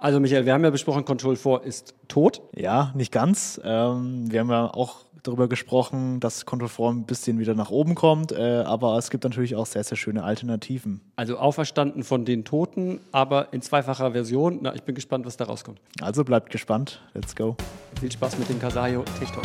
Also 0.00 0.18
Michael, 0.18 0.46
wir 0.46 0.54
haben 0.54 0.64
ja 0.64 0.70
besprochen, 0.70 1.04
Control 1.04 1.36
4 1.36 1.60
ist 1.62 1.94
tot. 2.08 2.40
Ja, 2.56 2.90
nicht 2.94 3.12
ganz. 3.12 3.60
Ähm, 3.62 4.32
wir 4.32 4.40
haben 4.40 4.48
ja 4.48 4.72
auch 4.72 5.04
darüber 5.22 5.46
gesprochen, 5.46 6.20
dass 6.20 6.46
Control 6.46 6.70
4 6.70 6.86
ein 6.86 7.04
bisschen 7.04 7.38
wieder 7.38 7.54
nach 7.54 7.68
oben 7.68 7.94
kommt, 7.94 8.32
äh, 8.32 8.62
aber 8.64 8.96
es 8.96 9.10
gibt 9.10 9.24
natürlich 9.24 9.56
auch 9.56 9.66
sehr, 9.66 9.84
sehr 9.84 9.98
schöne 9.98 10.24
Alternativen. 10.24 11.02
Also 11.16 11.36
auferstanden 11.36 12.02
von 12.02 12.24
den 12.24 12.46
Toten, 12.46 13.00
aber 13.12 13.52
in 13.52 13.60
zweifacher 13.60 14.12
Version. 14.12 14.60
Na, 14.62 14.74
ich 14.74 14.84
bin 14.84 14.94
gespannt, 14.94 15.26
was 15.26 15.36
da 15.36 15.44
rauskommt. 15.44 15.78
Also 16.00 16.24
bleibt 16.24 16.50
gespannt. 16.50 17.02
Let's 17.12 17.36
go. 17.36 17.56
Viel 18.00 18.10
Spaß 18.10 18.38
mit 18.38 18.48
dem 18.48 18.58
Kasayo 18.58 19.04
Tech 19.18 19.30
Talk. 19.32 19.44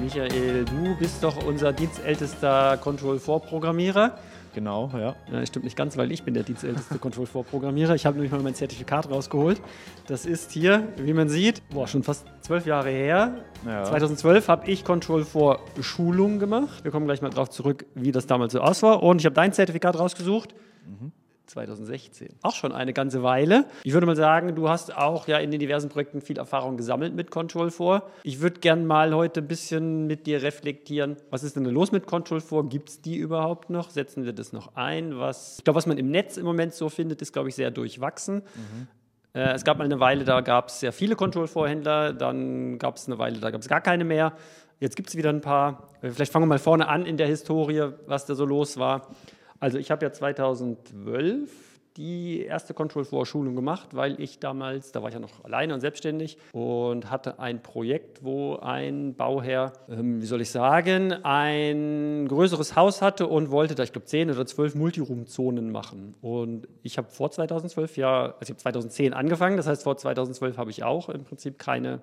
Michael, 0.00 0.64
du 0.64 0.96
bist 0.98 1.22
doch 1.22 1.44
unser 1.46 1.74
dienstältester 1.74 2.78
Control-4-Programmierer. 2.78 4.16
Genau, 4.54 4.90
ja. 4.94 5.14
ja. 5.30 5.46
Stimmt 5.46 5.66
nicht 5.66 5.76
ganz, 5.76 5.96
weil 5.98 6.10
ich 6.10 6.22
bin 6.22 6.32
der 6.32 6.42
dienstälteste 6.42 6.98
Control-4-Programmierer. 6.98 7.94
Ich 7.94 8.06
habe 8.06 8.16
nämlich 8.16 8.32
mal 8.32 8.40
mein 8.40 8.54
Zertifikat 8.54 9.10
rausgeholt. 9.10 9.60
Das 10.06 10.24
ist 10.24 10.52
hier, 10.52 10.88
wie 10.96 11.12
man 11.12 11.28
sieht, 11.28 11.62
boah, 11.68 11.86
schon 11.86 12.02
fast 12.02 12.26
zwölf 12.40 12.64
Jahre 12.64 12.88
her. 12.88 13.44
Ja. 13.66 13.84
2012 13.84 14.48
habe 14.48 14.70
ich 14.70 14.84
Control-4-Schulung 14.84 16.38
gemacht. 16.38 16.82
Wir 16.82 16.90
kommen 16.90 17.04
gleich 17.06 17.20
mal 17.20 17.30
drauf 17.30 17.50
zurück, 17.50 17.84
wie 17.94 18.10
das 18.10 18.26
damals 18.26 18.54
so 18.54 18.60
aus 18.60 18.82
war. 18.82 19.02
Und 19.02 19.20
ich 19.20 19.26
habe 19.26 19.34
dein 19.34 19.52
Zertifikat 19.52 19.98
rausgesucht. 19.98 20.54
Mhm. 20.86 21.12
2016. 21.50 22.28
Auch 22.42 22.54
schon 22.54 22.72
eine 22.72 22.92
ganze 22.92 23.22
Weile. 23.22 23.66
Ich 23.84 23.92
würde 23.92 24.06
mal 24.06 24.16
sagen, 24.16 24.54
du 24.54 24.68
hast 24.68 24.96
auch 24.96 25.28
ja 25.28 25.38
in 25.38 25.50
den 25.50 25.60
diversen 25.60 25.88
Projekten 25.88 26.20
viel 26.20 26.38
Erfahrung 26.38 26.76
gesammelt 26.76 27.14
mit 27.14 27.30
Control 27.30 27.70
4. 27.70 28.02
Ich 28.22 28.40
würde 28.40 28.60
gerne 28.60 28.84
mal 28.84 29.14
heute 29.14 29.40
ein 29.40 29.48
bisschen 29.48 30.06
mit 30.06 30.26
dir 30.26 30.42
reflektieren. 30.42 31.16
Was 31.30 31.42
ist 31.42 31.56
denn 31.56 31.64
los 31.64 31.92
mit 31.92 32.06
Control 32.06 32.40
4? 32.40 32.64
Gibt 32.64 32.88
es 32.88 33.00
die 33.02 33.16
überhaupt 33.16 33.70
noch? 33.70 33.90
Setzen 33.90 34.24
wir 34.24 34.32
das 34.32 34.52
noch 34.52 34.76
ein? 34.76 35.18
Was, 35.18 35.58
ich 35.58 35.64
glaube, 35.64 35.76
was 35.76 35.86
man 35.86 35.98
im 35.98 36.10
Netz 36.10 36.36
im 36.36 36.44
Moment 36.44 36.74
so 36.74 36.88
findet, 36.88 37.20
ist, 37.20 37.32
glaube 37.32 37.48
ich, 37.48 37.54
sehr 37.54 37.70
durchwachsen. 37.70 38.36
Mhm. 38.36 38.88
Äh, 39.34 39.52
es 39.52 39.64
gab 39.64 39.78
mal 39.78 39.84
eine 39.84 40.00
Weile, 40.00 40.24
da 40.24 40.40
gab 40.40 40.68
es 40.68 40.80
sehr 40.80 40.92
viele 40.92 41.16
Control 41.16 41.46
4-Händler. 41.46 42.12
Dann 42.12 42.78
gab 42.78 42.96
es 42.96 43.06
eine 43.06 43.18
Weile, 43.18 43.38
da 43.38 43.50
gab 43.50 43.60
es 43.60 43.68
gar 43.68 43.80
keine 43.80 44.04
mehr. 44.04 44.32
Jetzt 44.78 44.96
gibt 44.96 45.10
es 45.10 45.16
wieder 45.16 45.30
ein 45.30 45.40
paar. 45.40 45.88
Äh, 46.00 46.10
vielleicht 46.10 46.32
fangen 46.32 46.44
wir 46.44 46.48
mal 46.48 46.58
vorne 46.58 46.88
an 46.88 47.06
in 47.06 47.16
der 47.16 47.26
Historie, 47.26 47.90
was 48.06 48.26
da 48.26 48.34
so 48.34 48.44
los 48.44 48.78
war. 48.78 49.08
Also 49.60 49.78
ich 49.78 49.90
habe 49.90 50.04
ja 50.04 50.12
2012 50.12 51.50
die 51.96 52.42
erste 52.42 52.72
Control 52.72 53.04
4 53.04 53.26
Schulung 53.26 53.56
gemacht, 53.56 53.90
weil 53.94 54.20
ich 54.20 54.38
damals, 54.38 54.92
da 54.92 55.02
war 55.02 55.08
ich 55.08 55.14
ja 55.14 55.20
noch 55.20 55.44
alleine 55.44 55.74
und 55.74 55.80
selbstständig 55.80 56.38
und 56.52 57.10
hatte 57.10 57.38
ein 57.40 57.62
Projekt, 57.62 58.24
wo 58.24 58.56
ein 58.56 59.14
Bauherr, 59.14 59.72
ähm, 59.88 60.22
wie 60.22 60.26
soll 60.26 60.40
ich 60.40 60.50
sagen, 60.50 61.12
ein 61.24 62.26
größeres 62.28 62.76
Haus 62.76 63.02
hatte 63.02 63.26
und 63.26 63.50
wollte 63.50 63.74
da, 63.74 63.82
ich 63.82 63.92
glaube, 63.92 64.06
10 64.06 64.30
oder 64.30 64.46
12 64.46 64.76
Multiroom-Zonen 64.76 65.70
machen. 65.70 66.14
Und 66.22 66.68
ich 66.82 66.96
habe 66.96 67.10
vor 67.10 67.30
2012 67.30 67.96
ja, 67.96 68.26
also 68.26 68.36
ich 68.42 68.50
habe 68.50 68.58
2010 68.58 69.12
angefangen, 69.12 69.56
das 69.56 69.66
heißt 69.66 69.82
vor 69.82 69.96
2012 69.96 70.56
habe 70.56 70.70
ich 70.70 70.84
auch 70.84 71.08
im 71.08 71.24
Prinzip 71.24 71.58
keine 71.58 72.00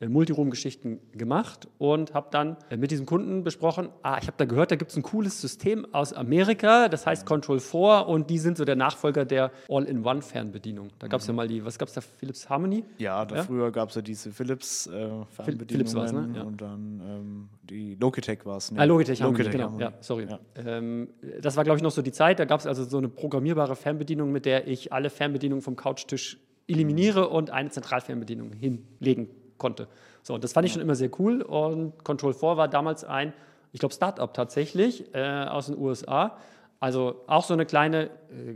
Multiroom-Geschichten 0.00 1.00
gemacht 1.12 1.68
und 1.78 2.14
habe 2.14 2.28
dann 2.30 2.56
äh, 2.68 2.76
mit 2.76 2.90
diesem 2.90 3.06
Kunden 3.06 3.44
besprochen, 3.44 3.88
ah, 4.02 4.18
ich 4.20 4.26
habe 4.26 4.36
da 4.36 4.44
gehört, 4.44 4.70
da 4.70 4.76
gibt 4.76 4.90
es 4.90 4.96
ein 4.96 5.02
cooles 5.02 5.40
System 5.40 5.86
aus 5.92 6.12
Amerika, 6.12 6.88
das 6.88 7.06
heißt 7.06 7.26
Control 7.26 7.60
4 7.60 8.06
und 8.08 8.28
die 8.28 8.38
sind 8.38 8.56
so 8.56 8.64
der 8.64 8.76
Nachfolger 8.76 9.24
der 9.24 9.52
All-in-One-Fernbedienung. 9.68 10.88
Da 10.98 11.06
gab 11.06 11.20
es 11.20 11.28
mhm. 11.28 11.32
ja 11.32 11.36
mal 11.36 11.48
die, 11.48 11.64
was 11.64 11.78
gab 11.78 11.88
es 11.88 11.94
da, 11.94 12.00
Philips 12.00 12.48
Harmony? 12.50 12.84
Ja, 12.98 13.24
da 13.24 13.36
ja? 13.36 13.42
früher 13.44 13.70
gab 13.70 13.90
es 13.90 13.94
ja 13.94 14.02
diese 14.02 14.32
Philips 14.32 14.86
äh, 14.88 15.08
Fernbedienungen 15.30 16.32
ne? 16.32 16.38
ja. 16.38 16.42
und 16.42 16.60
dann 16.60 17.02
ähm, 17.06 17.48
die 17.62 17.94
Logitech 17.94 18.44
war 18.44 18.56
es. 18.56 18.72
Ne? 18.72 18.80
Ah, 18.80 18.84
Logitech, 18.84 19.20
Logitech 19.20 19.52
genau, 19.52 19.64
Harmony. 19.64 19.82
ja, 19.82 19.92
sorry. 20.00 20.26
Ja. 20.28 20.40
Ähm, 20.56 21.08
das 21.40 21.56
war, 21.56 21.64
glaube 21.64 21.78
ich, 21.78 21.82
noch 21.82 21.92
so 21.92 22.02
die 22.02 22.12
Zeit, 22.12 22.40
da 22.40 22.44
gab 22.44 22.60
es 22.60 22.66
also 22.66 22.84
so 22.84 22.98
eine 22.98 23.08
programmierbare 23.08 23.76
Fernbedienung, 23.76 24.32
mit 24.32 24.44
der 24.44 24.66
ich 24.66 24.92
alle 24.92 25.08
Fernbedienungen 25.08 25.62
vom 25.62 25.76
Couchtisch 25.76 26.38
eliminiere 26.66 27.28
und 27.28 27.50
eine 27.50 27.70
Zentralfernbedienung 27.70 28.52
hinlegen 28.52 29.28
konnte. 29.58 29.88
So, 30.22 30.34
und 30.34 30.44
das 30.44 30.52
fand 30.52 30.66
ich 30.66 30.72
schon 30.72 30.82
immer 30.82 30.94
sehr 30.94 31.10
cool. 31.18 31.42
Und 31.42 32.02
Control 32.04 32.32
4 32.32 32.56
war 32.56 32.68
damals 32.68 33.04
ein, 33.04 33.32
ich 33.72 33.80
glaube, 33.80 33.94
Startup 33.94 34.32
tatsächlich 34.32 35.14
äh, 35.14 35.44
aus 35.44 35.66
den 35.66 35.78
USA. 35.78 36.36
Also 36.80 37.22
auch 37.26 37.44
so 37.44 37.54
eine 37.54 37.66
kleine, 37.66 38.04
äh, 38.04 38.54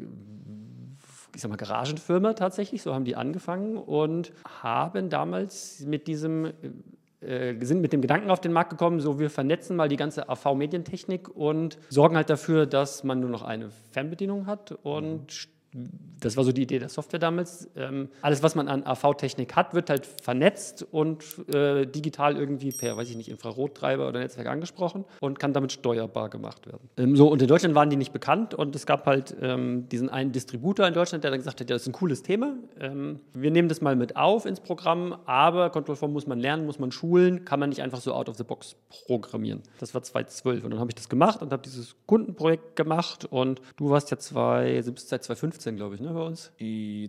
ich 1.34 1.42
sag 1.42 1.50
mal, 1.50 1.56
Garagenfirma 1.56 2.34
tatsächlich. 2.34 2.82
So 2.82 2.94
haben 2.94 3.04
die 3.04 3.16
angefangen 3.16 3.76
und 3.76 4.32
haben 4.62 5.10
damals 5.10 5.80
mit 5.80 6.06
diesem 6.06 6.52
äh, 7.20 7.56
sind 7.64 7.80
mit 7.80 7.92
dem 7.92 8.00
Gedanken 8.00 8.30
auf 8.30 8.40
den 8.40 8.52
Markt 8.52 8.70
gekommen, 8.70 9.00
so 9.00 9.18
wir 9.18 9.28
vernetzen 9.28 9.74
mal 9.74 9.88
die 9.88 9.96
ganze 9.96 10.28
AV-Medientechnik 10.28 11.28
und 11.28 11.76
sorgen 11.88 12.14
halt 12.14 12.30
dafür, 12.30 12.64
dass 12.64 13.02
man 13.02 13.18
nur 13.18 13.28
noch 13.28 13.42
eine 13.42 13.70
Fernbedienung 13.90 14.46
hat 14.46 14.72
und 14.84 15.48
das 15.72 16.36
war 16.36 16.44
so 16.44 16.52
die 16.52 16.62
Idee 16.62 16.78
der 16.78 16.88
Software 16.88 17.18
damals. 17.18 17.68
Ähm, 17.76 18.08
alles, 18.22 18.42
was 18.42 18.54
man 18.54 18.68
an 18.68 18.84
AV-Technik 18.84 19.54
hat, 19.54 19.74
wird 19.74 19.90
halt 19.90 20.06
vernetzt 20.06 20.86
und 20.90 21.24
äh, 21.54 21.86
digital 21.86 22.36
irgendwie 22.36 22.72
per, 22.72 22.96
weiß 22.96 23.10
ich 23.10 23.16
nicht, 23.16 23.28
Infrarottreiber 23.28 24.08
oder 24.08 24.20
Netzwerk 24.20 24.46
angesprochen 24.48 25.04
und 25.20 25.38
kann 25.38 25.52
damit 25.52 25.72
steuerbar 25.72 26.30
gemacht 26.30 26.66
werden. 26.66 26.88
Ähm, 26.96 27.16
so, 27.16 27.28
und 27.28 27.42
in 27.42 27.48
Deutschland 27.48 27.74
waren 27.74 27.90
die 27.90 27.96
nicht 27.96 28.12
bekannt 28.12 28.54
und 28.54 28.74
es 28.74 28.86
gab 28.86 29.06
halt 29.06 29.36
ähm, 29.40 29.88
diesen 29.90 30.08
einen 30.08 30.32
Distributor 30.32 30.86
in 30.86 30.94
Deutschland, 30.94 31.22
der 31.22 31.30
dann 31.30 31.40
gesagt 31.40 31.60
hat, 31.60 31.68
ja, 31.68 31.76
das 31.76 31.82
ist 31.82 31.88
ein 31.88 31.92
cooles 31.92 32.22
Thema. 32.22 32.54
Ähm, 32.80 33.20
wir 33.34 33.50
nehmen 33.50 33.68
das 33.68 33.80
mal 33.80 33.94
mit 33.94 34.16
auf 34.16 34.46
ins 34.46 34.60
Programm, 34.60 35.16
aber 35.26 35.70
Control 35.70 35.96
Form 35.96 36.12
muss 36.12 36.26
man 36.26 36.40
lernen, 36.40 36.66
muss 36.66 36.78
man 36.78 36.92
schulen, 36.92 37.44
kann 37.44 37.60
man 37.60 37.68
nicht 37.68 37.82
einfach 37.82 38.00
so 38.00 38.14
out 38.14 38.28
of 38.28 38.36
the 38.36 38.44
box 38.44 38.74
programmieren. 39.06 39.62
Das 39.78 39.94
war 39.94 40.02
2012 40.02 40.64
und 40.64 40.70
dann 40.70 40.80
habe 40.80 40.90
ich 40.90 40.96
das 40.96 41.08
gemacht 41.08 41.42
und 41.42 41.52
habe 41.52 41.62
dieses 41.62 41.94
Kundenprojekt 42.06 42.74
gemacht 42.74 43.26
und 43.26 43.60
du 43.76 43.90
warst 43.90 44.10
ja 44.10 44.18
zwei, 44.18 44.74
also 44.76 44.92
bist 44.92 45.08
seit 45.10 45.24
2015, 45.58 45.76
glaube 45.76 45.94
ich, 45.94 46.00
ne, 46.00 46.12
bei 46.12 46.22
uns? 46.22 46.52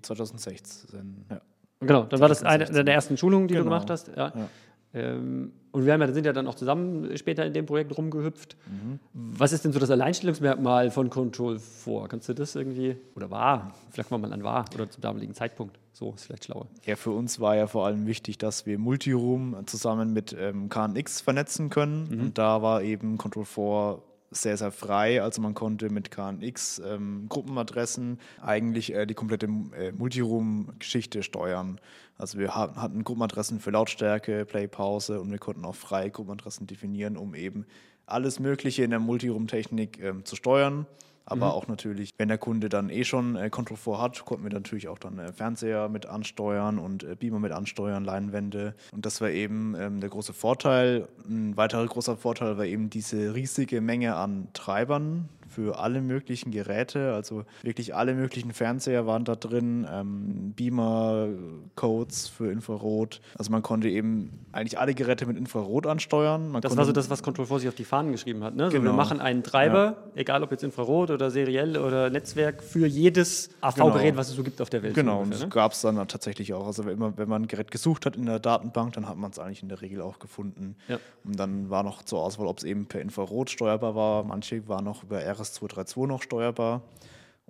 2016, 0.01 1.25
ja. 1.29 1.41
Genau, 1.81 2.03
dann 2.03 2.19
2016. 2.19 2.45
war 2.45 2.57
das 2.57 2.69
eine 2.69 2.83
der 2.83 2.93
ersten 2.93 3.17
Schulungen, 3.17 3.47
die 3.47 3.53
genau. 3.53 3.65
du 3.65 3.69
gemacht 3.69 3.89
hast. 3.89 4.09
Ja. 4.09 4.33
ja. 4.35 4.49
Ähm, 4.91 5.53
und 5.71 5.85
wir 5.85 5.95
ja, 5.95 6.13
sind 6.13 6.25
ja 6.25 6.33
dann 6.33 6.47
auch 6.47 6.55
zusammen 6.55 7.15
später 7.15 7.45
in 7.45 7.53
dem 7.53 7.67
Projekt 7.67 7.95
rumgehüpft. 7.95 8.57
Mhm. 8.65 8.99
Was 9.13 9.51
ist 9.53 9.63
denn 9.63 9.71
so 9.71 9.79
das 9.79 9.91
Alleinstellungsmerkmal 9.91 10.89
von 10.89 11.11
Control 11.11 11.59
4? 11.59 12.07
Kannst 12.09 12.27
du 12.27 12.33
das 12.33 12.55
irgendwie, 12.55 12.97
oder 13.15 13.29
war, 13.29 13.75
vielleicht 13.91 14.09
mal 14.09 14.33
an 14.33 14.43
war, 14.43 14.65
oder 14.73 14.89
zum 14.89 15.01
damaligen 15.01 15.35
Zeitpunkt? 15.35 15.77
So 15.93 16.13
ist 16.15 16.25
vielleicht 16.25 16.45
schlauer. 16.45 16.67
Ja, 16.85 16.95
für 16.95 17.11
uns 17.11 17.39
war 17.39 17.55
ja 17.55 17.67
vor 17.67 17.85
allem 17.85 18.07
wichtig, 18.07 18.39
dass 18.39 18.65
wir 18.65 18.79
Multiroom 18.79 19.57
zusammen 19.67 20.11
mit 20.11 20.35
ähm, 20.37 20.69
KNX 20.69 21.21
vernetzen 21.21 21.69
können. 21.69 22.07
Mhm. 22.09 22.21
Und 22.21 22.37
da 22.39 22.63
war 22.63 22.81
eben 22.81 23.19
Control 23.19 23.45
4 23.45 24.01
sehr, 24.31 24.57
sehr 24.57 24.71
frei. 24.71 25.21
Also 25.21 25.41
man 25.41 25.53
konnte 25.53 25.89
mit 25.89 26.11
KNX 26.11 26.81
ähm, 26.85 27.27
Gruppenadressen 27.29 28.19
eigentlich 28.41 28.93
äh, 28.93 29.05
die 29.05 29.13
komplette 29.13 29.47
äh, 29.47 29.91
Multiroom-Geschichte 29.91 31.23
steuern. 31.23 31.79
Also 32.17 32.37
wir 32.37 32.53
hatten 32.55 33.03
Gruppenadressen 33.03 33.59
für 33.59 33.71
Lautstärke, 33.71 34.45
Play-Pause 34.45 35.21
und 35.21 35.31
wir 35.31 35.39
konnten 35.39 35.65
auch 35.65 35.75
frei 35.75 36.09
Gruppenadressen 36.09 36.67
definieren, 36.67 37.15
um 37.15 37.33
eben 37.33 37.65
alles 38.05 38.39
Mögliche 38.39 38.83
in 38.83 38.89
der 38.89 38.99
Multiroom-Technik 38.99 40.01
ähm, 40.01 40.25
zu 40.25 40.35
steuern. 40.35 40.85
Aber 41.29 41.47
mhm. 41.47 41.51
auch 41.51 41.67
natürlich, 41.67 42.09
wenn 42.17 42.27
der 42.27 42.37
Kunde 42.37 42.69
dann 42.69 42.89
eh 42.89 43.03
schon 43.03 43.35
äh, 43.35 43.49
Control 43.49 43.77
4 43.77 44.01
hat, 44.01 44.25
konnten 44.25 44.43
wir 44.43 44.51
natürlich 44.51 44.87
auch 44.87 44.99
dann 44.99 45.19
äh, 45.19 45.31
Fernseher 45.31 45.87
mit 45.87 46.07
ansteuern 46.07 46.79
und 46.79 47.03
äh, 47.03 47.15
Beamer 47.15 47.39
mit 47.39 47.51
ansteuern, 47.51 48.03
Leinwände. 48.03 48.73
Und 48.91 49.05
das 49.05 49.21
war 49.21 49.29
eben 49.29 49.75
ähm, 49.79 49.99
der 49.99 50.09
große 50.09 50.33
Vorteil. 50.33 51.07
Ein 51.27 51.55
weiterer 51.55 51.85
großer 51.85 52.17
Vorteil 52.17 52.57
war 52.57 52.65
eben 52.65 52.89
diese 52.89 53.35
riesige 53.35 53.79
Menge 53.79 54.15
an 54.15 54.47
Treibern, 54.53 55.29
für 55.49 55.79
alle 55.79 56.01
möglichen 56.01 56.51
Geräte, 56.51 57.13
also 57.13 57.43
wirklich 57.63 57.95
alle 57.95 58.13
möglichen 58.13 58.53
Fernseher 58.53 59.07
waren 59.07 59.25
da 59.25 59.35
drin, 59.35 59.87
ähm, 59.91 60.53
Beamer-Codes 60.55 62.27
für 62.27 62.51
Infrarot. 62.51 63.19
Also 63.37 63.51
man 63.51 63.61
konnte 63.61 63.89
eben 63.89 64.45
eigentlich 64.51 64.79
alle 64.79 64.93
Geräte 64.93 65.25
mit 65.25 65.37
Infrarot 65.37 65.87
ansteuern. 65.87 66.49
Man 66.49 66.61
das 66.61 66.77
war 66.77 66.85
so 66.85 66.91
das, 66.91 67.09
was 67.09 67.23
Control 67.23 67.45
4 67.45 67.59
sich 67.59 67.69
auf 67.69 67.75
die 67.75 67.85
Fahnen 67.85 68.11
geschrieben 68.11 68.43
hat. 68.43 68.55
Ne? 68.55 68.69
Genau. 68.69 68.83
Wir 68.85 68.93
machen 68.93 69.19
einen 69.19 69.43
Treiber, 69.43 69.97
ja. 70.13 70.21
egal 70.21 70.43
ob 70.43 70.51
jetzt 70.51 70.63
Infrarot 70.63 71.11
oder 71.11 71.31
seriell 71.31 71.77
oder 71.77 72.09
Netzwerk, 72.09 72.63
für 72.63 72.85
jedes 72.85 73.49
AV-Gerät, 73.61 74.03
genau. 74.03 74.17
was 74.17 74.29
es 74.29 74.35
so 74.35 74.43
gibt 74.43 74.61
auf 74.61 74.69
der 74.69 74.83
Welt. 74.83 74.93
Genau, 74.93 75.21
und 75.21 75.33
das 75.33 75.41
ne? 75.41 75.49
gab 75.49 75.71
es 75.71 75.81
dann 75.81 75.95
tatsächlich 76.07 76.53
auch. 76.53 76.67
Also 76.67 76.83
immer, 76.83 77.17
wenn 77.17 77.29
man 77.29 77.43
ein 77.43 77.47
Gerät 77.47 77.71
gesucht 77.71 78.05
hat 78.05 78.15
in 78.15 78.25
der 78.25 78.39
Datenbank, 78.39 78.93
dann 78.93 79.07
hat 79.07 79.17
man 79.17 79.31
es 79.31 79.39
eigentlich 79.39 79.63
in 79.63 79.69
der 79.69 79.81
Regel 79.81 80.01
auch 80.01 80.19
gefunden. 80.19 80.75
Ja. 80.87 80.99
Und 81.23 81.39
dann 81.39 81.69
war 81.69 81.83
noch 81.83 82.03
zur 82.03 82.21
Auswahl, 82.21 82.47
ob 82.47 82.59
es 82.59 82.63
eben 82.63 82.85
per 82.85 83.01
Infrarot 83.01 83.49
steuerbar 83.49 83.95
war. 83.95 84.23
Manche 84.23 84.67
waren 84.67 84.85
noch 84.85 85.03
über 85.03 85.19
RS 85.19 85.38
RS232 85.39 86.07
noch 86.07 86.21
steuerbar 86.21 86.81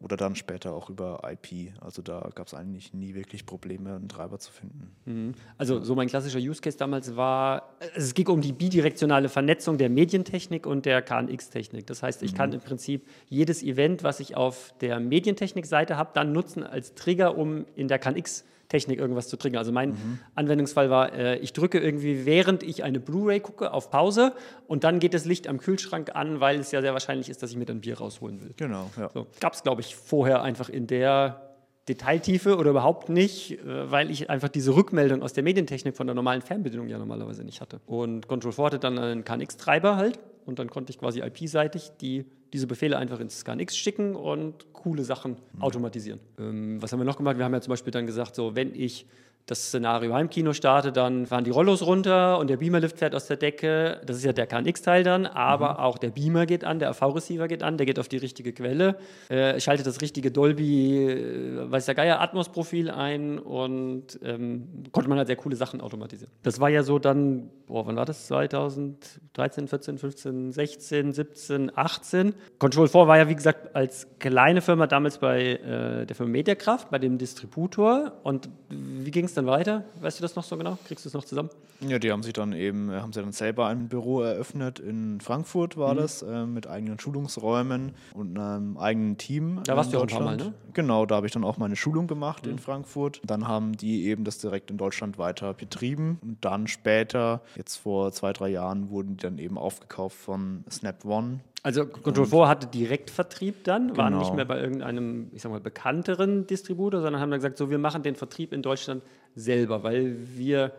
oder 0.01 0.15
dann 0.15 0.35
später 0.35 0.73
auch 0.73 0.89
über 0.89 1.21
IP. 1.29 1.73
Also 1.81 2.01
da 2.01 2.29
gab 2.33 2.47
es 2.47 2.53
eigentlich 2.53 2.93
nie 2.93 3.15
wirklich 3.15 3.45
Probleme, 3.45 3.95
einen 3.95 4.07
Treiber 4.07 4.39
zu 4.39 4.51
finden. 4.51 4.91
Mhm. 5.05 5.33
Also 5.57 5.83
so 5.83 5.95
mein 5.95 6.07
klassischer 6.07 6.39
Use 6.39 6.61
Case 6.61 6.77
damals 6.77 7.15
war, 7.15 7.73
es 7.95 8.13
ging 8.13 8.27
um 8.27 8.41
die 8.41 8.53
bidirektionale 8.53 9.29
Vernetzung 9.29 9.77
der 9.77 9.89
Medientechnik 9.89 10.65
und 10.65 10.85
der 10.85 11.01
KNX-Technik. 11.01 11.85
Das 11.87 12.01
heißt, 12.01 12.23
ich 12.23 12.31
mhm. 12.33 12.37
kann 12.37 12.53
im 12.53 12.61
Prinzip 12.61 13.05
jedes 13.27 13.61
Event, 13.61 14.03
was 14.03 14.19
ich 14.19 14.37
auf 14.37 14.73
der 14.79 14.99
Medientechnik-Seite 14.99 15.97
habe, 15.97 16.11
dann 16.13 16.31
nutzen 16.31 16.63
als 16.63 16.95
Trigger, 16.95 17.37
um 17.37 17.65
in 17.75 17.87
der 17.87 17.99
KNX 17.99 18.45
Technik 18.69 18.99
irgendwas 18.99 19.27
zu 19.27 19.35
triggern. 19.35 19.57
Also 19.57 19.71
mein 19.71 19.89
mhm. 19.89 20.19
Anwendungsfall 20.35 20.89
war, 20.89 21.13
äh, 21.13 21.37
ich 21.39 21.53
drücke 21.53 21.79
irgendwie, 21.79 22.25
während 22.25 22.63
ich 22.63 22.83
eine 22.83 22.99
Blu-ray 22.99 23.39
gucke, 23.39 23.73
auf 23.73 23.89
Pause 23.89 24.33
und 24.67 24.83
dann 24.83 24.99
geht 24.99 25.13
das 25.13 25.25
Licht 25.25 25.47
am 25.47 25.57
Kühlschrank 25.57 26.15
an, 26.15 26.39
weil 26.39 26.59
es 26.59 26.71
ja 26.71 26.81
sehr 26.81 26.93
wahrscheinlich 26.93 27.29
ist, 27.29 27.43
dass 27.43 27.51
ich 27.51 27.57
mir 27.57 27.65
dann 27.65 27.81
Bier 27.81 27.97
rausholen 27.97 28.41
will. 28.41 28.53
Genau, 28.55 28.89
ja. 28.97 29.09
So. 29.13 29.27
Gab 29.39 29.53
es, 29.53 29.63
glaube 29.63 29.81
ich, 29.81 29.95
vorher 29.95 30.43
einfach 30.43 30.69
in 30.69 30.87
der 30.87 31.49
Detailtiefe 31.89 32.57
oder 32.57 32.69
überhaupt 32.69 33.09
nicht, 33.09 33.59
äh, 33.59 33.91
weil 33.91 34.11
ich 34.11 34.29
einfach 34.29 34.49
diese 34.49 34.75
Rückmeldung 34.75 35.23
aus 35.23 35.33
der 35.33 35.43
Medientechnik 35.43 35.97
von 35.97 36.05
der 36.05 36.13
normalen 36.13 36.41
Fernbedienung 36.41 36.87
ja 36.87 36.99
normalerweise 36.99 37.43
nicht 37.43 37.61
hatte. 37.61 37.81
Und 37.87 38.27
Control 38.27 38.51
4 38.51 38.65
hatte 38.65 38.79
dann 38.79 38.99
einen 38.99 39.25
KNX-Treiber 39.25 39.97
halt 39.97 40.19
und 40.45 40.59
dann 40.59 40.69
konnte 40.69 40.91
ich 40.91 40.99
quasi 40.99 41.21
IP-seitig 41.21 41.91
die, 41.99 42.25
diese 42.53 42.67
Befehle 42.67 42.97
einfach 42.97 43.19
ins 43.19 43.45
KNX 43.45 43.77
schicken 43.77 44.15
und 44.15 44.73
coole 44.73 45.03
Sachen 45.03 45.37
mhm. 45.53 45.61
automatisieren. 45.61 46.19
Ähm, 46.39 46.81
was 46.81 46.91
haben 46.91 46.99
wir 46.99 47.05
noch 47.05 47.17
gemacht? 47.17 47.37
Wir 47.37 47.45
haben 47.45 47.53
ja 47.53 47.61
zum 47.61 47.71
Beispiel 47.71 47.91
dann 47.91 48.05
gesagt, 48.05 48.35
so 48.35 48.55
wenn 48.55 48.73
ich 48.73 49.05
das 49.49 49.67
Szenario 49.67 50.13
Heimkino 50.13 50.53
startet, 50.53 50.95
dann 50.95 51.25
fahren 51.25 51.43
die 51.43 51.49
Rollos 51.49 51.81
runter 51.83 52.37
und 52.37 52.51
der 52.51 52.57
Beamerlift 52.57 52.99
fährt 52.99 53.15
aus 53.15 53.25
der 53.25 53.37
Decke. 53.37 53.99
Das 54.05 54.17
ist 54.17 54.23
ja 54.23 54.31
der 54.31 54.45
KNX-Teil 54.45 55.03
dann, 55.03 55.25
aber 55.25 55.73
mhm. 55.73 55.79
auch 55.79 55.97
der 55.97 56.09
Beamer 56.09 56.45
geht 56.45 56.63
an, 56.63 56.77
der 56.77 56.89
AV-Receiver 56.89 57.47
geht 57.47 57.63
an, 57.63 57.77
der 57.77 57.87
geht 57.87 57.97
auf 57.97 58.07
die 58.07 58.17
richtige 58.17 58.53
Quelle, 58.53 58.97
äh, 59.29 59.59
schaltet 59.59 59.87
das 59.87 60.01
richtige 60.01 60.29
Dolby, 60.29 61.03
äh, 61.03 61.71
weiß 61.71 61.87
der 61.87 61.95
Geier, 61.95 62.21
Atmos-Profil 62.21 62.91
ein 62.91 63.39
und 63.39 64.19
ähm, 64.23 64.83
konnte 64.91 65.09
man 65.09 65.17
halt 65.17 65.27
sehr 65.27 65.35
coole 65.35 65.55
Sachen 65.55 65.81
automatisieren. 65.81 66.31
Das 66.43 66.59
war 66.59 66.69
ja 66.69 66.83
so 66.83 66.99
dann, 66.99 67.49
boah, 67.65 67.87
wann 67.87 67.95
war 67.95 68.05
das? 68.05 68.27
2013, 68.27 69.67
14, 69.67 69.97
15, 69.97 70.51
16, 70.51 71.13
17, 71.13 71.71
18. 71.75 72.35
Control 72.59 72.87
4 72.87 73.07
war 73.07 73.17
ja, 73.17 73.27
wie 73.27 73.35
gesagt, 73.35 73.75
als 73.75 74.07
kleine 74.19 74.61
Firma 74.61 74.85
damals 74.85 75.17
bei 75.17 75.53
äh, 75.53 76.05
der 76.05 76.15
Firma 76.15 76.33
Mediakraft, 76.33 76.91
bei 76.91 76.99
dem 76.99 77.17
Distributor. 77.17 78.13
Und 78.21 78.49
wie 78.69 79.09
ging 79.09 79.25
es 79.25 79.38
dann 79.39 79.47
weiter? 79.47 79.83
Weißt 80.01 80.19
du 80.19 80.21
das 80.21 80.35
noch 80.35 80.43
so 80.43 80.57
genau? 80.57 80.77
Kriegst 80.85 81.05
du 81.05 81.09
es 81.09 81.13
noch 81.13 81.23
zusammen? 81.23 81.49
Ja, 81.81 81.97
die 81.97 82.11
haben 82.11 82.23
sich 82.23 82.33
dann 82.33 82.51
eben, 82.51 82.91
haben 82.91 83.13
sie 83.13 83.21
dann 83.21 83.31
selber 83.31 83.67
ein 83.67 83.87
Büro 83.87 84.21
eröffnet. 84.21 84.79
In 84.79 85.21
Frankfurt 85.21 85.77
war 85.77 85.93
mhm. 85.93 85.97
das, 85.97 86.21
äh, 86.21 86.45
mit 86.45 86.67
eigenen 86.67 86.99
Schulungsräumen 86.99 87.93
und 88.13 88.37
einem 88.37 88.77
eigenen 88.77 89.17
Team. 89.17 89.61
Da 89.63 89.77
warst 89.77 89.93
du 89.93 89.97
auch 89.97 90.01
ein 90.01 90.07
paar 90.07 90.21
Mal, 90.21 90.37
ne? 90.37 90.53
Genau, 90.73 91.05
da 91.05 91.15
habe 91.15 91.25
ich 91.25 91.31
dann 91.31 91.43
auch 91.43 91.57
meine 91.57 91.75
Schulung 91.75 92.07
gemacht 92.07 92.45
mhm. 92.45 92.53
in 92.53 92.59
Frankfurt. 92.59 93.21
Dann 93.25 93.47
haben 93.47 93.77
die 93.77 94.05
eben 94.05 94.25
das 94.25 94.39
direkt 94.39 94.71
in 94.71 94.77
Deutschland 94.77 95.17
weiter 95.17 95.53
betrieben. 95.53 96.19
Und 96.21 96.43
dann 96.43 96.67
später, 96.67 97.41
jetzt 97.55 97.77
vor 97.77 98.11
zwei, 98.11 98.33
drei 98.33 98.49
Jahren, 98.49 98.89
wurden 98.89 99.15
die 99.15 99.23
dann 99.23 99.37
eben 99.37 99.57
aufgekauft 99.57 100.17
von 100.17 100.65
Snap 100.69 101.05
One. 101.05 101.39
Also 101.63 101.85
Control 101.85 102.25
4 102.25 102.47
hatte 102.47 102.67
Direktvertrieb 102.67 103.63
dann, 103.63 103.87
genau. 103.89 103.97
waren 103.97 104.17
nicht 104.17 104.33
mehr 104.33 104.45
bei 104.45 104.59
irgendeinem, 104.59 105.29
ich 105.33 105.41
sag 105.41 105.51
mal, 105.51 105.59
bekannteren 105.59 106.47
Distributor, 106.47 107.01
sondern 107.01 107.21
haben 107.21 107.31
dann 107.31 107.39
gesagt, 107.39 107.57
so 107.57 107.69
wir 107.69 107.77
machen 107.77 108.03
den 108.03 108.15
Vertrieb 108.15 108.53
in 108.53 108.61
Deutschland 108.61 109.03
selber, 109.35 109.83
weil 109.83 110.15
wir, 110.35 110.71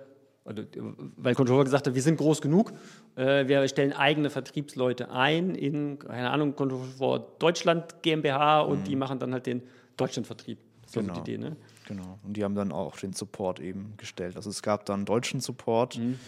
weil 0.44 1.34
Control 1.34 1.58
4 1.58 1.64
gesagt 1.64 1.86
hat, 1.86 1.94
wir 1.94 2.02
sind 2.02 2.16
groß 2.16 2.40
genug, 2.40 2.72
äh, 3.16 3.46
wir 3.46 3.66
stellen 3.68 3.92
eigene 3.92 4.30
Vertriebsleute 4.30 5.10
ein 5.10 5.54
in, 5.54 5.98
keine 5.98 6.30
Ahnung, 6.30 6.56
Control 6.56 6.84
4 6.98 7.26
Deutschland 7.38 8.02
GmbH 8.02 8.60
und 8.60 8.80
mhm. 8.80 8.84
die 8.84 8.96
machen 8.96 9.18
dann 9.18 9.32
halt 9.32 9.46
den 9.46 9.62
Deutschlandvertrieb. 9.96 10.58
Das 10.82 10.92
genau. 10.94 11.14
die 11.14 11.20
Idee, 11.20 11.38
ne? 11.38 11.56
Genau. 11.86 12.18
Und 12.24 12.36
die 12.36 12.42
haben 12.42 12.54
dann 12.54 12.72
auch 12.72 12.96
den 12.96 13.12
Support 13.12 13.60
eben 13.60 13.94
gestellt. 13.96 14.36
Also 14.36 14.50
es 14.50 14.62
gab 14.62 14.86
dann 14.86 15.04
deutschen 15.04 15.40
Support. 15.40 15.98
Mhm 15.98 16.18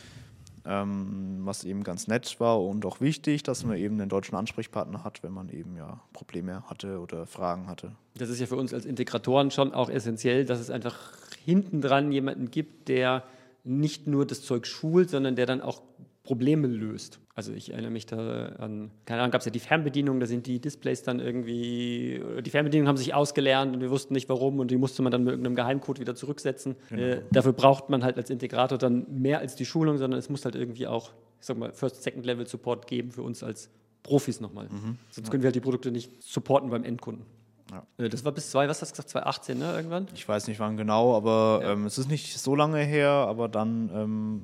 was 0.64 1.64
eben 1.64 1.82
ganz 1.82 2.06
nett 2.06 2.38
war 2.38 2.62
und 2.62 2.86
auch 2.86 3.00
wichtig, 3.00 3.42
dass 3.42 3.64
man 3.64 3.76
eben 3.76 4.00
einen 4.00 4.08
deutschen 4.08 4.36
Ansprechpartner 4.36 5.02
hat, 5.02 5.22
wenn 5.24 5.32
man 5.32 5.48
eben 5.48 5.76
ja 5.76 6.00
Probleme 6.12 6.62
hatte 6.68 7.00
oder 7.00 7.26
Fragen 7.26 7.66
hatte. 7.66 7.92
Das 8.16 8.28
ist 8.28 8.38
ja 8.38 8.46
für 8.46 8.56
uns 8.56 8.72
als 8.72 8.84
Integratoren 8.84 9.50
schon 9.50 9.74
auch 9.74 9.90
essentiell, 9.90 10.44
dass 10.44 10.60
es 10.60 10.70
einfach 10.70 10.96
hinten 11.44 11.80
dran 11.80 12.12
jemanden 12.12 12.50
gibt, 12.50 12.88
der 12.88 13.24
nicht 13.64 14.06
nur 14.06 14.26
das 14.26 14.42
Zeug 14.42 14.66
schult, 14.66 15.10
sondern 15.10 15.36
der 15.36 15.46
dann 15.46 15.60
auch 15.60 15.82
Probleme 16.24 16.68
löst. 16.68 17.18
Also 17.34 17.52
ich 17.52 17.72
erinnere 17.72 17.90
mich 17.90 18.06
da 18.06 18.46
an, 18.58 18.90
keine 19.06 19.22
Ahnung, 19.22 19.32
gab 19.32 19.40
es 19.40 19.44
ja 19.44 19.50
die 19.50 19.58
Fernbedienung, 19.58 20.20
da 20.20 20.26
sind 20.26 20.46
die 20.46 20.60
Displays 20.60 21.02
dann 21.02 21.18
irgendwie, 21.18 22.22
die 22.42 22.50
Fernbedienungen 22.50 22.88
haben 22.88 22.96
sich 22.96 23.12
ausgelernt 23.12 23.74
und 23.74 23.80
wir 23.80 23.90
wussten 23.90 24.14
nicht 24.14 24.28
warum 24.28 24.60
und 24.60 24.70
die 24.70 24.76
musste 24.76 25.02
man 25.02 25.10
dann 25.10 25.24
mit 25.24 25.32
irgendeinem 25.32 25.56
Geheimcode 25.56 25.98
wieder 25.98 26.14
zurücksetzen. 26.14 26.76
Genau. 26.90 27.02
Äh, 27.02 27.22
dafür 27.32 27.52
braucht 27.52 27.90
man 27.90 28.04
halt 28.04 28.18
als 28.18 28.30
Integrator 28.30 28.78
dann 28.78 29.06
mehr 29.10 29.40
als 29.40 29.56
die 29.56 29.64
Schulung, 29.64 29.98
sondern 29.98 30.18
es 30.18 30.28
muss 30.28 30.44
halt 30.44 30.54
irgendwie 30.54 30.86
auch, 30.86 31.10
ich 31.40 31.46
sag 31.46 31.58
mal, 31.58 31.72
First, 31.72 32.02
Second 32.02 32.24
Level 32.24 32.46
Support 32.46 32.86
geben 32.86 33.10
für 33.10 33.22
uns 33.22 33.42
als 33.42 33.70
Profis 34.04 34.40
nochmal. 34.40 34.68
Mhm. 34.68 34.98
Sonst 35.10 35.30
können 35.30 35.42
wir 35.42 35.48
halt 35.48 35.56
die 35.56 35.60
Produkte 35.60 35.90
nicht 35.90 36.22
supporten 36.22 36.70
beim 36.70 36.84
Endkunden. 36.84 37.24
Ja. 37.72 37.86
Äh, 38.04 38.08
das 38.08 38.24
war 38.24 38.32
bis 38.32 38.50
zwei, 38.50 38.68
was 38.68 38.80
hast 38.80 38.90
du 38.90 38.92
gesagt, 38.94 39.08
2018, 39.10 39.58
ne, 39.58 39.72
irgendwann? 39.74 40.06
Ich 40.14 40.28
weiß 40.28 40.46
nicht 40.46 40.60
wann 40.60 40.76
genau, 40.76 41.16
aber 41.16 41.60
ja. 41.62 41.72
ähm, 41.72 41.86
es 41.86 41.98
ist 41.98 42.08
nicht 42.08 42.38
so 42.38 42.54
lange 42.54 42.78
her, 42.78 43.10
aber 43.10 43.48
dann 43.48 43.90
ähm, 43.92 44.42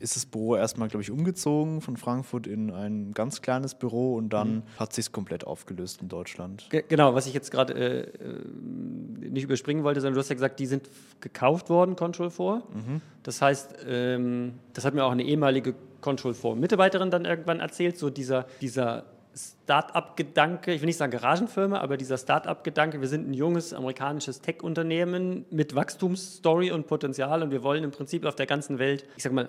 ist 0.00 0.16
das 0.16 0.26
Büro 0.26 0.54
erstmal, 0.54 0.88
glaube 0.88 1.02
ich, 1.02 1.10
umgezogen 1.10 1.80
von 1.80 1.96
Frankfurt 1.96 2.46
in 2.46 2.70
ein 2.70 3.12
ganz 3.14 3.42
kleines 3.42 3.74
Büro 3.74 4.14
und 4.14 4.32
dann 4.32 4.56
mhm. 4.56 4.62
hat 4.78 4.92
sich 4.92 5.10
komplett 5.10 5.44
aufgelöst 5.44 6.02
in 6.02 6.08
Deutschland. 6.08 6.68
Ge 6.70 6.84
genau, 6.88 7.14
was 7.14 7.26
ich 7.26 7.34
jetzt 7.34 7.50
gerade 7.50 7.74
äh, 7.74 8.00
äh, 8.02 9.30
nicht 9.30 9.44
überspringen 9.44 9.82
wollte, 9.82 10.00
sondern 10.00 10.14
du 10.14 10.20
hast 10.20 10.28
ja 10.28 10.34
gesagt, 10.34 10.60
die 10.60 10.66
sind 10.66 10.88
gekauft 11.20 11.68
worden, 11.68 11.96
Control 11.96 12.30
4. 12.30 12.62
Mhm. 12.72 13.00
Das 13.22 13.42
heißt, 13.42 13.74
ähm, 13.88 14.54
das 14.72 14.84
hat 14.84 14.94
mir 14.94 15.04
auch 15.04 15.12
eine 15.12 15.24
ehemalige 15.24 15.74
Control 16.00 16.34
4 16.34 16.54
Mitarbeiterin 16.54 17.10
dann 17.10 17.24
irgendwann 17.24 17.58
erzählt, 17.58 17.98
so 17.98 18.08
dieser, 18.08 18.46
dieser 18.60 19.04
Start-up-Gedanke, 19.34 20.72
ich 20.72 20.80
will 20.80 20.86
nicht 20.86 20.96
sagen 20.96 21.12
Garagenfirma, 21.12 21.78
aber 21.78 21.96
dieser 21.96 22.18
Start-up-Gedanke, 22.18 23.00
wir 23.00 23.08
sind 23.08 23.28
ein 23.28 23.34
junges 23.34 23.72
amerikanisches 23.72 24.40
Tech-Unternehmen 24.40 25.44
mit 25.50 25.74
Wachstumsstory 25.74 26.70
und 26.70 26.86
Potenzial 26.86 27.42
und 27.42 27.50
wir 27.50 27.62
wollen 27.62 27.84
im 27.84 27.90
Prinzip 27.90 28.24
auf 28.24 28.34
der 28.34 28.46
ganzen 28.46 28.78
Welt, 28.78 29.04
ich 29.16 29.22
sag 29.22 29.32
mal, 29.32 29.48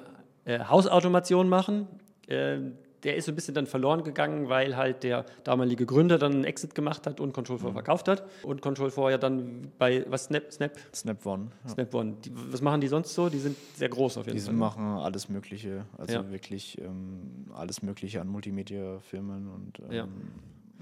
äh, 0.49 0.65
Hausautomation 0.65 1.47
machen. 1.47 1.87
Äh, 2.27 2.57
der 3.03 3.15
ist 3.15 3.25
so 3.25 3.31
ein 3.31 3.35
bisschen 3.35 3.53
dann 3.53 3.65
verloren 3.65 4.03
gegangen, 4.03 4.49
weil 4.49 4.75
halt 4.75 5.03
der 5.03 5.25
damalige 5.45 5.85
Gründer 5.85 6.17
dann 6.17 6.33
einen 6.33 6.43
Exit 6.43 6.75
gemacht 6.75 7.07
hat 7.07 7.21
und 7.21 7.31
Control 7.31 7.57
4 7.57 7.69
mhm. 7.69 7.73
verkauft 7.73 8.09
hat. 8.09 8.25
Und 8.43 8.61
Control 8.61 8.91
4 8.91 9.11
ja 9.11 9.17
dann 9.17 9.71
bei, 9.77 10.05
was, 10.09 10.25
Snap? 10.25 10.51
Snap? 10.51 10.77
Snap 10.93 11.25
One. 11.25 11.51
Ja. 11.63 11.69
Snap 11.69 11.93
One. 11.93 12.17
Die, 12.25 12.31
was 12.51 12.61
machen 12.61 12.81
die 12.81 12.87
sonst 12.87 13.13
so? 13.13 13.29
Die 13.29 13.39
sind 13.39 13.55
sehr 13.75 13.87
groß 13.87 14.17
auf 14.17 14.25
jeden 14.25 14.37
die 14.37 14.43
Fall. 14.43 14.53
Die 14.53 14.59
machen 14.59 14.97
alles 14.97 15.29
Mögliche. 15.29 15.85
Also 15.97 16.15
ja. 16.15 16.29
wirklich 16.29 16.77
ähm, 16.81 17.45
alles 17.53 17.81
Mögliche 17.81 18.19
an 18.19 18.27
Multimedia-Firmen 18.27 19.47
und 19.47 19.79
ähm, 19.79 19.93
ja 19.93 20.07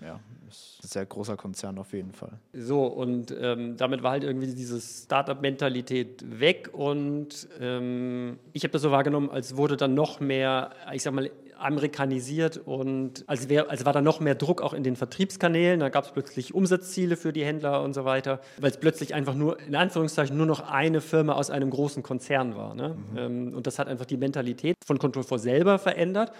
ja, 0.01 0.19
ist 0.47 0.79
ein 0.83 0.87
sehr 0.87 1.05
großer 1.05 1.37
Konzern 1.37 1.77
auf 1.77 1.93
jeden 1.93 2.11
Fall. 2.11 2.39
So, 2.53 2.85
und 2.85 3.35
ähm, 3.39 3.77
damit 3.77 4.03
war 4.03 4.11
halt 4.11 4.23
irgendwie 4.23 4.53
diese 4.53 4.79
Startup-Mentalität 4.79 6.23
weg 6.39 6.69
und 6.73 7.47
ähm, 7.59 8.39
ich 8.53 8.63
habe 8.63 8.71
das 8.71 8.81
so 8.81 8.91
wahrgenommen, 8.91 9.29
als 9.29 9.57
wurde 9.57 9.77
dann 9.77 9.93
noch 9.93 10.19
mehr, 10.19 10.71
ich 10.93 11.03
sag 11.03 11.13
mal, 11.13 11.29
amerikanisiert 11.59 12.57
und 12.57 13.23
als, 13.27 13.49
wär, 13.49 13.69
als 13.69 13.85
war 13.85 13.93
da 13.93 14.01
noch 14.01 14.19
mehr 14.19 14.35
Druck 14.35 14.61
auch 14.61 14.73
in 14.73 14.83
den 14.83 14.95
Vertriebskanälen. 14.95 15.79
Da 15.79 15.89
gab 15.89 16.05
es 16.05 16.11
plötzlich 16.11 16.53
Umsatzziele 16.53 17.17
für 17.17 17.33
die 17.33 17.43
Händler 17.43 17.81
und 17.83 17.93
so 17.93 18.05
weiter, 18.05 18.39
weil 18.59 18.71
es 18.71 18.77
plötzlich 18.77 19.13
einfach 19.13 19.33
nur, 19.33 19.59
in 19.59 19.75
Anführungszeichen, 19.75 20.37
nur 20.37 20.45
noch 20.45 20.61
eine 20.61 21.01
Firma 21.01 21.33
aus 21.33 21.49
einem 21.49 21.69
großen 21.69 22.03
Konzern 22.03 22.55
war. 22.55 22.75
Ne? 22.75 22.95
Mhm. 23.11 23.17
Ähm, 23.17 23.53
und 23.55 23.67
das 23.67 23.79
hat 23.79 23.87
einfach 23.87 24.05
die 24.05 24.17
Mentalität 24.17 24.75
von 24.85 24.99
Control 24.99 25.23
4 25.23 25.39
selber 25.39 25.79
verändert. 25.79 26.31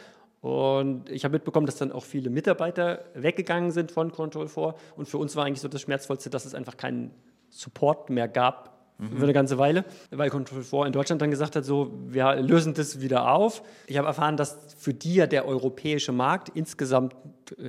Und 0.41 1.10
ich 1.10 1.24
habe 1.24 1.34
mitbekommen, 1.34 1.65
dass 1.65 1.77
dann 1.77 1.91
auch 1.91 2.06
viele 2.06 2.29
Mitarbeiter 2.29 3.06
weggegangen 3.15 3.72
sind 3.72 3.91
von 3.91 4.12
Control 4.12 4.48
4. 4.48 4.75
Und 4.96 5.08
für 5.08 5.17
uns 5.17 5.36
war 5.36 5.46
eigentlich 5.46 5.62
so 5.62 5.67
das 5.67 5.82
Schmerzvollste, 5.82 6.29
dass 6.29 6.46
es 6.46 6.53
einfach 6.53 6.77
keinen 6.77 7.12
Support 7.50 8.10
mehr 8.10 8.27
gab 8.27 8.77
mhm. 8.98 9.17
für 9.17 9.24
eine 9.24 9.34
ganze 9.34 9.58
Weile, 9.58 9.86
weil 10.12 10.29
Control 10.29 10.63
4 10.63 10.86
in 10.88 10.94
Deutschland 10.94 11.22
dann 11.22 11.32
gesagt 11.32 11.56
hat, 11.56 11.65
so, 11.65 11.91
wir 12.08 12.36
lösen 12.36 12.74
das 12.74 13.01
wieder 13.01 13.32
auf. 13.32 13.63
Ich 13.88 13.98
habe 13.98 14.08
erfahren, 14.08 14.38
dass 14.38 14.58
für 14.77 14.94
die 14.94 15.15
ja 15.15 15.27
der 15.27 15.48
europäische 15.48 16.12
Markt 16.12 16.50
insgesamt, 16.50 17.15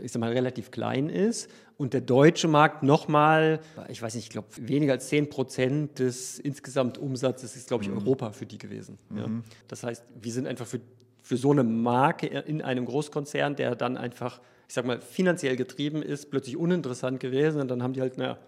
ich 0.02 0.12
sag 0.12 0.20
mal, 0.20 0.32
relativ 0.32 0.70
klein 0.70 1.08
ist 1.08 1.50
und 1.76 1.94
der 1.94 2.00
deutsche 2.00 2.48
Markt 2.48 2.82
nochmal, 2.82 3.60
ich 3.88 4.02
weiß 4.02 4.14
nicht, 4.14 4.24
ich 4.24 4.30
glaube, 4.30 4.48
weniger 4.60 4.94
als 4.94 5.08
10 5.08 5.30
Prozent 5.30 5.98
des 5.98 6.38
insgesamt 6.38 6.98
Umsatzes 6.98 7.56
ist, 7.56 7.68
glaube 7.68 7.84
ich, 7.84 7.90
mhm. 7.90 7.98
Europa 7.98 8.32
für 8.32 8.46
die 8.46 8.58
gewesen. 8.58 8.98
Mhm. 9.10 9.18
Ja. 9.18 9.28
Das 9.68 9.82
heißt, 9.82 10.04
wir 10.20 10.32
sind 10.32 10.46
einfach 10.46 10.66
für 10.66 10.80
für 11.22 11.36
so 11.36 11.50
eine 11.50 11.64
Marke 11.64 12.26
in 12.26 12.62
einem 12.62 12.84
Großkonzern, 12.84 13.56
der 13.56 13.74
dann 13.76 13.96
einfach, 13.96 14.40
ich 14.66 14.74
sag 14.74 14.86
mal, 14.86 15.00
finanziell 15.00 15.56
getrieben 15.56 16.02
ist, 16.02 16.30
plötzlich 16.30 16.56
uninteressant 16.56 17.20
gewesen. 17.20 17.60
Und 17.60 17.68
dann 17.68 17.82
haben 17.82 17.92
die 17.92 18.00
halt, 18.00 18.18
naja, 18.18 18.38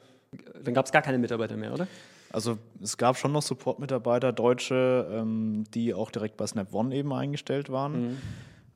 dann 0.62 0.75
gab 0.75 0.87
es 0.87 0.93
gar 0.93 1.03
keine 1.03 1.19
Mitarbeiter 1.19 1.57
mehr, 1.57 1.73
oder? 1.73 1.87
Also 2.33 2.59
es 2.81 2.97
gab 2.97 3.17
schon 3.17 3.33
noch 3.33 3.43
Support-Mitarbeiter, 3.43 4.33
Deutsche, 4.33 5.09
ähm, 5.12 5.65
die 5.75 5.95
auch 5.95 6.11
direkt 6.11 6.37
bei 6.37 6.47
Snap 6.47 6.73
One 6.73 6.95
eben 6.95 7.12
eingestellt 7.12 7.71
waren. 7.71 8.11
Mhm. 8.11 8.17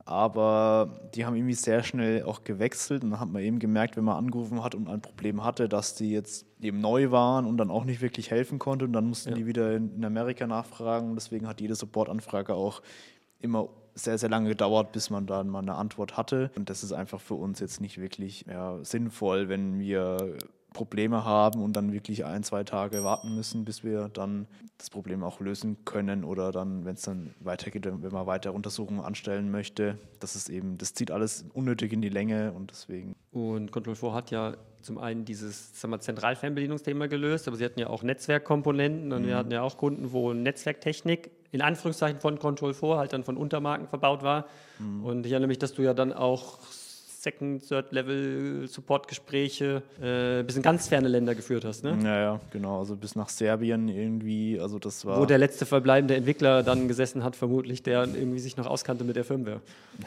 Aber 0.07 1.01
die 1.15 1.25
haben 1.25 1.35
irgendwie 1.35 1.55
sehr 1.55 1.83
schnell 1.83 2.25
auch 2.25 2.45
gewechselt 2.45 3.05
und 3.05 3.13
dann 3.13 3.21
hat 3.21 3.31
man 3.31 3.43
eben 3.43 3.59
gemerkt, 3.59 3.97
wenn 3.97 4.05
man 4.05 4.19
angerufen 4.19 4.63
hat 4.63 4.75
und 4.75 4.87
ein 4.87 5.01
Problem 5.01 5.43
hatte, 5.43 5.67
dass 5.67 5.95
die 5.95 6.11
jetzt 6.11 6.45
eben 6.61 6.81
neu 6.81 7.11
waren 7.11 7.47
und 7.47 7.57
dann 7.57 7.71
auch 7.71 7.85
nicht 7.85 8.03
wirklich 8.03 8.31
helfen 8.31 8.59
konnte 8.59 8.85
und 8.85 8.93
dann 8.93 9.07
mussten 9.07 9.31
ja. 9.31 9.35
die 9.37 9.47
wieder 9.47 9.75
in, 9.75 10.05
Amerika 10.05 10.47
nachfragen. 10.47 11.15
Deswegen 11.15 11.49
hat 11.49 11.63
jede 11.63 11.75
Support-Anfrage 11.75 12.53
auch 12.53 12.83
immer 13.41 13.71
sehr, 13.95 14.19
sehr 14.19 14.29
lange 14.29 14.49
gedauert, 14.49 14.93
bis 14.93 15.11
man 15.11 15.27
dann 15.27 15.49
mal 15.49 15.61
eine 15.61 15.75
Antwort 15.75 16.17
hatte. 16.17 16.51
Und 16.57 16.71
das 16.71 16.83
ist 16.83 16.93
einfach 16.93 17.21
für 17.21 17.35
uns 17.35 17.61
jetzt 17.61 17.81
nicht 17.81 18.01
wirklich 18.01 18.45
ja, 18.49 18.79
sinnvoll, 18.83 19.49
wenn 19.49 19.79
wir 19.79 20.37
Probleme 20.75 21.25
haben 21.25 21.63
und 21.63 21.75
dann 21.75 21.93
wirklich 21.93 22.25
ein, 22.27 22.43
zwei 22.43 22.65
Tage 22.65 23.05
warten 23.05 23.35
müssen, 23.35 23.65
bis 23.65 23.85
wir 23.85 24.09
dann 24.09 24.47
das 24.77 24.91
Problem 24.91 25.23
auch 25.23 25.41
lösen 25.41 25.79
können 25.85 26.25
oder 26.25 26.51
dann, 26.53 26.85
wenn 26.85 26.95
es 26.95 27.03
dann 27.03 27.33
weitergeht, 27.41 27.87
wenn 27.87 28.13
man 28.13 28.27
weiter 28.27 28.53
Untersuchungen 28.53 29.01
anstellen 29.01 29.51
möchte. 29.51 29.97
Das 30.19 30.35
ist 30.35 30.51
eben, 30.51 30.77
das 30.77 30.93
zieht 30.93 31.13
alles 31.13 31.47
unnötig 31.55 31.93
in 31.93 32.03
die 32.03 32.09
Länge 32.09 32.53
und 32.53 32.73
deswegen. 32.73 33.15
Und 33.31 33.71
Control 33.71 33.95
4 33.95 34.13
hat 34.13 34.31
ja 34.33 34.57
zum 34.83 34.99
einen 34.99 35.25
dieses 35.25 35.73
Zentralfernbedienungsthema 35.75 37.07
gelöst, 37.07 37.47
aber 37.49 37.57
sie 37.57 37.65
hatten 37.65 37.79
ja 37.79 37.87
auch 37.87 38.03
Netzwerkkomponenten 38.03 39.13
und 39.13 39.23
mhm. 39.23 39.27
wir 39.27 39.37
hatten 39.37 39.53
ja 39.53 39.63
auch 39.63 39.79
Kunden, 39.79 40.13
wo 40.13 40.35
Netzwerktechnik 40.35 41.31
in 41.55 41.63
Anführungszeichen 41.63 42.21
von 42.21 42.41
Control 42.41 42.75
4 42.75 42.97
halt 42.97 43.13
dann 43.13 43.23
von 43.23 43.37
Untermarken 43.37 43.87
verbaut 43.87 44.25
war. 44.25 44.47
Mhm. 44.81 45.05
Und 45.05 45.25
ich 45.25 45.31
erinnere 45.31 45.47
mich, 45.47 45.61
dass 45.61 45.73
du 45.73 45.83
ja 45.83 45.95
dann 45.95 46.13
auch 46.13 46.59
Second, 47.25 47.67
Third 47.67 47.91
Level 47.93 48.69
Support-Gespräche 48.69 49.83
äh, 50.01 50.43
bis 50.43 50.57
in 50.57 50.63
ganz 50.63 50.89
ferne 50.89 51.09
Länder 51.09 51.35
geführt 51.35 51.65
hast, 51.65 51.83
ne? 51.83 51.99
Ja, 52.05 52.21
ja, 52.21 52.41
genau. 52.51 52.81
Also 52.81 52.97
bis 52.97 53.17
nach 53.17 53.31
Serbien 53.31 53.89
irgendwie. 53.89 54.61
Also 54.61 54.79
das 54.79 55.07
war. 55.07 55.19
Wo 55.19 55.25
der 55.25 55.39
letzte 55.39 55.65
verbleibende 55.65 56.15
Entwickler 56.15 56.63
dann 56.63 56.87
gesessen 56.87 57.25
hat, 57.25 57.35
vermutlich, 57.35 57.83
der 57.83 58.07
irgendwie 58.07 58.41
sich 58.41 58.59
noch 58.59 58.67
auskannte 58.67 59.05
mit 59.05 59.17
der 59.17 59.25
Firmware. 59.25 59.63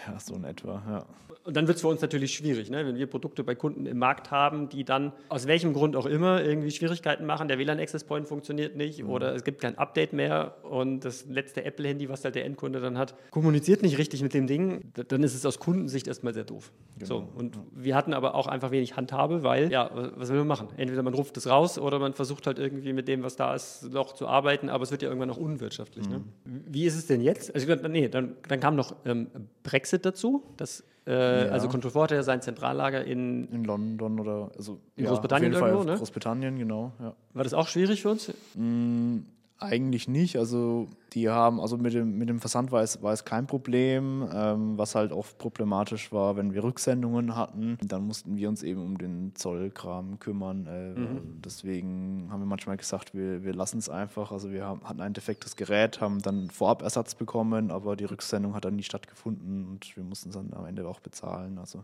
Ja, 0.07 0.19
so 0.19 0.36
in 0.36 0.43
etwa, 0.43 0.83
ja. 0.88 1.05
Und 1.47 1.55
dann 1.55 1.65
wird 1.65 1.77
es 1.77 1.81
für 1.81 1.88
uns 1.88 2.01
natürlich 2.01 2.33
schwierig, 2.33 2.69
ne? 2.69 2.86
wenn 2.86 2.97
wir 2.97 3.07
Produkte 3.07 3.41
bei 3.41 3.55
Kunden 3.55 3.86
im 3.86 4.00
Markt 4.00 4.31
haben, 4.31 4.67
die 4.67 4.83
dann 4.83 5.13
aus 5.29 5.47
welchem 5.47 5.71
Grund 5.71 5.95
auch 5.95 6.05
immer 6.05 6.43
irgendwie 6.43 6.71
Schwierigkeiten 6.71 7.25
machen. 7.25 7.47
Der 7.47 7.57
WLAN-Access 7.57 8.03
Point 8.03 8.27
funktioniert 8.27 8.75
nicht 8.75 9.01
mhm. 9.01 9.09
oder 9.09 9.33
es 9.33 9.45
gibt 9.45 9.62
kein 9.62 9.77
Update 9.77 10.12
mehr 10.12 10.57
und 10.63 11.05
das 11.05 11.25
letzte 11.27 11.63
Apple-Handy, 11.63 12.09
was 12.09 12.25
halt 12.25 12.36
der 12.36 12.43
Endkunde 12.43 12.81
dann 12.81 12.97
hat, 12.97 13.15
kommuniziert 13.31 13.81
nicht 13.81 13.97
richtig 13.97 14.21
mit 14.24 14.33
dem 14.33 14.45
Ding. 14.45 14.91
Dann 15.07 15.24
ist 15.24 15.36
es 15.36 15.45
aus 15.45 15.57
Kundensicht 15.57 16.09
erstmal 16.09 16.33
sehr 16.33 16.43
doof. 16.43 16.69
Genau. 17.00 17.07
So, 17.08 17.28
und 17.36 17.58
wir 17.72 17.96
hatten 17.96 18.14
aber 18.14 18.36
auch 18.36 18.48
einfach 18.48 18.72
wenig 18.72 18.96
Handhabe, 18.98 19.44
weil, 19.44 19.72
ja, 19.72 19.90
was 20.16 20.30
will 20.30 20.40
man 20.40 20.48
machen? 20.48 20.68
Entweder 20.78 21.04
man 21.04 21.14
ruft 21.14 21.38
es 21.38 21.50
raus 21.50 21.80
oder 21.80 22.00
man 22.00 22.14
versucht 22.14 22.48
halt 22.48 22.60
irgendwie 22.60 22.94
mit 22.94 23.08
dem, 23.08 23.24
was 23.24 23.36
da 23.36 23.56
ist, 23.56 23.92
noch 23.92 24.14
zu 24.14 24.28
arbeiten, 24.28 24.70
aber 24.70 24.84
es 24.84 24.92
wird 24.92 25.02
ja 25.02 25.08
irgendwann 25.08 25.30
noch 25.30 25.38
unwirtschaftlich. 25.38 26.08
Ne? 26.10 26.20
Mhm. 26.20 26.54
Ne? 26.54 26.62
Wie 26.68 26.86
ist 26.86 26.96
es 26.96 27.08
denn 27.08 27.22
jetzt? 27.22 27.54
Also, 27.54 27.74
nee, 27.88 28.10
dann, 28.10 28.36
dann 28.48 28.60
kam 28.60 28.76
noch 28.76 28.96
ähm, 29.06 29.28
Brexit 29.64 30.06
dazu. 30.06 30.44
Das 30.58 30.84
äh, 31.08 31.46
ja. 31.48 31.52
Also 31.54 31.70
Control 31.70 31.92
4 31.92 32.02
hatte 32.02 32.16
ja 32.16 32.24
sein 32.24 32.42
Zentrallager 32.42 33.06
in, 33.06 33.48
in 33.48 33.64
London 33.64 34.20
oder 34.20 34.52
also 34.58 34.82
in 34.98 35.06
ja, 35.06 35.12
Großbritannien 35.12 35.54
irgendwo, 35.54 35.84
ne? 35.84 35.96
Großbritannien, 35.96 36.60
genau. 36.60 36.92
Ja. 37.00 37.16
War 37.34 37.44
das 37.44 37.54
auch 37.54 37.70
schwierig 37.70 38.02
für 38.02 38.10
uns? 38.10 38.34
Mm, 38.56 39.20
eigentlich 39.60 40.08
nicht. 40.08 40.38
Also 40.38 40.88
die 41.14 41.30
haben, 41.30 41.60
also 41.60 41.78
mit 41.78 41.94
dem, 41.94 42.18
mit 42.18 42.30
dem 42.30 42.40
Versand 42.40 42.72
war 42.72 42.84
es, 42.84 43.02
war 43.02 43.14
es 43.14 43.26
kein 43.26 43.48
Problem. 43.48 44.28
Ähm, 44.32 44.78
was 44.78 44.96
halt 44.96 45.12
oft 45.12 45.38
problematisch 45.38 46.12
war, 46.12 46.38
wenn 46.38 46.54
wir 46.54 46.64
Rücksendungen 46.64 47.36
hatten, 47.36 47.78
dann 47.82 48.06
mussten 48.06 48.38
wir 48.38 48.50
uns 48.50 48.64
eben 48.64 48.82
um 48.82 48.98
den 48.98 49.34
Zollkram 49.36 50.20
kümmern. 50.20 50.68
Äh, 50.68 51.00
mhm. 51.00 51.42
Deswegen 51.44 52.28
haben 52.30 52.42
wir 52.42 52.48
manchmal 52.48 52.78
gesagt, 52.78 53.14
wir, 53.14 53.44
wir 53.44 53.54
lassen 53.54 53.80
es 53.80 53.90
einfach. 53.90 54.32
Also 54.32 54.52
wir 54.52 54.66
haben, 54.66 54.82
hatten 54.84 55.02
ein 55.02 55.14
defektes 55.14 55.56
Gerät, 55.56 56.02
haben 56.02 56.22
dann 56.22 56.50
Vorabersatz 56.50 57.16
bekommen, 57.16 57.72
aber 57.72 57.96
die 57.96 58.06
Rücksendung 58.06 58.54
hat 58.54 58.66
dann 58.66 58.76
nie 58.76 58.84
stattgefunden 58.84 59.68
und 59.68 59.96
wir 59.96 60.04
mussten 60.04 60.30
es 60.30 60.36
dann 60.36 60.54
am 60.54 60.66
Ende 60.66 60.88
auch 60.88 61.00
bezahlen. 61.00 61.58
Also 61.58 61.84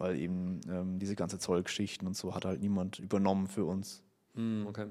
weil 0.00 0.18
eben 0.18 0.60
ähm, 0.68 0.98
diese 0.98 1.14
ganze 1.14 1.38
Zollgeschichten 1.38 2.08
und 2.08 2.16
so 2.16 2.34
hat 2.34 2.44
halt 2.46 2.60
niemand 2.62 2.98
übernommen 2.98 3.46
für 3.46 3.64
uns. 3.66 4.02
Mhm, 4.34 4.66
okay. 4.66 4.86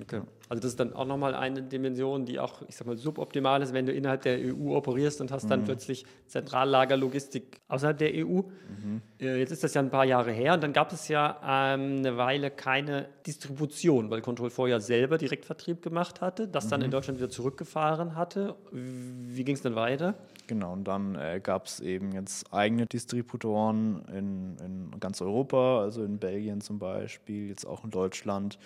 Okay. 0.00 0.22
Also 0.48 0.62
das 0.62 0.72
ist 0.72 0.80
dann 0.80 0.94
auch 0.94 1.06
nochmal 1.06 1.34
eine 1.34 1.62
Dimension, 1.62 2.24
die 2.24 2.40
auch, 2.40 2.62
ich 2.66 2.74
sag 2.74 2.86
mal, 2.86 2.96
suboptimal 2.96 3.62
ist, 3.62 3.72
wenn 3.72 3.86
du 3.86 3.92
innerhalb 3.92 4.22
der 4.22 4.38
EU 4.38 4.74
operierst 4.74 5.20
und 5.20 5.30
hast 5.30 5.48
dann 5.48 5.60
mhm. 5.60 5.64
plötzlich 5.66 6.04
Zentrallagerlogistik 6.26 7.60
außerhalb 7.68 7.98
der 7.98 8.12
EU. 8.14 8.42
Mhm. 8.42 9.02
Äh, 9.20 9.38
jetzt 9.38 9.52
ist 9.52 9.62
das 9.62 9.74
ja 9.74 9.82
ein 9.82 9.90
paar 9.90 10.04
Jahre 10.04 10.32
her 10.32 10.54
und 10.54 10.62
dann 10.62 10.72
gab 10.72 10.92
es 10.92 11.08
ja 11.08 11.38
ähm, 11.44 11.98
eine 11.98 12.16
Weile 12.16 12.50
keine 12.50 13.08
Distribution, 13.26 14.10
weil 14.10 14.22
Control 14.22 14.50
4 14.50 14.68
ja 14.68 14.80
selber 14.80 15.18
Direktvertrieb 15.18 15.82
gemacht 15.82 16.20
hatte, 16.20 16.48
das 16.48 16.66
mhm. 16.66 16.70
dann 16.70 16.80
in 16.80 16.86
mhm. 16.88 16.92
Deutschland 16.92 17.18
wieder 17.20 17.30
zurückgefahren 17.30 18.16
hatte. 18.16 18.56
Wie 18.72 19.44
ging 19.44 19.54
es 19.54 19.62
dann 19.62 19.76
weiter? 19.76 20.14
Genau, 20.46 20.72
und 20.72 20.84
dann 20.84 21.14
äh, 21.14 21.40
gab 21.40 21.66
es 21.66 21.78
eben 21.78 22.10
jetzt 22.10 22.52
eigene 22.52 22.86
Distributoren 22.86 24.04
in, 24.06 24.56
in 24.64 24.98
ganz 24.98 25.22
Europa, 25.22 25.80
also 25.80 26.02
in 26.02 26.18
Belgien 26.18 26.60
zum 26.60 26.80
Beispiel, 26.80 27.48
jetzt 27.48 27.64
auch 27.66 27.84
in 27.84 27.90
Deutschland 27.90 28.58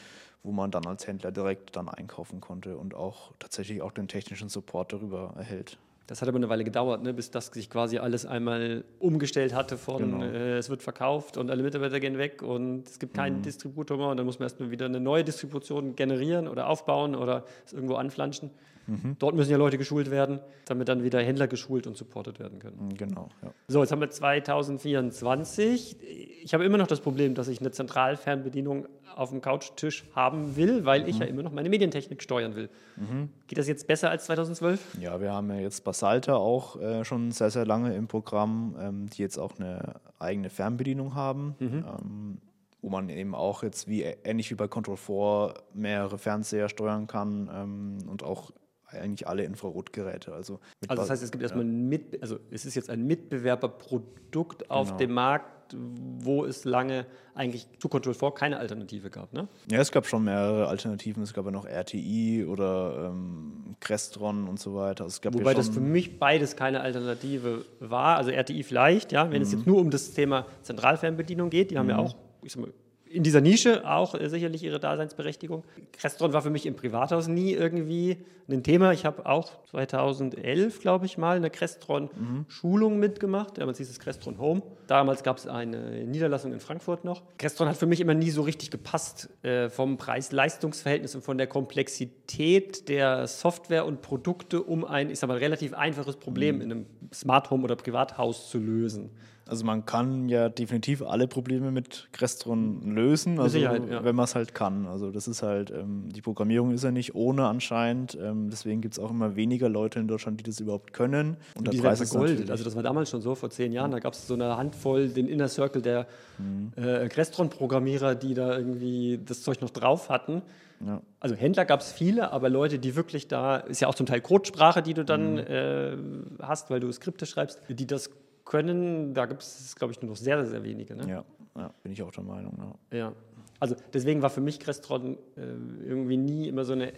wo 0.45 0.53
man 0.53 0.71
dann 0.71 0.87
als 0.87 1.07
Händler 1.07 1.33
direkt 1.33 1.75
dann 1.75 1.89
einkaufen 1.89 2.41
konnte 2.41 2.77
und 2.77 2.95
auch 2.95 3.33
tatsächlich 3.39 3.83
auch 3.83 3.91
den 3.91 4.07
technischen 4.07 4.49
Support 4.49 4.93
darüber 4.93 5.33
erhält. 5.37 5.79
Das 6.07 6.21
hat 6.21 6.29
aber 6.29 6.37
eine 6.37 6.51
Weile 6.51 6.65
gedauert, 6.65 7.03
ne, 7.03 7.15
bis 7.15 7.31
das 7.31 7.47
sich 7.47 7.71
quasi 7.71 7.97
alles 7.97 8.27
einmal 8.27 8.85
umgestellt 8.99 9.55
hatte 9.55 9.79
von 9.79 10.21
genau. 10.21 10.23
äh, 10.23 10.59
es 10.59 10.69
wird 10.69 10.83
verkauft 10.83 11.39
und 11.39 11.51
alle 11.51 11.63
Mitarbeiter 11.63 11.99
gehen 11.99 12.19
weg 12.19 12.43
und 12.43 12.87
es 12.87 12.99
gibt 12.99 13.15
keinen 13.15 13.39
mhm. 13.39 13.43
Distributor 13.43 13.97
mehr 13.97 14.09
und 14.09 14.19
dann 14.19 14.27
muss 14.27 14.39
man 14.39 14.45
erstmal 14.45 14.71
wieder 14.71 14.85
eine 14.85 15.01
neue 15.01 15.25
Distribution 15.25 15.97
generieren 15.97 16.47
oder 16.47 16.69
aufbauen 16.69 17.15
oder 17.15 17.45
es 17.65 17.73
irgendwo 17.73 17.95
anflanschen. 17.95 18.51
Mhm. 18.87 19.17
Dort 19.19 19.35
müssen 19.35 19.51
ja 19.51 19.57
Leute 19.57 19.79
geschult 19.79 20.11
werden, 20.11 20.41
damit 20.67 20.89
dann 20.89 21.03
wieder 21.03 21.23
Händler 21.23 21.49
geschult 21.49 21.87
und 21.87 21.97
supportet 21.97 22.39
werden 22.39 22.59
können. 22.59 22.89
Mhm, 22.89 22.97
genau. 22.99 23.31
Ja. 23.43 23.55
So, 23.69 23.81
jetzt 23.81 23.93
haben 23.93 24.01
wir 24.01 24.11
2024. 24.11 25.97
Ich 26.43 26.53
habe 26.53 26.67
immer 26.67 26.77
noch 26.77 26.87
das 26.87 27.01
Problem, 27.01 27.35
dass 27.35 27.49
ich 27.49 27.61
eine 27.61 27.71
Zentralfernbedienung 27.71 28.87
auf 29.17 29.31
dem 29.31 29.41
Couchtisch 29.41 30.05
haben 30.15 30.57
will, 30.57 30.85
weil 30.85 31.03
mhm. 31.03 31.09
ich 31.09 31.19
ja 31.19 31.27
immer 31.27 31.43
noch 31.43 31.53
meine 31.53 31.69
Medientechnik 31.69 32.23
steuern 32.23 32.55
will. 32.55 32.69
Mhm. 32.97 33.31
Geht 33.47 33.59
das 33.59 33.69
jetzt 33.69 33.87
besser 33.87 34.11
als 34.11 34.25
2012? 34.27 34.99
Ja, 35.01 35.21
wir 35.21 35.33
haben 35.33 35.51
ja 35.51 35.57
jetzt 35.57 35.85
Basalta 35.85 36.37
auch 36.37 36.81
äh, 36.81 37.05
schon 37.05 37.31
sehr, 37.33 37.51
sehr 37.51 37.67
lange 37.67 37.95
im 37.95 38.09
Programm, 38.09 38.77
ähm, 38.79 39.11
die 39.11 39.23
jetzt 39.23 39.39
auch 39.39 39.59
eine 39.59 39.95
eigene 40.19 40.51
Fernbedienung 40.51 41.15
haben. 41.15 41.55
Mhm. 41.59 41.85
Ähm, 41.87 42.39
wo 42.85 42.91
man 42.91 43.09
eben 43.09 43.35
auch 43.35 43.63
jetzt 43.63 43.89
wie 43.89 44.03
ähnlich 44.03 44.51
wie 44.51 44.57
bei 44.57 44.69
Control 44.69 44.99
4 44.99 45.55
mehrere 45.73 46.19
Fernseher 46.19 46.69
steuern 46.69 47.07
kann 47.07 47.49
ähm, 47.51 47.99
und 48.11 48.23
auch 48.23 48.51
eigentlich 48.95 49.27
alle 49.29 49.45
Infrarotgeräte. 49.45 50.33
Also, 50.33 50.61
also 50.89 51.03
das 51.03 51.11
heißt, 51.11 51.23
es 51.23 51.31
gibt 51.31 51.43
erstmal 51.43 51.65
ein 51.65 51.89
Mit, 51.89 52.23
also 52.23 52.39
es 52.51 52.65
ist 52.65 52.75
jetzt 52.75 52.91
ein 52.91 53.07
Mitbewerberprodukt 53.07 54.71
auf 54.71 54.89
genau. 54.89 54.99
dem 54.99 55.13
Markt, 55.13 55.77
wo 56.19 56.45
es 56.45 56.65
lange 56.65 57.07
eigentlich 57.35 57.67
zu 57.79 57.89
Control 57.89 58.15
4 58.15 58.33
keine 58.33 58.59
Alternative 58.59 59.11
gab, 59.11 59.33
ne? 59.33 59.49
Ja, 59.71 59.81
es 59.81 59.91
gab 59.91 60.07
schon 60.07 60.25
mehrere 60.25 60.69
Alternativen. 60.69 61.23
Es 61.23 61.33
gab 61.33 61.47
ja 61.47 61.51
noch 61.51 61.67
RTI 61.67 62.45
oder 62.47 63.11
ähm, 63.11 63.77
Crestron 63.81 64.47
und 64.47 64.61
so 64.61 64.75
weiter. 64.75 65.05
Also 65.05 65.21
Wobei 65.25 65.51
ja 65.51 65.57
das 65.57 65.71
für 65.71 65.81
mich 65.81 66.19
beides 66.19 66.55
keine 66.55 66.81
Alternative 66.81 67.65
war. 67.81 68.17
Also 68.17 68.31
RTI 68.31 68.63
vielleicht, 68.63 69.13
ja, 69.13 69.31
wenn 69.31 69.39
mhm. 69.39 69.43
es 69.43 69.53
jetzt 69.53 69.67
nur 69.67 69.81
um 69.81 69.91
das 69.91 70.13
Thema 70.13 70.47
Zentralfernbedienung 70.63 71.51
geht, 71.51 71.71
die 71.71 71.79
haben 71.79 71.87
mhm. 71.87 71.91
ja 71.91 71.99
auch 71.99 72.15
ich 72.45 72.53
sag 72.53 72.61
mal, 72.61 72.73
in 73.15 73.23
dieser 73.23 73.41
Nische 73.41 73.89
auch 73.89 74.15
äh, 74.15 74.29
sicherlich 74.29 74.63
ihre 74.63 74.81
Daseinsberechtigung. 74.81 75.65
Crestron 75.93 76.33
war 76.33 76.43
für 76.43 76.51
mich 76.51 76.67
im 76.67 76.75
Privathaus 76.75 77.29
nie 77.29 77.53
irgendwie 77.53 78.19
ein 78.49 78.63
Thema. 78.63 78.93
Ich 78.93 79.05
habe 79.05 79.25
auch 79.27 79.51
2011, 79.71 80.81
glaube 80.81 81.07
ich, 81.07 81.17
mal 81.17 81.37
eine 81.37 81.49
Crestron-Schulung 81.49 82.95
mhm. 82.95 83.01
mitgemacht. 83.01 83.57
Damals 83.59 83.79
hieß 83.79 83.89
es 83.89 83.99
Crestron 83.99 84.39
Home. 84.39 84.63
Damals 84.87 85.23
gab 85.23 85.39
es 85.39 85.47
eine 85.47 86.05
Niederlassung 86.05 86.53
in 86.53 86.61
Frankfurt 86.61 87.05
noch. 87.05 87.23
Crestron 87.39 87.69
hat 87.69 87.77
für 87.77 87.87
mich 87.87 88.01
immer 88.01 88.15
nie 88.15 88.31
so 88.31 88.43
richtig 88.43 88.71
gepasst 88.71 89.31
äh, 89.43 89.71
vom 89.71 89.97
Preis-Leistungs-Verhältnis 89.97 91.15
und 91.15 91.23
von 91.23 91.39
der 91.39 91.47
Komplexität 91.47 92.89
der 92.89 93.27
Software 93.27 93.87
und 93.87 94.03
Produkte, 94.03 94.63
um 94.63 94.85
ein, 94.85 95.09
ich 95.11 95.21
sag 95.21 95.29
mal, 95.29 95.39
relativ 95.39 95.73
einfaches 95.73 96.17
Problem 96.17 96.57
mhm. 96.57 96.63
in 96.63 96.73
einem 96.73 96.87
Smart 97.13 97.51
Home 97.51 97.65
oder 97.65 97.77
Privathaus 97.77 98.51
zu 98.51 98.59
lösen. 98.59 99.11
Also 99.47 99.65
man 99.65 99.85
kann 99.85 100.29
ja 100.29 100.49
definitiv 100.49 101.03
alle 101.03 101.29
Probleme 101.29 101.71
mit 101.71 102.09
Crestron 102.13 102.81
lösen, 102.95 103.39
also 103.39 103.59
ja. 103.59 103.73
wenn 104.03 104.17
man 104.17 104.25
es 104.25 104.35
halt 104.35 104.55
kann. 104.55 104.87
Also 104.87 105.11
das 105.11 105.29
ist 105.29 105.43
halt, 105.43 105.71
ähm, 105.71 106.09
die 106.11 106.23
Programmierung 106.23 106.71
ist 106.71 106.83
ja 106.83 106.91
nicht 106.91 107.15
ohne 107.15 107.47
anscheinend, 107.47 108.17
ähm, 108.21 108.49
deswegen 108.49 108.81
gibt 108.81 108.95
es 108.95 108.99
auch 108.99 109.11
immer 109.11 109.37
weniger 109.37 109.69
Leute 109.69 109.99
in 110.01 110.09
Deutschland, 110.09 110.41
die 110.41 110.45
das 110.45 110.61
überhaupt 110.61 110.95
können. 110.95 111.37
Und, 111.55 111.69
Und 111.69 111.75
der 111.75 111.81
Preis 111.81 112.01
ist. 112.01 112.17
Also 112.17 112.65
das 112.65 112.75
war 112.75 112.83
damals 112.83 113.11
schon 113.11 113.21
so, 113.21 113.35
vor 113.35 113.51
zehn 113.51 113.73
Jahren, 113.73 113.91
da 113.91 113.99
gab 113.99 114.15
es 114.15 114.27
so 114.27 114.35
eine 114.35 114.57
Handvoll, 114.57 115.09
den 115.09 115.29
Inner 115.29 115.49
Circle 115.49 115.83
der 115.83 116.07
mhm. 116.39 116.73
äh, 116.77 117.07
Crestron-Programmierer, 117.09 118.15
die 118.15 118.33
da 118.33 118.57
irgendwie 118.57 119.21
das 119.23 119.43
Zeug 119.43 119.61
noch 119.61 119.71
drauf 119.71 120.09
hatten. 120.09 120.41
Ja. 120.85 121.01
Also 121.21 121.37
Händler 121.37 121.65
gab 121.65 121.81
es 121.81 121.93
viele, 121.93 122.33
aber 122.33 122.49
Leute, 122.49 122.79
die 122.79 122.97
wirklich 122.97 123.29
da, 123.29 123.57
ist 123.57 123.81
ja 123.81 123.89
auch 123.89 123.95
zum 123.95 124.07
Teil 124.07 124.21
Codesprache, 124.21 124.83
die 124.83 124.95
du 124.95 125.05
dann 125.05 125.35
mhm. 125.35 125.39
äh, 125.39 125.97
hast, 126.43 126.71
weil 126.71 126.81
du 126.81 126.91
Skripte 126.93 127.27
schreibst, 127.27 127.61
die 127.69 127.87
das 127.87 128.11
können, 128.45 129.15
da 129.15 129.27
gibt 129.27 129.43
es, 129.43 129.75
glaube 129.77 129.93
ich, 129.93 130.03
nur 130.03 130.11
noch 130.11 130.17
sehr, 130.17 130.45
sehr 130.47 130.63
wenige. 130.63 130.95
Ne? 130.95 131.09
Ja, 131.09 131.25
ja, 131.57 131.75
bin 131.83 131.93
ich 131.93 132.03
auch 132.03 132.11
der 132.11 132.25
Meinung. 132.25 132.77
Ja. 132.91 132.99
ja. 132.99 133.13
Also 133.61 133.77
deswegen 133.93 134.21
war 134.23 134.31
für 134.31 134.41
mich 134.41 134.61
Crestron 134.61 135.17
äh, 135.37 135.41
irgendwie 135.87 136.17
nie 136.17 136.49
immer 136.49 136.65
so 136.65 136.73
eine 136.73 136.93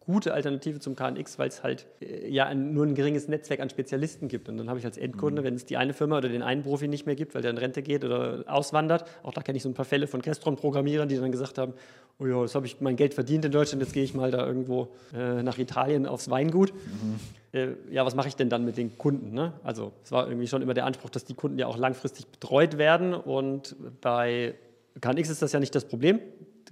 gute 0.00 0.34
Alternative 0.34 0.78
zum 0.80 0.96
KNX, 0.96 1.38
weil 1.38 1.48
es 1.48 1.62
halt 1.62 1.86
äh, 2.00 2.28
ja 2.28 2.46
ein, 2.46 2.72
nur 2.72 2.84
ein 2.84 2.94
geringes 2.94 3.28
Netzwerk 3.28 3.60
an 3.60 3.70
Spezialisten 3.70 4.28
gibt. 4.28 4.48
Und 4.48 4.56
dann 4.56 4.68
habe 4.68 4.78
ich 4.78 4.84
als 4.84 4.98
Endkunde, 4.98 5.42
mhm. 5.42 5.46
wenn 5.46 5.54
es 5.54 5.64
die 5.64 5.76
eine 5.76 5.92
Firma 5.92 6.18
oder 6.18 6.28
den 6.28 6.42
einen 6.42 6.62
Profi 6.62 6.88
nicht 6.88 7.06
mehr 7.06 7.14
gibt, 7.14 7.34
weil 7.34 7.42
der 7.42 7.50
in 7.50 7.58
Rente 7.58 7.82
geht 7.82 8.04
oder 8.04 8.44
auswandert, 8.46 9.04
auch 9.22 9.32
da 9.32 9.42
kenne 9.42 9.56
ich 9.56 9.62
so 9.62 9.68
ein 9.68 9.74
paar 9.74 9.84
Fälle 9.84 10.06
von 10.06 10.22
Crestron-Programmierern, 10.22 11.08
die 11.08 11.16
dann 11.16 11.32
gesagt 11.32 11.58
haben, 11.58 11.74
oh 12.18 12.26
ja, 12.26 12.42
das 12.42 12.54
habe 12.54 12.66
ich 12.66 12.80
mein 12.80 12.96
Geld 12.96 13.14
verdient 13.14 13.44
in 13.44 13.52
Deutschland, 13.52 13.82
jetzt 13.82 13.92
gehe 13.92 14.04
ich 14.04 14.14
mal 14.14 14.30
da 14.30 14.46
irgendwo 14.46 14.88
äh, 15.14 15.42
nach 15.42 15.58
Italien 15.58 16.06
aufs 16.06 16.30
Weingut. 16.30 16.72
Mhm. 16.74 17.18
Äh, 17.52 17.68
ja, 17.90 18.06
was 18.06 18.14
mache 18.14 18.28
ich 18.28 18.36
denn 18.36 18.48
dann 18.48 18.64
mit 18.64 18.76
den 18.76 18.96
Kunden? 18.96 19.32
Ne? 19.34 19.52
Also 19.62 19.92
es 20.04 20.12
war 20.12 20.26
irgendwie 20.26 20.46
schon 20.46 20.62
immer 20.62 20.74
der 20.74 20.86
Anspruch, 20.86 21.10
dass 21.10 21.24
die 21.24 21.34
Kunden 21.34 21.58
ja 21.58 21.66
auch 21.66 21.76
langfristig 21.76 22.26
betreut 22.26 22.78
werden 22.78 23.14
und 23.14 23.76
bei 24.00 24.54
KNX 25.00 25.30
ist 25.30 25.42
das 25.42 25.52
ja 25.52 25.60
nicht 25.60 25.74
das 25.74 25.84
Problem. 25.84 26.20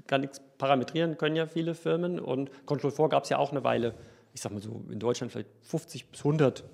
KNX 0.07 0.41
parametrieren 0.61 1.17
können 1.17 1.37
ja 1.37 1.47
viele 1.47 1.75
Firmen 1.75 2.21
und 2.21 2.51
Control 2.67 2.91
4 2.91 3.09
gab 3.09 3.25
es 3.25 3.31
ja 3.31 3.39
auch 3.39 3.51
eine 3.51 3.65
Weile, 3.65 3.95
ich 4.35 4.43
sag 4.43 4.53
mal 4.53 4.61
so 4.61 4.85
in 4.91 4.99
Deutschland 4.99 5.33
vielleicht 5.33 5.49
50 5.63 6.07
bis 6.11 6.21
100 6.21 6.65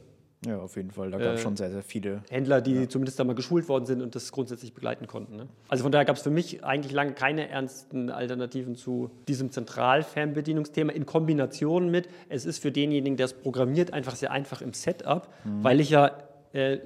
ja, 0.47 0.59
auf 0.59 0.77
jeden 0.77 0.91
Fall. 0.91 1.11
Da 1.11 1.19
gab 1.19 1.35
es 1.35 1.41
äh, 1.41 1.43
schon 1.43 1.57
sehr, 1.57 1.71
sehr 1.71 1.83
viele. 1.83 2.23
Händler, 2.29 2.61
die 2.61 2.75
ja. 2.75 2.89
zumindest 2.89 3.19
da 3.19 3.25
mal 3.25 3.35
geschult 3.35 3.69
worden 3.69 3.87
sind 3.87 4.03
und 4.03 4.15
das 4.15 4.31
grundsätzlich 4.31 4.75
begleiten 4.75 5.07
konnten. 5.07 5.37
Ne? 5.37 5.49
Also 5.69 5.83
von 5.83 5.91
daher 5.91 6.05
gab 6.05 6.17
es 6.17 6.23
für 6.23 6.31
mich 6.31 6.63
eigentlich 6.63 6.93
lange 6.93 7.15
keine 7.15 7.49
ernsten 7.49 8.11
Alternativen 8.11 8.77
zu 8.77 9.11
diesem 9.29 9.51
Zentralfernbedienungsthema 9.51 10.93
in 10.93 11.07
Kombination 11.07 11.91
mit, 11.91 12.09
es 12.29 12.45
ist 12.45 12.61
für 12.61 12.71
denjenigen, 12.71 13.17
der 13.17 13.27
es 13.27 13.33
programmiert, 13.33 13.93
einfach 13.93 14.15
sehr 14.15 14.31
einfach 14.31 14.61
im 14.61 14.73
Setup, 14.73 15.29
mhm. 15.45 15.65
weil 15.65 15.81
ich 15.81 15.91
ja 15.91 16.13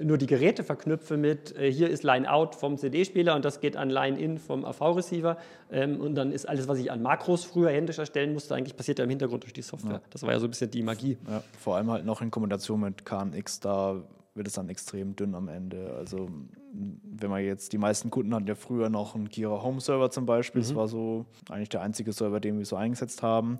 nur 0.01 0.17
die 0.17 0.25
Geräte 0.25 0.63
verknüpfe 0.63 1.17
mit, 1.17 1.55
äh, 1.57 1.71
hier 1.71 1.89
ist 1.89 2.03
Line-Out 2.03 2.55
vom 2.55 2.77
CD-Spieler 2.77 3.35
und 3.35 3.45
das 3.45 3.59
geht 3.59 3.77
an 3.77 3.89
Line-In 3.89 4.37
vom 4.37 4.65
AV-Receiver 4.65 5.37
ähm, 5.71 6.01
und 6.01 6.15
dann 6.15 6.31
ist 6.31 6.47
alles, 6.47 6.67
was 6.67 6.77
ich 6.79 6.91
an 6.91 7.01
Makros 7.01 7.45
früher 7.45 7.69
händisch 7.69 7.99
erstellen 7.99 8.33
musste, 8.33 8.55
eigentlich 8.55 8.75
passiert 8.75 8.99
ja 8.99 9.05
im 9.05 9.09
Hintergrund 9.09 9.43
durch 9.43 9.53
die 9.53 9.61
Software. 9.61 9.93
Ja. 9.93 10.01
Das 10.09 10.23
war 10.23 10.31
ja 10.31 10.39
so 10.39 10.47
ein 10.47 10.49
bisschen 10.49 10.71
die 10.71 10.83
Magie. 10.83 11.17
Ja, 11.29 11.43
vor 11.59 11.77
allem 11.77 11.89
halt 11.89 12.05
noch 12.05 12.21
in 12.21 12.31
Kombination 12.31 12.81
mit 12.81 13.05
KNX, 13.05 13.59
da 13.61 14.01
wird 14.33 14.47
es 14.47 14.53
dann 14.53 14.69
extrem 14.69 15.15
dünn 15.15 15.35
am 15.35 15.47
Ende. 15.47 15.93
Also 15.97 16.29
wenn 16.73 17.29
man 17.29 17.43
jetzt, 17.43 17.73
die 17.73 17.77
meisten 17.77 18.09
Kunden 18.09 18.33
hatten 18.33 18.47
ja 18.47 18.55
früher 18.55 18.89
noch 18.89 19.15
einen 19.15 19.29
Kira 19.29 19.61
Home 19.61 19.81
Server 19.81 20.09
zum 20.09 20.25
Beispiel, 20.25 20.61
mhm. 20.61 20.65
das 20.65 20.75
war 20.75 20.87
so 20.87 21.25
eigentlich 21.49 21.69
der 21.69 21.81
einzige 21.81 22.13
Server, 22.13 22.39
den 22.39 22.57
wir 22.57 22.65
so 22.65 22.75
eingesetzt 22.75 23.23
haben. 23.23 23.59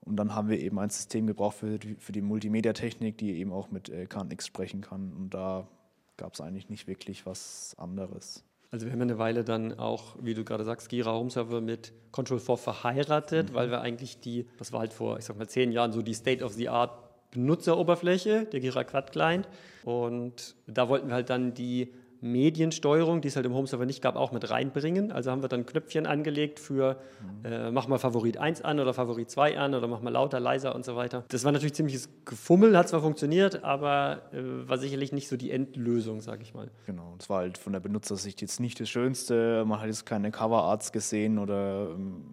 Und 0.00 0.16
dann 0.16 0.34
haben 0.34 0.48
wir 0.48 0.58
eben 0.58 0.78
ein 0.78 0.90
System 0.90 1.26
gebraucht 1.26 1.56
für 1.56 1.78
die, 1.78 1.96
für 1.96 2.12
die 2.12 2.22
Multimedia-Technik, 2.22 3.18
die 3.18 3.38
eben 3.38 3.52
auch 3.52 3.70
mit 3.70 3.88
äh, 3.88 4.06
KNX 4.06 4.46
sprechen 4.46 4.80
kann. 4.80 5.12
Und 5.12 5.34
da 5.34 5.68
gab 6.16 6.34
es 6.34 6.40
eigentlich 6.40 6.68
nicht 6.68 6.86
wirklich 6.86 7.26
was 7.26 7.74
anderes. 7.78 8.44
Also 8.70 8.86
wir 8.86 8.92
haben 8.92 9.00
eine 9.00 9.18
Weile 9.18 9.44
dann 9.44 9.78
auch, 9.78 10.16
wie 10.20 10.34
du 10.34 10.44
gerade 10.44 10.64
sagst, 10.64 10.90
Gira 10.90 11.12
Home 11.12 11.30
Server 11.30 11.60
mit 11.60 11.92
Control 12.12 12.38
4 12.38 12.56
verheiratet, 12.58 13.50
mhm. 13.50 13.54
weil 13.54 13.70
wir 13.70 13.80
eigentlich 13.80 14.20
die, 14.20 14.46
das 14.58 14.72
war 14.72 14.80
halt 14.80 14.92
vor, 14.92 15.18
ich 15.18 15.24
sag 15.24 15.38
mal, 15.38 15.48
zehn 15.48 15.72
Jahren 15.72 15.92
so 15.92 16.02
die 16.02 16.14
State-of-the-Art 16.14 17.08
Benutzeroberfläche, 17.30 18.46
der 18.46 18.60
Gira 18.60 18.84
Quad 18.84 19.12
Client. 19.12 19.48
Und 19.84 20.54
da 20.66 20.88
wollten 20.88 21.08
wir 21.08 21.14
halt 21.14 21.30
dann 21.30 21.54
die 21.54 21.92
Mediensteuerung, 22.20 23.20
die 23.20 23.28
es 23.28 23.36
halt 23.36 23.46
im 23.46 23.54
Home-Server 23.54 23.86
nicht 23.86 24.02
gab, 24.02 24.16
auch 24.16 24.32
mit 24.32 24.50
reinbringen. 24.50 25.12
Also 25.12 25.30
haben 25.30 25.42
wir 25.42 25.48
dann 25.48 25.66
Knöpfchen 25.66 26.06
angelegt 26.06 26.58
für 26.58 26.96
äh, 27.44 27.70
mach 27.70 27.88
mal 27.88 27.98
Favorit 27.98 28.38
1 28.38 28.62
an 28.62 28.80
oder 28.80 28.92
Favorit 28.94 29.30
2 29.30 29.58
an 29.58 29.74
oder 29.74 29.86
mach 29.86 30.00
mal 30.00 30.10
lauter, 30.10 30.40
leiser 30.40 30.74
und 30.74 30.84
so 30.84 30.96
weiter. 30.96 31.24
Das 31.28 31.44
war 31.44 31.52
natürlich 31.52 31.74
ziemliches 31.74 32.08
Gefummel, 32.24 32.76
hat 32.76 32.88
zwar 32.88 33.00
funktioniert, 33.00 33.64
aber 33.64 34.22
äh, 34.32 34.68
war 34.68 34.78
sicherlich 34.78 35.12
nicht 35.12 35.28
so 35.28 35.36
die 35.36 35.50
Endlösung, 35.50 36.20
sage 36.20 36.42
ich 36.42 36.54
mal. 36.54 36.70
Genau, 36.86 37.14
es 37.18 37.30
war 37.30 37.38
halt 37.38 37.58
von 37.58 37.72
der 37.72 37.80
Benutzersicht 37.80 38.40
jetzt 38.40 38.60
nicht 38.60 38.80
das 38.80 38.88
Schönste. 38.88 39.64
Man 39.64 39.80
hat 39.80 39.86
jetzt 39.86 40.06
keine 40.06 40.30
Coverarts 40.30 40.92
gesehen 40.92 41.38
oder 41.38 41.90
ähm, 41.90 42.24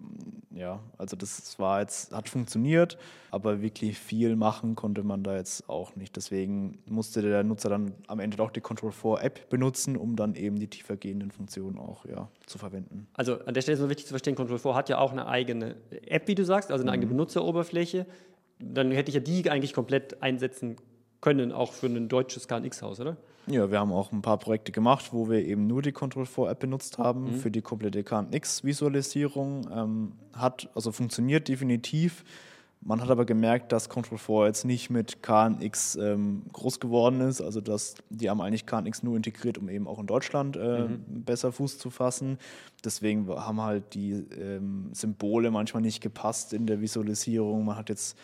ja, 0.55 0.79
also 0.97 1.17
das 1.17 1.59
war 1.59 1.81
jetzt, 1.81 2.13
hat 2.13 2.29
funktioniert, 2.29 2.97
aber 3.29 3.61
wirklich 3.61 3.99
viel 3.99 4.37
machen 4.37 4.75
konnte 4.75 5.03
man 5.03 5.21
da 5.21 5.35
jetzt 5.35 5.69
auch 5.69 5.97
nicht. 5.97 6.15
Deswegen 6.15 6.79
musste 6.85 7.21
der 7.21 7.43
Nutzer 7.43 7.67
dann 7.67 7.93
am 8.07 8.21
Ende 8.21 8.37
doch 8.37 8.51
die 8.51 8.61
Control 8.61 8.93
4 8.93 9.21
App 9.75 9.85
benutzen, 9.85 9.97
um 9.97 10.15
dann 10.15 10.35
eben 10.35 10.57
die 10.57 10.67
tiefergehenden 10.67 11.31
Funktionen 11.31 11.77
auch 11.77 12.05
ja, 12.05 12.29
zu 12.45 12.57
verwenden. 12.57 13.07
Also 13.13 13.39
an 13.41 13.53
der 13.53 13.61
Stelle 13.61 13.75
ist 13.75 13.81
es 13.81 13.89
wichtig 13.89 14.05
zu 14.05 14.13
verstehen, 14.13 14.35
Control 14.35 14.59
4 14.59 14.75
hat 14.75 14.89
ja 14.89 14.97
auch 14.99 15.11
eine 15.11 15.27
eigene 15.27 15.75
App, 16.07 16.27
wie 16.27 16.35
du 16.35 16.45
sagst, 16.45 16.71
also 16.71 16.83
eine 16.83 16.91
mhm. 16.91 16.93
eigene 16.93 17.07
Benutzeroberfläche. 17.11 18.05
Dann 18.59 18.91
hätte 18.91 19.09
ich 19.09 19.15
ja 19.15 19.21
die 19.21 19.49
eigentlich 19.49 19.73
komplett 19.73 20.21
einsetzen 20.23 20.77
können, 21.21 21.51
auch 21.51 21.73
für 21.73 21.87
ein 21.87 22.07
deutsches 22.07 22.47
KNX-Haus, 22.47 22.99
oder? 22.99 23.17
Ja, 23.47 23.69
wir 23.69 23.79
haben 23.79 23.91
auch 23.91 24.11
ein 24.11 24.21
paar 24.21 24.37
Projekte 24.37 24.71
gemacht, 24.71 25.09
wo 25.11 25.29
wir 25.29 25.45
eben 25.45 25.67
nur 25.67 25.81
die 25.81 25.91
Control 25.91 26.25
4 26.25 26.49
App 26.49 26.59
benutzt 26.59 26.97
haben 26.97 27.25
mhm. 27.25 27.35
für 27.35 27.51
die 27.51 27.61
komplette 27.61 28.03
KNX-Visualisierung. 28.03 29.67
Ähm, 29.71 30.11
hat 30.33 30.69
also 30.73 30.91
funktioniert 30.91 31.47
definitiv. 31.47 32.23
Man 32.87 33.01
hat 33.01 33.09
aber 33.09 33.25
gemerkt, 33.25 33.71
dass 33.71 33.89
Control 33.89 34.19
4 34.19 34.45
jetzt 34.45 34.63
nicht 34.63 34.91
mit 34.91 35.23
KNX 35.23 35.95
ähm, 35.95 36.43
groß 36.53 36.79
geworden 36.79 37.19
ist. 37.19 37.41
Also 37.41 37.59
dass 37.59 37.95
die 38.11 38.29
haben 38.29 38.41
eigentlich 38.41 38.67
KNX 38.67 39.01
nur 39.01 39.15
integriert, 39.17 39.57
um 39.57 39.69
eben 39.69 39.87
auch 39.87 39.97
in 39.97 40.05
Deutschland 40.05 40.55
äh, 40.55 40.81
mhm. 40.81 41.23
besser 41.23 41.51
Fuß 41.51 41.79
zu 41.79 41.89
fassen. 41.89 42.37
Deswegen 42.83 43.27
haben 43.27 43.59
halt 43.59 43.95
die 43.95 44.11
ähm, 44.11 44.91
Symbole 44.93 45.49
manchmal 45.49 45.81
nicht 45.81 45.99
gepasst 45.99 46.53
in 46.53 46.67
der 46.67 46.79
Visualisierung. 46.79 47.65
Man 47.65 47.75
hat 47.75 47.89
jetzt 47.89 48.19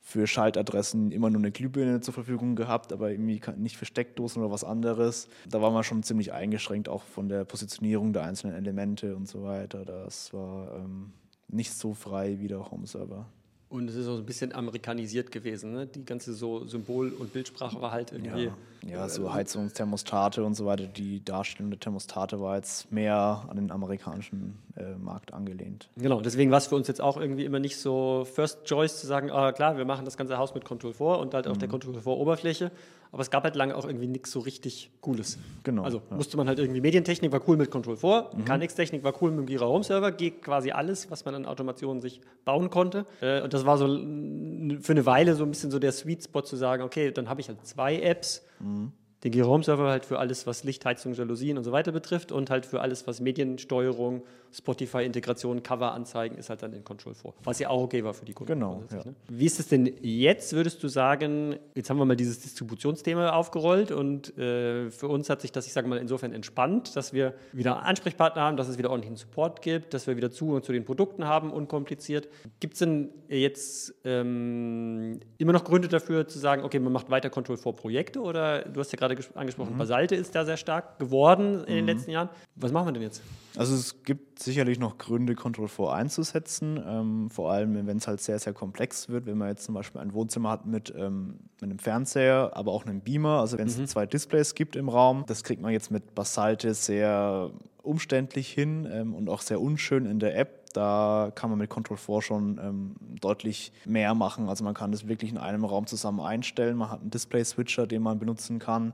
für 0.00 0.26
Schaltadressen 0.26 1.12
immer 1.12 1.28
nur 1.28 1.42
eine 1.42 1.50
Glühbirne 1.50 2.00
zur 2.00 2.14
Verfügung 2.14 2.56
gehabt, 2.56 2.94
aber 2.94 3.10
irgendwie 3.10 3.42
nicht 3.58 3.76
für 3.76 3.84
Steckdosen 3.84 4.42
oder 4.42 4.50
was 4.50 4.64
anderes. 4.64 5.28
Da 5.46 5.60
war 5.60 5.70
man 5.70 5.84
schon 5.84 6.02
ziemlich 6.02 6.32
eingeschränkt, 6.32 6.88
auch 6.88 7.02
von 7.02 7.28
der 7.28 7.44
Positionierung 7.44 8.14
der 8.14 8.22
einzelnen 8.22 8.56
Elemente 8.56 9.14
und 9.14 9.28
so 9.28 9.42
weiter. 9.42 9.84
Das 9.84 10.32
war 10.32 10.76
ähm, 10.76 11.12
nicht 11.48 11.74
so 11.74 11.92
frei 11.92 12.38
wie 12.40 12.48
der 12.48 12.70
Home-Server. 12.70 13.26
Und 13.70 13.90
es 13.90 13.96
ist 13.96 14.08
auch 14.08 14.16
ein 14.16 14.24
bisschen 14.24 14.54
amerikanisiert 14.54 15.30
gewesen. 15.30 15.72
Ne? 15.72 15.86
Die 15.86 16.04
ganze 16.04 16.32
so 16.32 16.66
Symbol- 16.66 17.12
und 17.12 17.34
Bildsprache 17.34 17.78
war 17.82 17.92
halt 17.92 18.12
irgendwie. 18.12 18.44
Ja, 18.44 18.52
ja 18.88 19.08
so 19.10 19.30
Heizungsthermostate 19.30 20.42
und 20.42 20.54
so 20.54 20.64
weiter. 20.64 20.86
Die 20.86 21.22
Darstellung 21.22 21.70
der 21.70 21.78
Thermostate 21.78 22.40
war 22.40 22.56
jetzt 22.56 22.90
mehr 22.90 23.44
an 23.46 23.56
den 23.56 23.70
amerikanischen 23.70 24.58
äh, 24.74 24.94
Markt 24.94 25.34
angelehnt. 25.34 25.90
Genau, 25.96 26.22
deswegen 26.22 26.50
war 26.50 26.58
es 26.58 26.68
für 26.68 26.76
uns 26.76 26.88
jetzt 26.88 27.02
auch 27.02 27.18
irgendwie 27.18 27.44
immer 27.44 27.58
nicht 27.58 27.76
so 27.76 28.26
First 28.32 28.64
Choice 28.64 29.00
zu 29.00 29.06
sagen, 29.06 29.30
ah, 29.30 29.52
klar, 29.52 29.76
wir 29.76 29.84
machen 29.84 30.06
das 30.06 30.16
ganze 30.16 30.38
Haus 30.38 30.54
mit 30.54 30.64
Control 30.64 30.94
4 30.94 31.06
und 31.18 31.34
halt 31.34 31.46
auf 31.46 31.56
mhm. 31.56 31.60
der 31.60 31.68
Control 31.68 32.00
4 32.00 32.06
Oberfläche. 32.06 32.70
Aber 33.12 33.22
es 33.22 33.30
gab 33.30 33.44
halt 33.44 33.56
lange 33.56 33.74
auch 33.76 33.84
irgendwie 33.84 34.06
nichts 34.06 34.30
so 34.30 34.40
richtig 34.40 34.90
Cooles. 35.00 35.38
Genau. 35.64 35.82
Also 35.82 36.02
ja. 36.10 36.16
musste 36.16 36.36
man 36.36 36.48
halt 36.48 36.58
irgendwie 36.58 36.80
Medientechnik 36.80 37.32
war 37.32 37.40
cool 37.48 37.56
mit 37.56 37.70
Control 37.70 37.96
4, 37.96 38.30
mhm. 38.34 38.44
KNX-Technik 38.44 39.02
war 39.04 39.14
cool 39.22 39.30
mit 39.30 39.40
dem 39.40 39.46
Gira 39.46 39.66
Home 39.66 39.84
Server, 39.84 40.12
geht 40.12 40.42
quasi 40.42 40.70
alles, 40.70 41.10
was 41.10 41.24
man 41.24 41.34
an 41.34 41.46
Automationen 41.46 42.00
sich 42.00 42.20
bauen 42.44 42.70
konnte. 42.70 43.06
Äh, 43.20 43.42
und 43.42 43.54
das 43.54 43.64
war 43.64 43.78
so 43.78 43.86
für 43.86 44.92
eine 44.92 45.06
Weile 45.06 45.34
so 45.34 45.44
ein 45.44 45.50
bisschen 45.50 45.70
so 45.70 45.78
der 45.78 45.92
Sweet 45.92 46.24
Spot 46.24 46.42
zu 46.42 46.56
sagen, 46.56 46.82
okay, 46.82 47.10
dann 47.10 47.28
habe 47.28 47.40
ich 47.40 47.48
halt 47.48 47.64
zwei 47.66 48.00
Apps. 48.00 48.44
Mhm 48.60 48.92
den 49.24 49.32
G-Home-Server 49.32 49.88
halt 49.88 50.04
für 50.04 50.18
alles, 50.18 50.46
was 50.46 50.64
Licht, 50.64 50.84
Heizung, 50.84 51.14
Jalousien 51.14 51.58
und 51.58 51.64
so 51.64 51.72
weiter 51.72 51.90
betrifft 51.90 52.30
und 52.30 52.50
halt 52.50 52.66
für 52.66 52.80
alles, 52.80 53.06
was 53.06 53.20
Mediensteuerung, 53.20 54.22
Spotify-Integration, 54.52 55.62
Cover-Anzeigen 55.62 56.38
ist 56.38 56.50
halt 56.50 56.62
dann 56.62 56.72
in 56.72 56.84
Control 56.84 57.14
4. 57.14 57.32
Was 57.44 57.58
ja 57.58 57.68
auch 57.68 57.82
okay 57.82 58.04
war 58.04 58.14
für 58.14 58.24
die 58.24 58.32
Kunden. 58.32 58.52
Genau. 58.54 58.82
Ja. 58.90 59.04
Ne? 59.04 59.14
Wie 59.28 59.44
ist 59.44 59.60
es 59.60 59.68
denn 59.68 59.92
jetzt, 60.00 60.52
würdest 60.52 60.82
du 60.82 60.88
sagen, 60.88 61.56
jetzt 61.74 61.90
haben 61.90 61.98
wir 61.98 62.04
mal 62.04 62.16
dieses 62.16 62.40
Distributionsthema 62.40 63.30
aufgerollt 63.30 63.90
und 63.90 64.36
äh, 64.38 64.90
für 64.90 65.08
uns 65.08 65.28
hat 65.28 65.42
sich 65.42 65.52
das, 65.52 65.66
ich 65.66 65.72
sage 65.72 65.88
mal, 65.88 65.98
insofern 65.98 66.32
entspannt, 66.32 66.96
dass 66.96 67.12
wir 67.12 67.34
wieder 67.52 67.82
Ansprechpartner 67.82 68.42
haben, 68.42 68.56
dass 68.56 68.68
es 68.68 68.78
wieder 68.78 68.90
ordentlichen 68.90 69.16
Support 69.16 69.62
gibt, 69.62 69.94
dass 69.94 70.06
wir 70.06 70.16
wieder 70.16 70.30
Zugang 70.30 70.62
zu 70.62 70.72
den 70.72 70.84
Produkten 70.84 71.26
haben, 71.26 71.50
unkompliziert. 71.50 72.28
Gibt 72.60 72.74
es 72.74 72.78
denn 72.80 73.10
jetzt 73.28 73.94
ähm, 74.04 75.20
immer 75.38 75.52
noch 75.52 75.64
Gründe 75.64 75.88
dafür 75.88 76.26
zu 76.26 76.38
sagen, 76.38 76.64
okay, 76.64 76.78
man 76.78 76.92
macht 76.92 77.10
weiter 77.10 77.30
Control 77.30 77.56
4 77.56 77.72
Projekte 77.72 78.20
oder 78.20 78.62
du 78.62 78.80
hast 78.80 78.92
ja 78.92 78.98
gerade 78.98 79.07
gerade 79.14 79.36
angesprochen, 79.36 79.74
mhm. 79.74 79.78
Basalte 79.78 80.14
ist 80.14 80.34
da 80.34 80.44
sehr 80.44 80.56
stark 80.56 80.98
geworden 80.98 81.64
in 81.64 81.74
den 81.74 81.84
mhm. 81.84 81.88
letzten 81.88 82.10
Jahren. 82.10 82.28
Was 82.56 82.72
machen 82.72 82.88
wir 82.88 82.92
denn 82.92 83.02
jetzt? 83.02 83.22
Also 83.56 83.74
es 83.74 84.02
gibt 84.04 84.38
sicherlich 84.38 84.78
noch 84.78 84.98
Gründe, 84.98 85.34
Control 85.34 85.68
4 85.68 85.92
einzusetzen, 85.92 86.82
ähm, 86.86 87.30
vor 87.30 87.50
allem 87.50 87.86
wenn 87.86 87.96
es 87.96 88.06
halt 88.06 88.20
sehr, 88.20 88.38
sehr 88.38 88.52
komplex 88.52 89.08
wird, 89.08 89.26
wenn 89.26 89.36
man 89.36 89.48
jetzt 89.48 89.64
zum 89.64 89.74
Beispiel 89.74 90.00
ein 90.00 90.12
Wohnzimmer 90.12 90.50
hat 90.50 90.66
mit, 90.66 90.94
ähm, 90.96 91.40
mit 91.60 91.70
einem 91.70 91.78
Fernseher, 91.78 92.52
aber 92.54 92.72
auch 92.72 92.86
einem 92.86 93.00
Beamer, 93.00 93.40
also 93.40 93.58
wenn 93.58 93.66
es 93.66 93.76
mhm. 93.78 93.86
zwei 93.86 94.06
Displays 94.06 94.54
gibt 94.54 94.76
im 94.76 94.88
Raum, 94.88 95.24
das 95.26 95.42
kriegt 95.42 95.60
man 95.60 95.72
jetzt 95.72 95.90
mit 95.90 96.14
Basalte 96.14 96.74
sehr 96.74 97.50
umständlich 97.82 98.48
hin 98.50 98.88
ähm, 98.90 99.14
und 99.14 99.28
auch 99.28 99.40
sehr 99.40 99.60
unschön 99.60 100.06
in 100.06 100.20
der 100.20 100.38
App. 100.38 100.66
Da 100.78 101.32
kann 101.34 101.50
man 101.50 101.58
mit 101.58 101.70
Control 101.70 101.96
4 101.96 102.22
schon 102.22 102.60
ähm, 102.62 102.94
deutlich 103.20 103.72
mehr 103.84 104.14
machen. 104.14 104.48
Also 104.48 104.62
man 104.62 104.74
kann 104.74 104.92
das 104.92 105.08
wirklich 105.08 105.32
in 105.32 105.36
einem 105.36 105.64
Raum 105.64 105.88
zusammen 105.88 106.20
einstellen. 106.20 106.76
Man 106.76 106.88
hat 106.88 107.00
einen 107.00 107.10
Display-Switcher, 107.10 107.88
den 107.88 108.00
man 108.00 108.20
benutzen 108.20 108.60
kann. 108.60 108.92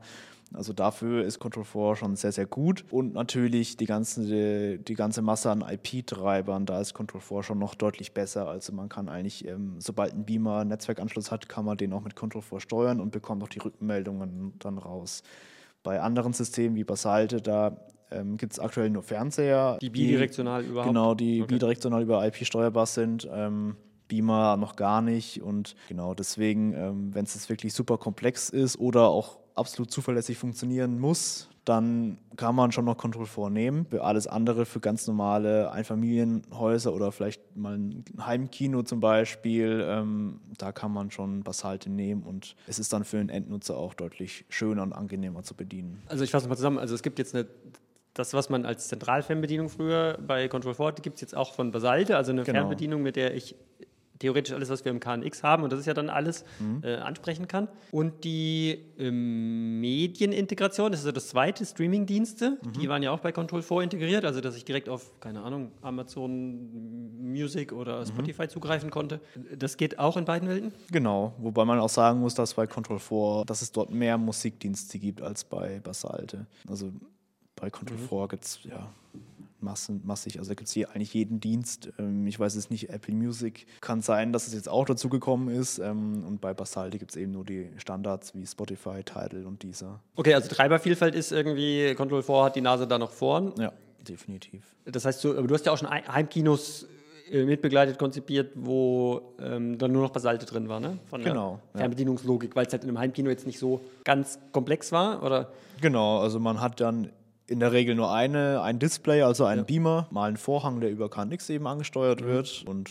Also 0.54 0.72
dafür 0.72 1.24
ist 1.26 1.40
Control 1.40 1.66
4 1.66 1.96
schon 1.96 2.16
sehr, 2.16 2.32
sehr 2.32 2.46
gut. 2.46 2.86
Und 2.90 3.12
natürlich 3.12 3.76
die 3.76 3.84
ganze, 3.84 4.22
die, 4.22 4.82
die 4.82 4.94
ganze 4.94 5.20
Masse 5.20 5.50
an 5.50 5.60
IP-Treibern, 5.60 6.64
da 6.64 6.80
ist 6.80 6.94
Control 6.94 7.20
4 7.20 7.42
schon 7.42 7.58
noch 7.58 7.74
deutlich 7.74 8.14
besser. 8.14 8.48
Also 8.48 8.72
man 8.72 8.88
kann 8.88 9.10
eigentlich, 9.10 9.46
ähm, 9.46 9.74
sobald 9.78 10.14
ein 10.14 10.24
Beamer 10.24 10.64
Netzwerkanschluss 10.64 11.30
hat, 11.30 11.50
kann 11.50 11.66
man 11.66 11.76
den 11.76 11.92
auch 11.92 12.00
mit 12.00 12.16
Control 12.16 12.40
4 12.40 12.60
steuern 12.60 12.98
und 12.98 13.10
bekommt 13.10 13.42
auch 13.42 13.48
die 13.48 13.58
Rückmeldungen 13.58 14.54
dann 14.58 14.78
raus. 14.78 15.22
Bei 15.82 16.00
anderen 16.00 16.32
Systemen 16.32 16.76
wie 16.76 16.84
Basalte, 16.84 17.42
da 17.42 17.76
ähm, 18.14 18.36
gibt 18.36 18.52
es 18.52 18.58
aktuell 18.58 18.90
nur 18.90 19.02
Fernseher. 19.02 19.78
Die 19.80 19.90
bidirektional 19.90 20.62
die, 20.62 20.68
überhaupt? 20.70 20.88
Genau, 20.88 21.14
die 21.14 21.42
okay. 21.42 21.54
bidirektional 21.54 22.02
über 22.02 22.26
IP 22.26 22.46
steuerbar 22.46 22.86
sind. 22.86 23.28
Ähm, 23.32 23.76
Beamer 24.08 24.56
noch 24.56 24.76
gar 24.76 25.02
nicht. 25.02 25.42
Und 25.42 25.76
genau 25.88 26.14
deswegen, 26.14 26.72
ähm, 26.74 27.14
wenn 27.14 27.24
es 27.24 27.34
jetzt 27.34 27.48
wirklich 27.48 27.72
super 27.72 27.98
komplex 27.98 28.50
ist 28.50 28.78
oder 28.78 29.08
auch 29.08 29.38
absolut 29.54 29.90
zuverlässig 29.90 30.36
funktionieren 30.36 30.98
muss, 30.98 31.48
dann 31.64 32.18
kann 32.36 32.54
man 32.54 32.72
schon 32.72 32.84
noch 32.84 32.98
Control 32.98 33.26
vornehmen. 33.26 33.86
Für 33.88 34.04
alles 34.04 34.26
andere, 34.26 34.66
für 34.66 34.80
ganz 34.80 35.06
normale 35.06 35.72
Einfamilienhäuser 35.72 36.92
oder 36.92 37.10
vielleicht 37.10 37.56
mal 37.56 37.78
ein 37.78 38.04
Heimkino 38.20 38.82
zum 38.82 39.00
Beispiel, 39.00 39.82
ähm, 39.88 40.40
da 40.58 40.72
kann 40.72 40.92
man 40.92 41.10
schon 41.10 41.42
Basalte 41.42 41.90
nehmen 41.90 42.22
und 42.22 42.54
es 42.66 42.78
ist 42.78 42.92
dann 42.92 43.04
für 43.04 43.16
den 43.16 43.30
Endnutzer 43.30 43.76
auch 43.76 43.94
deutlich 43.94 44.44
schöner 44.50 44.82
und 44.82 44.92
angenehmer 44.92 45.42
zu 45.42 45.54
bedienen. 45.54 46.02
Also 46.06 46.24
ich 46.24 46.30
fasse 46.30 46.48
mal 46.48 46.56
zusammen, 46.56 46.78
also 46.78 46.94
es 46.94 47.02
gibt 47.02 47.18
jetzt 47.18 47.34
eine 47.34 47.46
das, 48.14 48.32
was 48.32 48.48
man 48.48 48.64
als 48.64 48.88
Zentralfernbedienung 48.88 49.68
früher 49.68 50.18
bei 50.24 50.48
Control 50.48 50.74
4 50.74 50.92
gibt 51.02 51.16
es 51.16 51.20
jetzt 51.20 51.36
auch 51.36 51.52
von 51.52 51.72
Basalte, 51.72 52.16
also 52.16 52.32
eine 52.32 52.44
genau. 52.44 52.60
Fernbedienung, 52.60 53.02
mit 53.02 53.16
der 53.16 53.34
ich 53.34 53.56
theoretisch 54.20 54.54
alles, 54.54 54.70
was 54.70 54.84
wir 54.84 54.92
im 54.92 55.00
KNX 55.00 55.42
haben, 55.42 55.64
und 55.64 55.72
das 55.72 55.80
ist 55.80 55.86
ja 55.86 55.94
dann 55.94 56.08
alles, 56.08 56.44
mhm. 56.60 56.82
äh, 56.84 56.94
ansprechen 56.96 57.48
kann. 57.48 57.68
Und 57.90 58.24
die 58.24 58.78
ähm, 58.98 59.80
Medienintegration, 59.80 60.92
das 60.92 61.00
ist 61.00 61.06
ja 61.06 61.12
das 61.12 61.28
zweite, 61.28 61.66
Streamingdienste, 61.66 62.58
mhm. 62.62 62.72
die 62.72 62.88
waren 62.88 63.02
ja 63.02 63.10
auch 63.10 63.18
bei 63.18 63.32
Control 63.32 63.62
4 63.62 63.82
integriert, 63.82 64.24
also 64.24 64.40
dass 64.40 64.56
ich 64.56 64.64
direkt 64.64 64.88
auf, 64.88 65.10
keine 65.20 65.42
Ahnung, 65.42 65.72
Amazon 65.82 67.20
Music 67.20 67.72
oder 67.72 68.00
mhm. 68.00 68.06
Spotify 68.06 68.48
zugreifen 68.48 68.90
konnte. 68.90 69.20
Das 69.58 69.76
geht 69.76 69.98
auch 69.98 70.16
in 70.16 70.24
beiden 70.24 70.48
Welten? 70.48 70.72
Genau, 70.90 71.34
wobei 71.38 71.64
man 71.64 71.80
auch 71.80 71.88
sagen 71.88 72.20
muss, 72.20 72.34
dass 72.34 72.54
bei 72.54 72.66
Control 72.66 73.00
4, 73.00 73.44
dass 73.46 73.62
es 73.62 73.72
dort 73.72 73.90
mehr 73.90 74.16
Musikdienste 74.16 74.98
gibt 74.98 75.22
als 75.22 75.44
bei 75.44 75.80
Basalte. 75.80 76.46
Also 76.68 76.92
bei 77.56 77.70
Control 77.70 77.98
mhm. 77.98 78.08
4 78.08 78.28
gibt 78.28 78.44
es 78.44 78.60
ja 78.64 78.90
massen, 79.64 80.02
massig. 80.04 80.38
Also 80.38 80.50
da 80.50 80.54
gibt 80.54 80.68
es 80.68 80.74
hier 80.74 80.90
eigentlich 80.90 81.14
jeden 81.14 81.40
Dienst. 81.40 81.90
Ähm, 81.98 82.26
ich 82.26 82.38
weiß 82.38 82.54
es 82.54 82.70
nicht, 82.70 82.90
Apple 82.90 83.14
Music 83.14 83.66
kann 83.80 84.02
sein, 84.02 84.32
dass 84.32 84.46
es 84.46 84.54
jetzt 84.54 84.68
auch 84.68 84.84
dazu 84.84 85.08
gekommen 85.08 85.48
ist. 85.48 85.78
Ähm, 85.78 86.24
und 86.26 86.40
bei 86.40 86.54
Basaldi 86.54 86.98
gibt 86.98 87.10
es 87.10 87.16
eben 87.16 87.32
nur 87.32 87.44
die 87.44 87.70
Standards 87.78 88.34
wie 88.34 88.46
Spotify, 88.46 89.02
Tidal 89.02 89.46
und 89.46 89.62
dieser. 89.62 90.00
Okay, 90.14 90.34
also 90.34 90.48
Treibervielfalt 90.48 91.14
ist 91.14 91.32
irgendwie, 91.32 91.94
Control 91.94 92.22
4 92.22 92.44
hat 92.44 92.56
die 92.56 92.60
Nase 92.60 92.86
da 92.86 92.98
noch 92.98 93.10
vorn. 93.10 93.52
Ja, 93.58 93.72
definitiv. 94.06 94.62
Das 94.84 95.04
heißt, 95.04 95.24
du, 95.24 95.32
du 95.32 95.54
hast 95.54 95.66
ja 95.66 95.72
auch 95.72 95.78
schon 95.78 95.90
Heimkinos 95.90 96.86
äh, 97.30 97.44
mitbegleitet 97.44 97.98
konzipiert, 97.98 98.52
wo 98.54 99.34
ähm, 99.40 99.78
dann 99.78 99.92
nur 99.92 100.02
noch 100.02 100.10
Basalte 100.10 100.44
drin 100.44 100.68
war, 100.68 100.78
ne? 100.78 100.98
Von 101.06 101.22
genau, 101.22 101.60
der 101.72 101.80
Fernbedienungslogik, 101.80 102.54
weil 102.54 102.66
es 102.66 102.72
halt 102.72 102.84
in 102.84 102.90
einem 102.90 102.98
Heimkino 102.98 103.30
jetzt 103.30 103.46
nicht 103.46 103.58
so 103.58 103.80
ganz 104.04 104.38
komplex 104.52 104.92
war, 104.92 105.22
oder? 105.22 105.50
Genau, 105.80 106.20
also 106.20 106.38
man 106.38 106.60
hat 106.60 106.80
dann 106.80 107.10
in 107.46 107.60
der 107.60 107.72
Regel 107.72 107.94
nur 107.94 108.12
eine, 108.12 108.62
ein 108.62 108.78
Display, 108.78 109.22
also 109.22 109.44
ein 109.44 109.58
ja. 109.58 109.64
Beamer, 109.64 110.08
mal 110.10 110.28
einen 110.28 110.36
Vorhang, 110.36 110.80
der 110.80 110.90
über 110.90 111.10
KNX 111.10 111.50
eben 111.50 111.66
angesteuert 111.66 112.22
mhm. 112.22 112.26
wird 112.26 112.64
und 112.66 112.88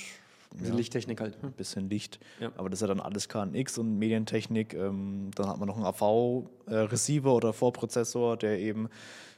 ein 0.54 0.60
bisschen 0.60 0.74
ja, 0.74 0.78
Lichttechnik 0.78 1.22
halt. 1.22 1.38
Ein 1.44 1.52
bisschen 1.54 1.89
Licht. 1.89 2.20
Ja. 2.39 2.52
Aber 2.58 2.70
das 2.70 2.78
ist 2.78 2.82
ja 2.82 2.88
dann 2.88 3.00
alles 3.00 3.28
KNX 3.28 3.80
und 3.80 3.98
Medientechnik. 3.98 4.76
Ähm, 4.76 5.32
dann 5.36 5.48
hat 5.48 5.58
man 5.58 5.68
noch 5.68 5.78
einen 5.78 5.86
AV-Receiver 5.86 7.30
äh, 7.30 7.34
oder 7.34 7.54
Vorprozessor, 7.54 8.38
der 8.38 8.60
eben 8.60 8.89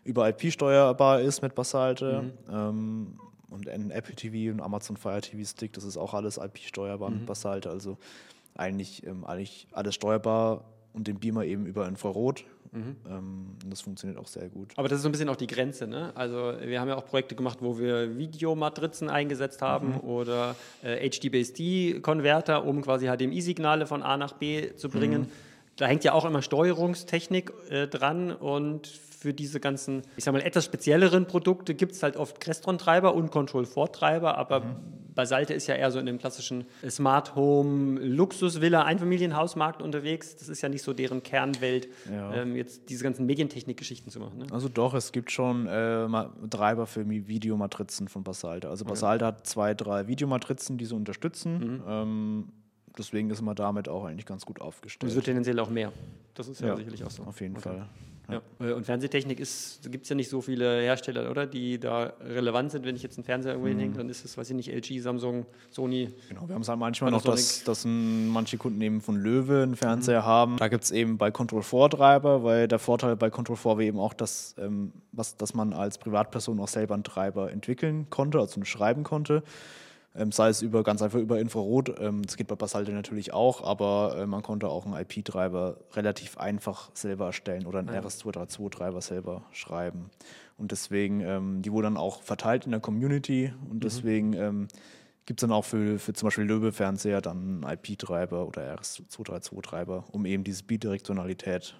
über 0.03 0.27
IP 0.27 0.51
steuerbar 0.51 1.21
ist 1.21 1.41
mit 1.41 1.55
Basalte. 1.55 2.23
Mhm. 2.23 2.53
Ähm, 2.53 3.19
und 3.49 3.69
ein 3.69 3.91
Apple 3.91 4.15
TV 4.15 4.51
und 4.51 4.59
Amazon 4.59 4.97
Fire 4.97 5.21
TV 5.21 5.45
Stick, 5.45 5.71
das 5.73 5.85
ist 5.85 5.95
auch 5.95 6.13
alles 6.13 6.37
IP 6.37 6.57
steuerbar 6.59 7.09
mhm. 7.09 7.19
mit 7.19 7.25
Basalte. 7.25 7.69
Also 7.69 7.97
eigentlich, 8.55 9.05
ähm, 9.05 9.23
eigentlich 9.23 9.67
alles 9.71 9.95
steuerbar 9.95 10.65
und 10.95 11.07
den 11.07 11.19
Beamer 11.19 11.45
eben 11.45 11.65
über 11.65 11.87
Infrarot. 11.87 12.45
Mhm. 12.71 12.95
Ähm, 13.09 13.45
das 13.69 13.81
funktioniert 13.81 14.19
auch 14.19 14.27
sehr 14.27 14.49
gut. 14.49 14.73
Aber 14.75 14.87
das 14.87 14.97
ist 14.97 15.03
so 15.03 15.09
ein 15.09 15.11
bisschen 15.11 15.29
auch 15.29 15.35
die 15.35 15.47
Grenze. 15.47 15.87
Ne? 15.87 16.11
Also 16.15 16.53
wir 16.61 16.79
haben 16.79 16.87
ja 16.87 16.95
auch 16.95 17.05
Projekte 17.05 17.35
gemacht, 17.35 17.59
wo 17.61 17.79
wir 17.79 18.17
Videomatrizen 18.17 19.09
eingesetzt 19.09 19.61
haben 19.61 19.93
mhm. 19.93 19.99
oder 20.01 20.55
äh, 20.83 21.09
HDBaseD-Konverter, 21.09 22.65
um 22.65 22.81
quasi 22.81 23.07
HDMI-Signale 23.07 23.85
von 23.85 24.03
A 24.03 24.17
nach 24.17 24.33
B 24.33 24.75
zu 24.75 24.89
bringen. 24.89 25.21
Mhm. 25.21 25.31
Da 25.77 25.87
hängt 25.87 26.03
ja 26.03 26.13
auch 26.13 26.25
immer 26.25 26.41
Steuerungstechnik 26.41 27.51
äh, 27.69 27.87
dran 27.87 28.31
und 28.31 28.87
für 29.25 29.33
diese 29.33 29.59
ganzen, 29.59 30.03
ich 30.17 30.23
sag 30.23 30.33
mal, 30.33 30.41
etwas 30.41 30.65
spezielleren 30.65 31.25
Produkte 31.25 31.73
gibt 31.73 31.93
es 31.93 32.03
halt 32.03 32.15
oft 32.15 32.39
Crestron-Treiber 32.39 33.15
und 33.15 33.31
Control-4-Treiber, 33.31 34.37
aber 34.37 34.59
mhm. 34.59 34.75
Basalte 35.15 35.55
ist 35.55 35.65
ja 35.65 35.73
eher 35.73 35.89
so 35.89 35.97
in 35.97 36.05
dem 36.05 36.19
klassischen 36.19 36.65
Smart 36.87 37.35
Home 37.35 37.99
Luxus-Villa 38.01 38.83
Einfamilienhausmarkt 38.83 39.81
unterwegs. 39.81 40.35
Das 40.35 40.47
ist 40.47 40.61
ja 40.61 40.69
nicht 40.69 40.83
so 40.83 40.93
deren 40.93 41.23
Kernwelt, 41.23 41.87
ja. 42.07 42.35
ähm, 42.35 42.55
jetzt 42.55 42.87
diese 42.89 43.03
ganzen 43.03 43.25
Medientechnik-Geschichten 43.25 44.11
zu 44.11 44.19
machen. 44.19 44.37
Ne? 44.37 44.45
Also 44.51 44.69
doch, 44.69 44.93
es 44.93 45.11
gibt 45.11 45.31
schon 45.31 45.65
äh, 45.65 46.07
Treiber 46.51 46.85
für 46.85 47.09
Videomatrizen 47.09 48.07
von 48.09 48.23
Basalte. 48.23 48.69
Also 48.69 48.85
Basalte 48.85 49.25
okay. 49.25 49.37
hat 49.37 49.47
zwei, 49.47 49.73
drei 49.73 50.07
Videomatrizen, 50.07 50.77
die 50.77 50.85
sie 50.85 50.93
unterstützen. 50.93 51.57
Mhm. 51.57 51.83
Ähm, 51.87 52.47
deswegen 52.95 53.31
ist 53.31 53.41
man 53.41 53.55
damit 53.55 53.89
auch 53.89 54.05
eigentlich 54.05 54.27
ganz 54.27 54.45
gut 54.45 54.61
aufgestellt. 54.61 55.03
Und 55.03 55.09
es 55.09 55.15
wird 55.15 55.25
tendenziell 55.25 55.59
auch 55.59 55.71
mehr. 55.71 55.91
Das 56.35 56.47
ist 56.47 56.61
ja, 56.61 56.67
ja 56.67 56.75
sicherlich 56.75 57.03
auch 57.03 57.09
so. 57.09 57.23
Auf 57.23 57.41
jeden 57.41 57.55
okay. 57.55 57.69
Fall. 57.69 57.87
Ja. 58.29 58.41
Äh, 58.59 58.73
und 58.73 58.85
Fernsehtechnik 58.85 59.37
gibt 59.37 59.47
es 60.03 60.09
ja 60.09 60.15
nicht 60.15 60.29
so 60.29 60.41
viele 60.41 60.81
Hersteller, 60.81 61.29
oder? 61.29 61.45
Die 61.45 61.79
da 61.79 62.13
relevant 62.21 62.71
sind. 62.71 62.85
Wenn 62.85 62.95
ich 62.95 63.03
jetzt 63.03 63.17
einen 63.17 63.25
Fernseher 63.25 63.53
irgendwo 63.53 63.67
mhm. 63.67 63.73
hinhänge, 63.73 63.97
dann 63.97 64.09
ist 64.09 64.25
es, 64.25 64.37
weiß 64.37 64.49
ich 64.49 64.55
nicht, 64.55 64.71
LG, 64.71 65.01
Samsung, 65.01 65.45
Sony. 65.69 66.09
Genau, 66.29 66.47
wir 66.47 66.55
haben 66.55 66.61
es 66.61 66.69
halt 66.69 66.79
manchmal 66.79 67.11
noch, 67.11 67.23
dass, 67.23 67.63
dass 67.63 67.85
ein, 67.85 68.27
manche 68.29 68.57
Kunden 68.57 68.81
eben 68.81 69.01
von 69.01 69.15
Löwe 69.15 69.63
einen 69.63 69.75
Fernseher 69.75 70.21
mhm. 70.21 70.25
haben. 70.25 70.57
Da 70.57 70.67
gibt 70.67 70.83
es 70.83 70.91
eben 70.91 71.17
bei 71.17 71.31
Control 71.31 71.63
4 71.63 71.89
Treiber, 71.89 72.43
weil 72.43 72.67
der 72.67 72.79
Vorteil 72.79 73.15
bei 73.15 73.29
Control 73.29 73.57
4 73.57 73.71
war 73.71 73.79
eben 73.79 73.99
auch, 73.99 74.13
dass, 74.13 74.55
ähm, 74.57 74.91
was, 75.11 75.37
dass 75.37 75.53
man 75.53 75.73
als 75.73 75.97
Privatperson 75.97 76.59
auch 76.59 76.67
selber 76.67 76.93
einen 76.93 77.03
Treiber 77.03 77.51
entwickeln 77.51 78.07
konnte, 78.09 78.39
also 78.39 78.63
schreiben 78.63 79.03
konnte 79.03 79.43
ähm, 80.17 80.31
sei 80.31 80.49
es 80.49 80.61
über 80.61 80.83
ganz 80.83 81.01
einfach 81.01 81.19
über 81.19 81.39
Infrarot. 81.39 81.99
Ähm, 81.99 82.23
das 82.23 82.37
geht 82.37 82.47
bei 82.47 82.55
Basalte 82.55 82.91
natürlich 82.91 83.33
auch, 83.33 83.63
aber 83.63 84.17
äh, 84.17 84.25
man 84.25 84.41
konnte 84.41 84.69
auch 84.69 84.85
einen 84.85 84.95
IP-Treiber 84.95 85.77
relativ 85.93 86.37
einfach 86.37 86.89
selber 86.93 87.27
erstellen 87.27 87.65
oder 87.65 87.79
einen 87.79 87.93
ja. 87.93 87.99
RS232-Treiber 88.01 89.01
selber 89.01 89.43
schreiben. 89.51 90.09
Und 90.57 90.71
deswegen, 90.71 91.19
ähm, 91.21 91.61
die 91.61 91.71
wurden 91.71 91.95
dann 91.95 91.97
auch 91.97 92.21
verteilt 92.21 92.65
in 92.65 92.71
der 92.71 92.79
Community 92.79 93.53
und 93.69 93.75
mhm. 93.75 93.79
deswegen 93.81 94.33
ähm, 94.33 94.67
gibt 95.25 95.41
es 95.41 95.41
dann 95.41 95.51
auch 95.51 95.65
für, 95.65 95.99
für 95.99 96.13
zum 96.13 96.27
Beispiel 96.27 96.45
Löwe-Fernseher 96.45 97.21
dann 97.21 97.63
einen 97.63 97.77
IP-Treiber 97.77 98.47
oder 98.47 98.75
RS232-Treiber, 98.75 100.05
um 100.11 100.25
eben 100.25 100.43
diese 100.43 100.63
Bidirektionalität 100.63 101.75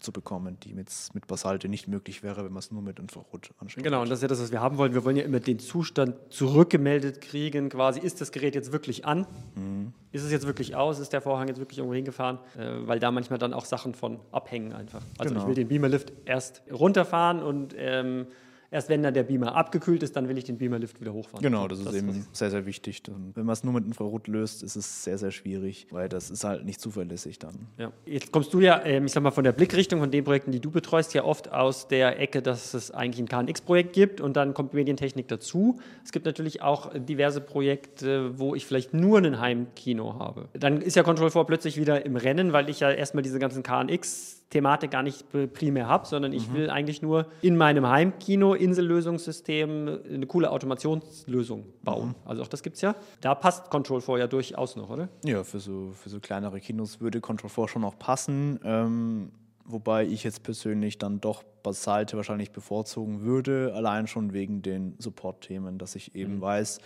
zu 0.00 0.12
bekommen, 0.12 0.58
die 0.62 0.74
mit, 0.74 0.90
mit 1.14 1.26
Basalte 1.26 1.68
nicht 1.68 1.88
möglich 1.88 2.22
wäre, 2.22 2.44
wenn 2.44 2.52
man 2.52 2.58
es 2.58 2.70
nur 2.70 2.82
mit 2.82 2.98
Infrarot 2.98 3.50
anschaut. 3.58 3.82
Genau, 3.82 4.02
und 4.02 4.10
das 4.10 4.18
ist 4.18 4.22
ja 4.22 4.28
das, 4.28 4.40
was 4.40 4.52
wir 4.52 4.60
haben 4.60 4.78
wollen. 4.78 4.94
Wir 4.94 5.04
wollen 5.04 5.16
ja 5.16 5.24
immer 5.24 5.40
den 5.40 5.58
Zustand 5.58 6.16
zurückgemeldet 6.30 7.20
kriegen, 7.20 7.68
quasi, 7.68 8.00
ist 8.00 8.20
das 8.20 8.32
Gerät 8.32 8.54
jetzt 8.54 8.72
wirklich 8.72 9.04
an? 9.04 9.26
Mhm. 9.54 9.92
Ist 10.12 10.24
es 10.24 10.30
jetzt 10.30 10.46
wirklich 10.46 10.76
aus? 10.76 10.98
Ist 10.98 11.12
der 11.12 11.22
Vorhang 11.22 11.48
jetzt 11.48 11.58
wirklich 11.58 11.78
irgendwo 11.78 11.94
hingefahren? 11.94 12.38
Äh, 12.56 12.86
weil 12.86 12.98
da 12.98 13.10
manchmal 13.10 13.38
dann 13.38 13.54
auch 13.54 13.64
Sachen 13.64 13.94
von 13.94 14.20
abhängen 14.30 14.72
einfach. 14.72 15.02
Also 15.18 15.32
genau. 15.32 15.42
ich 15.42 15.48
will 15.48 15.54
den 15.54 15.68
Beamerlift 15.68 16.12
erst 16.24 16.62
runterfahren 16.70 17.42
und 17.42 17.74
ähm, 17.76 18.26
Erst 18.72 18.88
wenn 18.88 19.02
dann 19.02 19.12
der 19.12 19.24
Beamer 19.24 19.54
abgekühlt 19.54 20.02
ist, 20.02 20.16
dann 20.16 20.28
will 20.30 20.38
ich 20.38 20.44
den 20.44 20.56
Beamerlift 20.56 20.98
wieder 20.98 21.12
hochfahren. 21.12 21.42
Genau, 21.42 21.68
das, 21.68 21.84
das 21.84 21.92
ist 21.92 22.02
eben 22.02 22.26
sehr, 22.32 22.50
sehr 22.50 22.64
wichtig. 22.64 23.02
Wenn 23.34 23.44
man 23.44 23.52
es 23.52 23.62
nur 23.64 23.74
mit 23.74 23.84
Infrarot 23.84 24.28
löst, 24.28 24.62
ist 24.62 24.76
es 24.76 25.04
sehr, 25.04 25.18
sehr 25.18 25.30
schwierig, 25.30 25.88
weil 25.90 26.08
das 26.08 26.30
ist 26.30 26.42
halt 26.42 26.64
nicht 26.64 26.80
zuverlässig 26.80 27.38
dann. 27.38 27.68
Ja. 27.76 27.92
Jetzt 28.06 28.32
kommst 28.32 28.54
du 28.54 28.60
ja, 28.60 28.82
ähm, 28.82 29.04
ich 29.04 29.12
sag 29.12 29.22
mal, 29.22 29.30
von 29.30 29.44
der 29.44 29.52
Blickrichtung 29.52 30.00
von 30.00 30.10
den 30.10 30.24
Projekten, 30.24 30.52
die 30.52 30.60
du 30.60 30.70
betreust, 30.70 31.12
ja 31.12 31.22
oft 31.22 31.52
aus 31.52 31.86
der 31.86 32.18
Ecke, 32.18 32.40
dass 32.40 32.72
es 32.72 32.90
eigentlich 32.90 33.20
ein 33.20 33.28
KNX-Projekt 33.28 33.92
gibt 33.92 34.22
und 34.22 34.38
dann 34.38 34.54
kommt 34.54 34.72
Medientechnik 34.72 35.28
dazu. 35.28 35.78
Es 36.02 36.10
gibt 36.10 36.24
natürlich 36.24 36.62
auch 36.62 36.92
diverse 36.94 37.42
Projekte, 37.42 38.38
wo 38.38 38.54
ich 38.54 38.64
vielleicht 38.64 38.94
nur 38.94 39.18
ein 39.18 39.38
Heimkino 39.38 40.18
habe. 40.18 40.48
Dann 40.54 40.80
ist 40.80 40.96
ja 40.96 41.02
Control 41.02 41.30
4 41.30 41.44
plötzlich 41.44 41.76
wieder 41.76 42.06
im 42.06 42.16
Rennen, 42.16 42.54
weil 42.54 42.70
ich 42.70 42.80
ja 42.80 42.90
erstmal 42.90 43.22
diese 43.22 43.38
ganzen 43.38 43.62
KNX 43.62 44.41
Thematik 44.52 44.90
gar 44.90 45.02
nicht 45.02 45.24
primär 45.54 45.88
habe, 45.88 46.06
sondern 46.06 46.32
ich 46.32 46.48
mhm. 46.48 46.54
will 46.54 46.70
eigentlich 46.70 47.00
nur 47.00 47.26
in 47.40 47.56
meinem 47.56 47.88
Heimkino, 47.88 48.52
Insellösungssystem, 48.52 50.00
eine 50.12 50.26
coole 50.26 50.50
Automationslösung 50.50 51.64
bauen. 51.82 52.08
Mhm. 52.08 52.14
Also 52.26 52.42
auch 52.42 52.48
das 52.48 52.62
gibt 52.62 52.76
es 52.76 52.82
ja. 52.82 52.94
Da 53.22 53.34
passt 53.34 53.70
Control 53.70 54.02
4 54.02 54.18
ja 54.18 54.26
durchaus 54.26 54.76
noch, 54.76 54.90
oder? 54.90 55.08
Ja, 55.24 55.42
für 55.42 55.58
so, 55.58 55.92
für 55.92 56.10
so 56.10 56.20
kleinere 56.20 56.60
Kinos 56.60 57.00
würde 57.00 57.22
Control 57.22 57.48
4 57.48 57.68
schon 57.68 57.84
auch 57.84 57.98
passen. 57.98 58.60
Ähm, 58.62 59.32
wobei 59.64 60.04
ich 60.04 60.22
jetzt 60.22 60.42
persönlich 60.42 60.98
dann 60.98 61.20
doch 61.20 61.42
Basalte 61.62 62.18
wahrscheinlich 62.18 62.50
bevorzugen 62.50 63.22
würde, 63.22 63.72
allein 63.74 64.06
schon 64.06 64.34
wegen 64.34 64.60
den 64.60 64.96
Support-Themen, 64.98 65.78
dass 65.78 65.96
ich 65.96 66.14
eben 66.14 66.36
mhm. 66.36 66.40
weiß, 66.42 66.80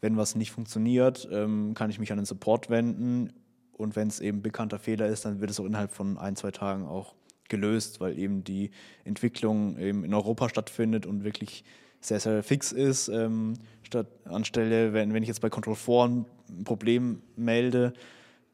wenn 0.00 0.16
was 0.16 0.36
nicht 0.36 0.52
funktioniert, 0.52 1.28
ähm, 1.30 1.74
kann 1.74 1.90
ich 1.90 1.98
mich 1.98 2.12
an 2.12 2.18
den 2.18 2.24
Support 2.24 2.70
wenden 2.70 3.30
und 3.80 3.96
wenn 3.96 4.08
es 4.08 4.20
eben 4.20 4.42
bekannter 4.42 4.78
Fehler 4.78 5.06
ist, 5.06 5.24
dann 5.24 5.40
wird 5.40 5.50
es 5.50 5.58
auch 5.58 5.64
innerhalb 5.64 5.92
von 5.92 6.18
ein, 6.18 6.36
zwei 6.36 6.50
Tagen 6.50 6.86
auch 6.86 7.14
gelöst, 7.48 8.00
weil 8.00 8.18
eben 8.18 8.44
die 8.44 8.70
Entwicklung 9.04 9.78
eben 9.78 10.04
in 10.04 10.14
Europa 10.14 10.48
stattfindet 10.48 11.06
und 11.06 11.24
wirklich 11.24 11.64
sehr, 12.00 12.20
sehr 12.20 12.42
fix 12.42 12.72
ist. 12.72 13.08
Ähm, 13.08 13.54
statt 13.82 14.06
anstelle, 14.24 14.92
wenn, 14.92 15.12
wenn 15.12 15.22
ich 15.22 15.28
jetzt 15.28 15.40
bei 15.40 15.50
Control 15.50 15.74
4 15.74 16.24
ein 16.48 16.64
Problem 16.64 17.22
melde, 17.36 17.92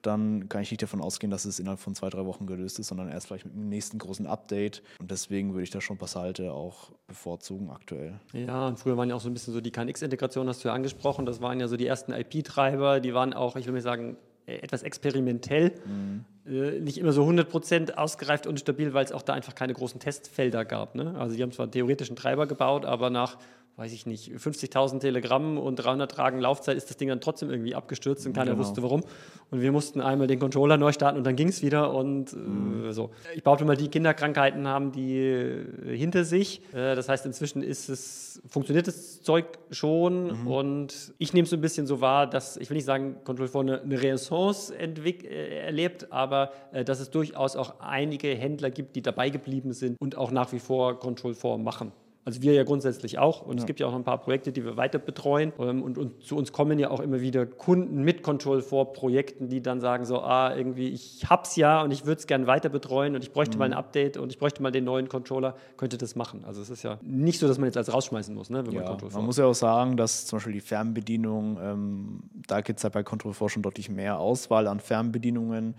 dann 0.02 0.48
kann 0.48 0.62
ich 0.62 0.70
nicht 0.70 0.82
davon 0.82 1.00
ausgehen, 1.00 1.30
dass 1.30 1.44
es 1.44 1.58
innerhalb 1.58 1.80
von 1.80 1.94
zwei, 1.94 2.08
drei 2.10 2.24
Wochen 2.26 2.46
gelöst 2.46 2.78
ist, 2.78 2.88
sondern 2.88 3.08
erst 3.08 3.26
vielleicht 3.26 3.44
mit 3.44 3.54
dem 3.54 3.68
nächsten 3.68 3.98
großen 3.98 4.26
Update. 4.26 4.82
Und 5.00 5.10
deswegen 5.10 5.52
würde 5.52 5.64
ich 5.64 5.70
da 5.70 5.80
schon 5.80 5.98
Basalte 5.98 6.52
auch 6.52 6.92
bevorzugen 7.08 7.70
aktuell. 7.70 8.20
Ja, 8.32 8.68
und 8.68 8.78
früher 8.78 8.96
waren 8.96 9.08
ja 9.08 9.16
auch 9.16 9.20
so 9.20 9.28
ein 9.28 9.32
bisschen 9.32 9.52
so 9.52 9.60
die 9.60 9.72
KNX-Integration, 9.72 10.48
hast 10.48 10.62
du 10.62 10.68
ja 10.68 10.74
angesprochen. 10.74 11.26
Das 11.26 11.40
waren 11.40 11.58
ja 11.58 11.66
so 11.66 11.76
die 11.76 11.86
ersten 11.86 12.12
IP-Treiber, 12.12 13.00
die 13.00 13.14
waren 13.14 13.32
auch, 13.32 13.56
ich 13.56 13.66
will 13.66 13.72
mal 13.72 13.80
sagen, 13.80 14.16
etwas 14.46 14.82
experimentell, 14.82 15.72
mhm. 15.84 16.24
äh, 16.46 16.80
nicht 16.80 16.98
immer 16.98 17.12
so 17.12 17.24
100% 17.24 17.94
ausgereift 17.94 18.46
und 18.46 18.60
stabil, 18.60 18.94
weil 18.94 19.04
es 19.04 19.12
auch 19.12 19.22
da 19.22 19.32
einfach 19.32 19.54
keine 19.54 19.74
großen 19.74 20.00
Testfelder 20.00 20.64
gab. 20.64 20.94
Ne? 20.94 21.14
Also 21.18 21.36
die 21.36 21.42
haben 21.42 21.52
zwar 21.52 21.70
theoretisch 21.70 22.08
einen 22.08 22.16
Treiber 22.16 22.46
gebaut, 22.46 22.84
aber 22.84 23.10
nach 23.10 23.38
weiß 23.76 23.92
ich 23.92 24.06
nicht, 24.06 24.32
50.000 24.32 25.00
Telegramm 25.00 25.58
und 25.58 25.76
300 25.76 26.10
Tagen 26.10 26.40
Laufzeit 26.40 26.78
ist 26.78 26.88
das 26.88 26.96
Ding 26.96 27.10
dann 27.10 27.20
trotzdem 27.20 27.50
irgendwie 27.50 27.74
abgestürzt 27.74 28.26
und 28.26 28.32
keiner 28.32 28.52
genau. 28.52 28.64
wusste 28.64 28.82
warum. 28.82 29.04
Und 29.50 29.60
wir 29.60 29.70
mussten 29.70 30.00
einmal 30.00 30.26
den 30.26 30.38
Controller 30.38 30.78
neu 30.78 30.92
starten 30.92 31.18
und 31.18 31.24
dann 31.24 31.36
ging 31.36 31.48
es 31.48 31.62
wieder 31.62 31.92
und 31.92 32.32
äh, 32.32 32.36
mhm. 32.36 32.92
so. 32.92 33.10
Ich 33.34 33.42
behaupte 33.42 33.66
mal, 33.66 33.76
die 33.76 33.88
Kinderkrankheiten 33.88 34.66
haben 34.66 34.92
die 34.92 35.18
äh, 35.18 35.94
hinter 35.94 36.24
sich. 36.24 36.62
Äh, 36.72 36.94
das 36.94 37.10
heißt, 37.10 37.26
inzwischen 37.26 37.62
ist 37.62 37.90
es, 37.90 38.40
funktioniert 38.46 38.86
das 38.86 39.20
Zeug 39.20 39.44
schon 39.70 40.44
mhm. 40.44 40.46
und 40.46 41.14
ich 41.18 41.34
nehme 41.34 41.44
es 41.44 41.50
so 41.50 41.56
ein 41.56 41.60
bisschen 41.60 41.86
so 41.86 42.00
wahr, 42.00 42.26
dass, 42.26 42.56
ich 42.56 42.70
will 42.70 42.76
nicht 42.76 42.86
sagen, 42.86 43.16
Control 43.24 43.46
4 43.46 43.60
eine, 43.60 43.82
eine 43.82 44.00
Renaissance 44.00 44.74
äh, 44.74 45.58
erlebt, 45.58 46.10
aber 46.10 46.50
äh, 46.72 46.82
dass 46.82 46.98
es 46.98 47.10
durchaus 47.10 47.56
auch 47.56 47.78
einige 47.80 48.28
Händler 48.28 48.70
gibt, 48.70 48.96
die 48.96 49.02
dabei 49.02 49.28
geblieben 49.28 49.74
sind 49.74 50.00
und 50.00 50.16
auch 50.16 50.30
nach 50.30 50.52
wie 50.52 50.60
vor 50.60 50.98
Control 50.98 51.34
4 51.34 51.58
machen. 51.58 51.92
Also 52.26 52.42
wir 52.42 52.54
ja 52.54 52.64
grundsätzlich 52.64 53.20
auch. 53.20 53.42
Und 53.42 53.54
ja. 53.54 53.60
es 53.60 53.66
gibt 53.66 53.78
ja 53.78 53.86
auch 53.86 53.92
noch 53.92 53.98
ein 54.00 54.04
paar 54.04 54.18
Projekte, 54.18 54.50
die 54.50 54.64
wir 54.64 54.76
weiter 54.76 54.98
betreuen. 54.98 55.52
Ähm, 55.60 55.80
und, 55.80 55.96
und, 55.96 56.24
zu 56.24 56.36
uns 56.36 56.50
kommen 56.50 56.76
ja 56.76 56.90
auch 56.90 56.98
immer 56.98 57.20
wieder 57.20 57.46
Kunden 57.46 58.02
mit 58.02 58.24
Control 58.24 58.62
vor 58.62 58.92
Projekten, 58.92 59.48
die 59.48 59.62
dann 59.62 59.80
sagen 59.80 60.04
so, 60.04 60.20
ah, 60.22 60.52
irgendwie, 60.52 60.88
ich 60.88 61.24
hab's 61.30 61.54
ja 61.54 61.82
und 61.82 61.92
ich 61.92 62.04
würde 62.04 62.18
es 62.18 62.26
gerne 62.26 62.48
weiter 62.48 62.68
betreuen 62.68 63.14
und 63.14 63.22
ich 63.22 63.30
bräuchte 63.30 63.56
mhm. 63.56 63.60
mal 63.60 63.64
ein 63.66 63.74
Update 63.74 64.16
und 64.16 64.32
ich 64.32 64.40
bräuchte 64.40 64.60
mal 64.60 64.72
den 64.72 64.82
neuen 64.82 65.08
Controller, 65.08 65.54
könnte 65.76 65.98
das 65.98 66.16
machen. 66.16 66.44
Also 66.44 66.60
es 66.62 66.68
ist 66.68 66.82
ja 66.82 66.98
nicht 67.00 67.38
so, 67.38 67.46
dass 67.46 67.58
man 67.58 67.66
jetzt 67.66 67.76
alles 67.76 67.94
rausschmeißen 67.94 68.34
muss, 68.34 68.50
ne, 68.50 68.66
wenn 68.66 68.72
ja, 68.72 68.80
man 68.80 68.88
Control 68.88 69.10
4 69.10 69.18
Man 69.18 69.26
muss 69.26 69.36
ja 69.36 69.44
auch 69.44 69.54
sagen, 69.54 69.96
dass 69.96 70.26
zum 70.26 70.38
Beispiel 70.38 70.54
die 70.54 70.60
Fernbedienung, 70.60 71.58
ähm, 71.62 72.22
da 72.48 72.60
gibt 72.60 72.80
es 72.80 72.82
ja 72.82 72.88
bei 72.88 73.04
Control 73.04 73.34
4 73.34 73.50
schon 73.50 73.62
deutlich 73.62 73.88
mehr 73.88 74.18
Auswahl 74.18 74.66
an 74.66 74.80
Fernbedienungen 74.80 75.76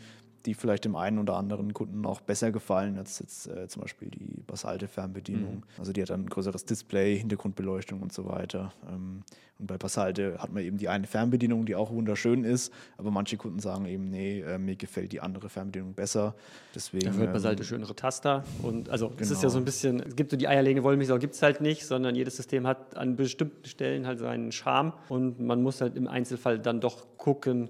die 0.47 0.53
vielleicht 0.53 0.86
dem 0.86 0.95
einen 0.95 1.19
oder 1.19 1.36
anderen 1.36 1.73
Kunden 1.73 2.05
auch 2.05 2.21
besser 2.21 2.51
gefallen 2.51 2.97
als 2.97 3.19
jetzt 3.19 3.47
äh, 3.47 3.67
zum 3.67 3.81
Beispiel 3.81 4.10
die 4.10 4.41
basalte 4.47 4.88
Fernbedienung. 4.88 5.55
Mhm. 5.55 5.63
Also 5.77 5.91
die 5.91 6.01
hat 6.01 6.10
dann 6.10 6.21
ein 6.21 6.29
größeres 6.29 6.63
Display, 6.63 7.19
Hintergrundbeleuchtung 7.19 8.01
und 8.01 8.13
so 8.13 8.25
weiter. 8.25 8.71
Ähm, 8.89 9.23
und 9.60 9.67
bei 9.67 9.77
Basalte 9.77 10.38
hat 10.38 10.53
man 10.53 10.63
eben 10.63 10.77
die 10.77 10.88
eine 10.88 11.05
Fernbedienung, 11.05 11.65
die 11.65 11.75
auch 11.75 11.91
wunderschön 11.91 12.43
ist, 12.43 12.71
aber 12.97 13.12
manche 13.12 13.38
Kunden 13.38 13.60
sagen 13.60 13.86
eben, 13.88 14.10
nee, 14.10 14.39
äh, 14.41 14.57
mir 14.57 14.75
gefällt 14.75 15.12
die 15.12 15.19
andere 15.19 15.49
Fernbedienung 15.49 15.93
besser. 15.93 16.36
Deswegen. 16.73 17.07
Dafür 17.07 17.23
hat 17.23 17.33
Basalte 17.33 17.63
ähm, 17.63 17.67
schönere 17.67 17.95
Taster 17.95 18.45
und 18.63 18.89
also 18.89 19.10
genau. 19.10 19.21
es 19.21 19.31
ist 19.31 19.43
ja 19.43 19.49
so 19.49 19.57
ein 19.57 19.65
bisschen, 19.65 19.99
es 19.99 20.15
gibt 20.15 20.31
so 20.31 20.38
die 20.38 20.47
eierlegende 20.47 20.83
Wollmilchsau 20.83 21.17
gibt 21.17 21.33
es 21.33 21.41
halt 21.41 21.60
nicht, 21.60 21.86
sondern 21.86 22.15
jedes 22.15 22.38
System 22.38 22.65
hat 22.65 22.95
an 22.95 23.17
bestimmten 23.17 23.65
Stellen 23.65 24.07
halt 24.07 24.19
seinen 24.19 24.53
Charme 24.53 24.93
und 25.10 25.41
man 25.41 25.62
muss 25.62 25.81
halt 25.81 25.97
im 25.97 26.07
Einzelfall 26.07 26.57
dann 26.60 26.79
doch 26.79 27.05
gucken, 27.17 27.69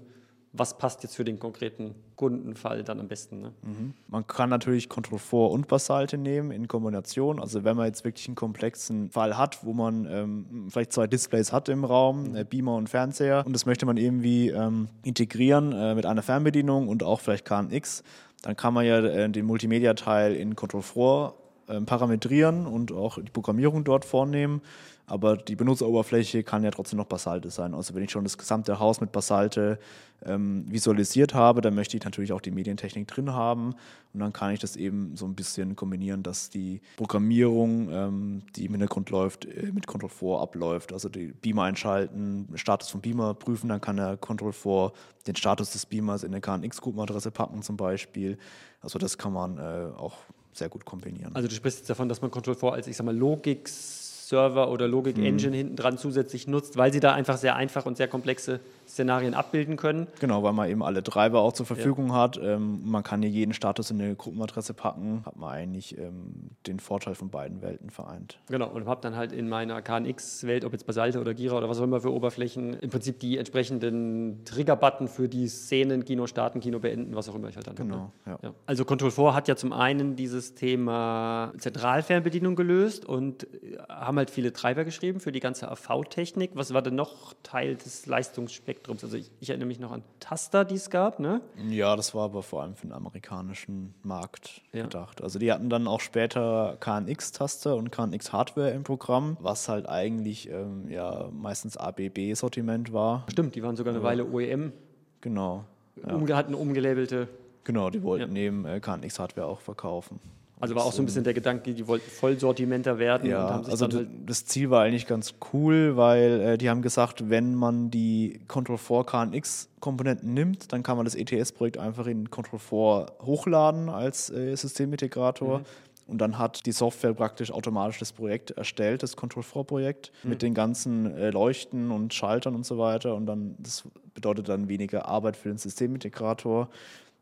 was 0.53 0.77
passt 0.77 1.03
jetzt 1.03 1.15
für 1.15 1.23
den 1.23 1.39
konkreten 1.39 1.95
Kundenfall 2.15 2.83
dann 2.83 2.99
am 2.99 3.07
besten. 3.07 3.41
Ne? 3.41 3.53
Mhm. 3.61 3.93
Man 4.07 4.25
kann 4.25 4.49
natürlich 4.49 4.89
Control 4.89 5.19
4 5.19 5.39
und 5.39 5.67
Basalte 5.67 6.17
nehmen 6.17 6.51
in 6.51 6.67
Kombination. 6.67 7.39
Also 7.39 7.63
wenn 7.63 7.77
man 7.77 7.85
jetzt 7.85 8.03
wirklich 8.03 8.27
einen 8.27 8.35
komplexen 8.35 9.09
Fall 9.11 9.37
hat, 9.37 9.63
wo 9.63 9.73
man 9.73 10.07
ähm, 10.09 10.67
vielleicht 10.69 10.93
zwei 10.93 11.07
Displays 11.07 11.53
hat 11.53 11.69
im 11.69 11.83
Raum, 11.83 12.29
mhm. 12.29 12.35
äh, 12.35 12.43
Beamer 12.43 12.75
und 12.75 12.89
Fernseher, 12.89 13.43
und 13.45 13.53
das 13.53 13.65
möchte 13.65 13.85
man 13.85 13.97
irgendwie 13.97 14.49
ähm, 14.49 14.87
integrieren 15.03 15.73
äh, 15.73 15.95
mit 15.95 16.05
einer 16.05 16.23
Fernbedienung 16.23 16.87
und 16.87 17.03
auch 17.03 17.19
vielleicht 17.19 17.45
KNX, 17.45 18.03
dann 18.41 18.55
kann 18.55 18.73
man 18.73 18.85
ja 18.85 18.99
äh, 18.99 19.29
den 19.29 19.45
Multimedia-Teil 19.45 20.35
in 20.35 20.55
Control 20.55 20.81
4 20.81 21.33
ähm, 21.69 21.85
parametrieren 21.85 22.65
und 22.65 22.91
auch 22.91 23.17
die 23.21 23.31
Programmierung 23.31 23.83
dort 23.83 24.05
vornehmen. 24.05 24.61
Aber 25.09 25.37
die 25.37 25.55
Benutzeroberfläche 25.55 26.43
kann 26.43 26.65
ja 26.65 26.71
trotzdem 26.71 26.97
noch 26.97 27.05
Basalte 27.05 27.49
sein. 27.49 27.73
Also 27.73 27.95
wenn 27.95 28.03
ich 28.03 28.11
schon 28.11 28.25
das 28.25 28.37
gesamte 28.37 28.77
Haus 28.77 28.99
mit 28.99 29.13
Basalte 29.13 29.79
ähm, 30.25 30.65
visualisiert 30.69 31.33
habe, 31.33 31.61
dann 31.61 31.75
möchte 31.75 31.95
ich 31.95 32.03
natürlich 32.03 32.33
auch 32.33 32.41
die 32.41 32.51
Medientechnik 32.51 33.07
drin 33.07 33.31
haben. 33.31 33.73
Und 34.13 34.19
dann 34.19 34.33
kann 34.33 34.51
ich 34.51 34.59
das 34.59 34.75
eben 34.75 35.15
so 35.15 35.25
ein 35.25 35.33
bisschen 35.33 35.77
kombinieren, 35.77 36.23
dass 36.23 36.49
die 36.49 36.81
Programmierung, 36.97 37.89
ähm, 37.89 38.41
die 38.57 38.65
im 38.65 38.71
Hintergrund 38.71 39.09
läuft, 39.09 39.45
äh, 39.45 39.71
mit 39.73 39.87
Control 39.87 40.09
4 40.09 40.39
abläuft. 40.41 40.91
Also 40.91 41.07
die 41.07 41.27
Beamer 41.27 41.63
einschalten, 41.63 42.49
Status 42.55 42.89
vom 42.89 42.99
Beamer 42.99 43.33
prüfen, 43.33 43.69
dann 43.69 43.79
kann 43.79 43.95
der 43.95 44.17
Control 44.17 44.51
4 44.51 44.91
den 45.25 45.37
Status 45.37 45.71
des 45.71 45.85
Beamers 45.85 46.23
in 46.23 46.33
eine 46.33 46.41
KNX-Gruppenadresse 46.41 47.31
packen 47.31 47.61
zum 47.61 47.77
Beispiel. 47.77 48.37
Also 48.81 48.99
das 48.99 49.17
kann 49.17 49.31
man 49.31 49.57
äh, 49.57 49.87
auch 49.95 50.17
sehr 50.51 50.67
gut 50.67 50.83
kombinieren. 50.83 51.33
Also 51.33 51.47
du 51.47 51.55
sprichst 51.55 51.79
jetzt 51.79 51.89
davon, 51.89 52.09
dass 52.09 52.21
man 52.21 52.29
Control 52.29 52.55
4 52.55 52.73
als, 52.73 52.87
ich 52.87 52.97
sag 52.97 53.05
mal, 53.05 53.15
Logix 53.15 54.06
Server 54.27 54.69
oder 54.69 54.87
Logik 54.87 55.17
Engine 55.17 55.51
mhm. 55.51 55.57
hinten 55.57 55.75
dran 55.75 55.97
zusätzlich 55.97 56.47
nutzt, 56.47 56.77
weil 56.77 56.91
sie 56.91 56.99
da 56.99 57.13
einfach 57.13 57.37
sehr 57.37 57.55
einfach 57.55 57.85
und 57.85 57.97
sehr 57.97 58.07
komplexe 58.07 58.59
Szenarien 58.87 59.33
abbilden 59.33 59.75
können. 59.75 60.07
Genau, 60.19 60.43
weil 60.43 60.53
man 60.53 60.69
eben 60.69 60.83
alle 60.83 61.03
Treiber 61.03 61.41
auch 61.41 61.53
zur 61.53 61.65
Verfügung 61.65 62.09
ja. 62.09 62.15
hat. 62.15 62.39
Ähm, 62.41 62.81
man 62.83 63.03
kann 63.03 63.21
hier 63.21 63.31
jeden 63.31 63.53
Status 63.53 63.91
in 63.91 64.01
eine 64.01 64.15
Gruppenadresse 64.15 64.73
packen, 64.73 65.23
hat 65.25 65.35
man 65.35 65.51
eigentlich 65.51 65.97
ähm, 65.97 66.51
den 66.65 66.79
Vorteil 66.79 67.15
von 67.15 67.29
beiden 67.29 67.61
Welten 67.61 67.89
vereint. 67.89 68.39
Genau, 68.49 68.69
und 68.69 68.87
habe 68.87 69.01
dann 69.01 69.15
halt 69.15 69.31
in 69.31 69.49
meiner 69.49 69.81
KNX-Welt, 69.81 70.65
ob 70.65 70.73
jetzt 70.73 70.85
Basalte 70.85 71.19
oder 71.19 71.33
Gira 71.33 71.57
oder 71.57 71.69
was 71.69 71.79
auch 71.79 71.83
immer 71.83 72.01
für 72.01 72.13
Oberflächen, 72.13 72.73
im 72.73 72.89
Prinzip 72.89 73.19
die 73.19 73.37
entsprechenden 73.37 74.43
Trigger-Button 74.45 75.07
für 75.07 75.27
die 75.27 75.47
Szenen, 75.47 76.05
Kino 76.05 76.27
starten, 76.27 76.59
Kino 76.59 76.79
beenden, 76.79 77.15
was 77.15 77.29
auch 77.29 77.35
immer 77.35 77.49
ich 77.49 77.55
halt 77.55 77.67
dann 77.67 77.75
Genau, 77.75 78.11
ja. 78.25 78.39
ja. 78.41 78.53
Also 78.65 78.85
Control 78.85 79.11
4 79.11 79.33
hat 79.33 79.47
ja 79.47 79.55
zum 79.55 79.73
einen 79.73 80.15
dieses 80.15 80.55
Thema 80.55 81.53
Zentralfernbedienung 81.57 82.55
gelöst 82.55 83.05
und 83.05 83.43
äh, 83.43 83.77
haben 83.89 84.17
halt 84.17 84.29
viele 84.29 84.53
Treiber 84.53 84.85
geschrieben 84.85 85.19
für 85.19 85.31
die 85.31 85.39
ganze 85.39 85.69
AV-Technik. 85.69 86.51
Was 86.53 86.73
war 86.73 86.81
denn 86.81 86.95
noch 86.95 87.33
Teil 87.43 87.75
des 87.75 88.05
Leistungsspektrums? 88.05 88.76
Spektrums. 88.77 89.03
Also 89.03 89.17
ich, 89.17 89.31
ich, 89.39 89.49
erinnere 89.49 89.67
mich 89.67 89.79
noch 89.79 89.91
an 89.91 90.03
Taster, 90.19 90.63
die 90.63 90.75
es 90.75 90.89
gab, 90.89 91.19
ne? 91.19 91.41
Ja, 91.69 91.95
das 91.95 92.13
war 92.13 92.25
aber 92.25 92.43
vor 92.43 92.61
allem 92.61 92.75
für 92.75 92.87
den 92.87 92.93
amerikanischen 92.93 93.93
Markt 94.03 94.61
ja. 94.71 94.83
gedacht. 94.83 95.21
Also 95.21 95.39
die 95.39 95.51
hatten 95.51 95.69
dann 95.69 95.87
auch 95.87 95.99
später 95.99 96.77
KNX-Taster 96.79 97.75
und 97.75 97.91
KNX-Hardware 97.91 98.71
im 98.71 98.83
Programm, 98.83 99.37
was 99.39 99.67
halt 99.67 99.89
eigentlich 99.89 100.49
ähm, 100.49 100.89
ja 100.89 101.29
meistens 101.31 101.77
ABB-Sortiment 101.77 102.93
war. 102.93 103.25
Stimmt, 103.29 103.55
die 103.55 103.63
waren 103.63 103.75
sogar 103.75 103.93
eine 103.93 104.03
Weile 104.03 104.25
OEM. 104.25 104.73
Genau. 105.21 105.65
Ja. 106.05 106.13
Umge 106.13 106.35
hatten 106.35 106.53
umgelabelte. 106.53 107.27
Genau, 107.63 107.89
die 107.89 108.03
wollten 108.03 108.27
ja. 108.27 108.27
neben 108.27 108.65
äh, 108.65 108.79
KNX-Hardware 108.79 109.47
auch 109.47 109.59
verkaufen. 109.59 110.19
Also 110.59 110.73
war 110.73 110.85
auch 110.85 110.91
so 110.91 111.03
ein 111.03 111.05
bisschen 111.05 111.23
der 111.23 111.35
Gedanke, 111.35 111.73
die 111.73 111.87
wollten 111.87 112.09
Vollsortimenter 112.09 112.97
werden. 112.97 113.29
Ja, 113.29 113.61
also 113.61 113.87
halt 113.87 114.07
das 114.25 114.45
Ziel 114.45 114.71
war 114.71 114.83
eigentlich 114.83 115.05
ganz 115.05 115.35
cool, 115.53 115.97
weil 115.97 116.41
äh, 116.41 116.57
die 116.57 116.69
haben 116.69 116.81
gesagt, 116.81 117.29
wenn 117.29 117.53
man 117.53 117.91
die 117.91 118.39
Control 118.47 118.77
4 118.77 119.03
KNX 119.03 119.69
Komponenten 119.79 120.33
nimmt, 120.33 120.73
dann 120.73 120.81
kann 120.81 120.97
man 120.97 121.05
das 121.05 121.13
ETS-Projekt 121.13 121.77
einfach 121.77 122.07
in 122.07 122.31
Control 122.31 122.59
4 122.59 123.05
hochladen 123.23 123.89
als 123.89 124.31
äh, 124.31 124.55
Systemintegrator. 124.55 125.59
Mhm. 125.59 125.65
Und 126.07 126.19
dann 126.19 126.39
hat 126.39 126.65
die 126.65 126.71
Software 126.71 127.13
praktisch 127.13 127.51
automatisch 127.51 127.99
das 127.99 128.13
Projekt 128.13 128.51
erstellt, 128.51 129.03
das 129.03 129.15
Control 129.15 129.43
4 129.43 129.63
Projekt, 129.63 130.11
mhm. 130.23 130.29
mit 130.31 130.41
den 130.41 130.55
ganzen 130.55 131.13
äh, 131.15 131.29
Leuchten 131.29 131.91
und 131.91 132.13
Schaltern 132.13 132.55
und 132.55 132.65
so 132.65 132.79
weiter. 132.79 133.13
Und 133.13 133.27
dann, 133.27 133.55
das 133.59 133.83
bedeutet 134.15 134.49
dann 134.49 134.69
weniger 134.69 135.07
Arbeit 135.07 135.37
für 135.37 135.49
den 135.49 135.57
Systemintegrator. 135.59 136.69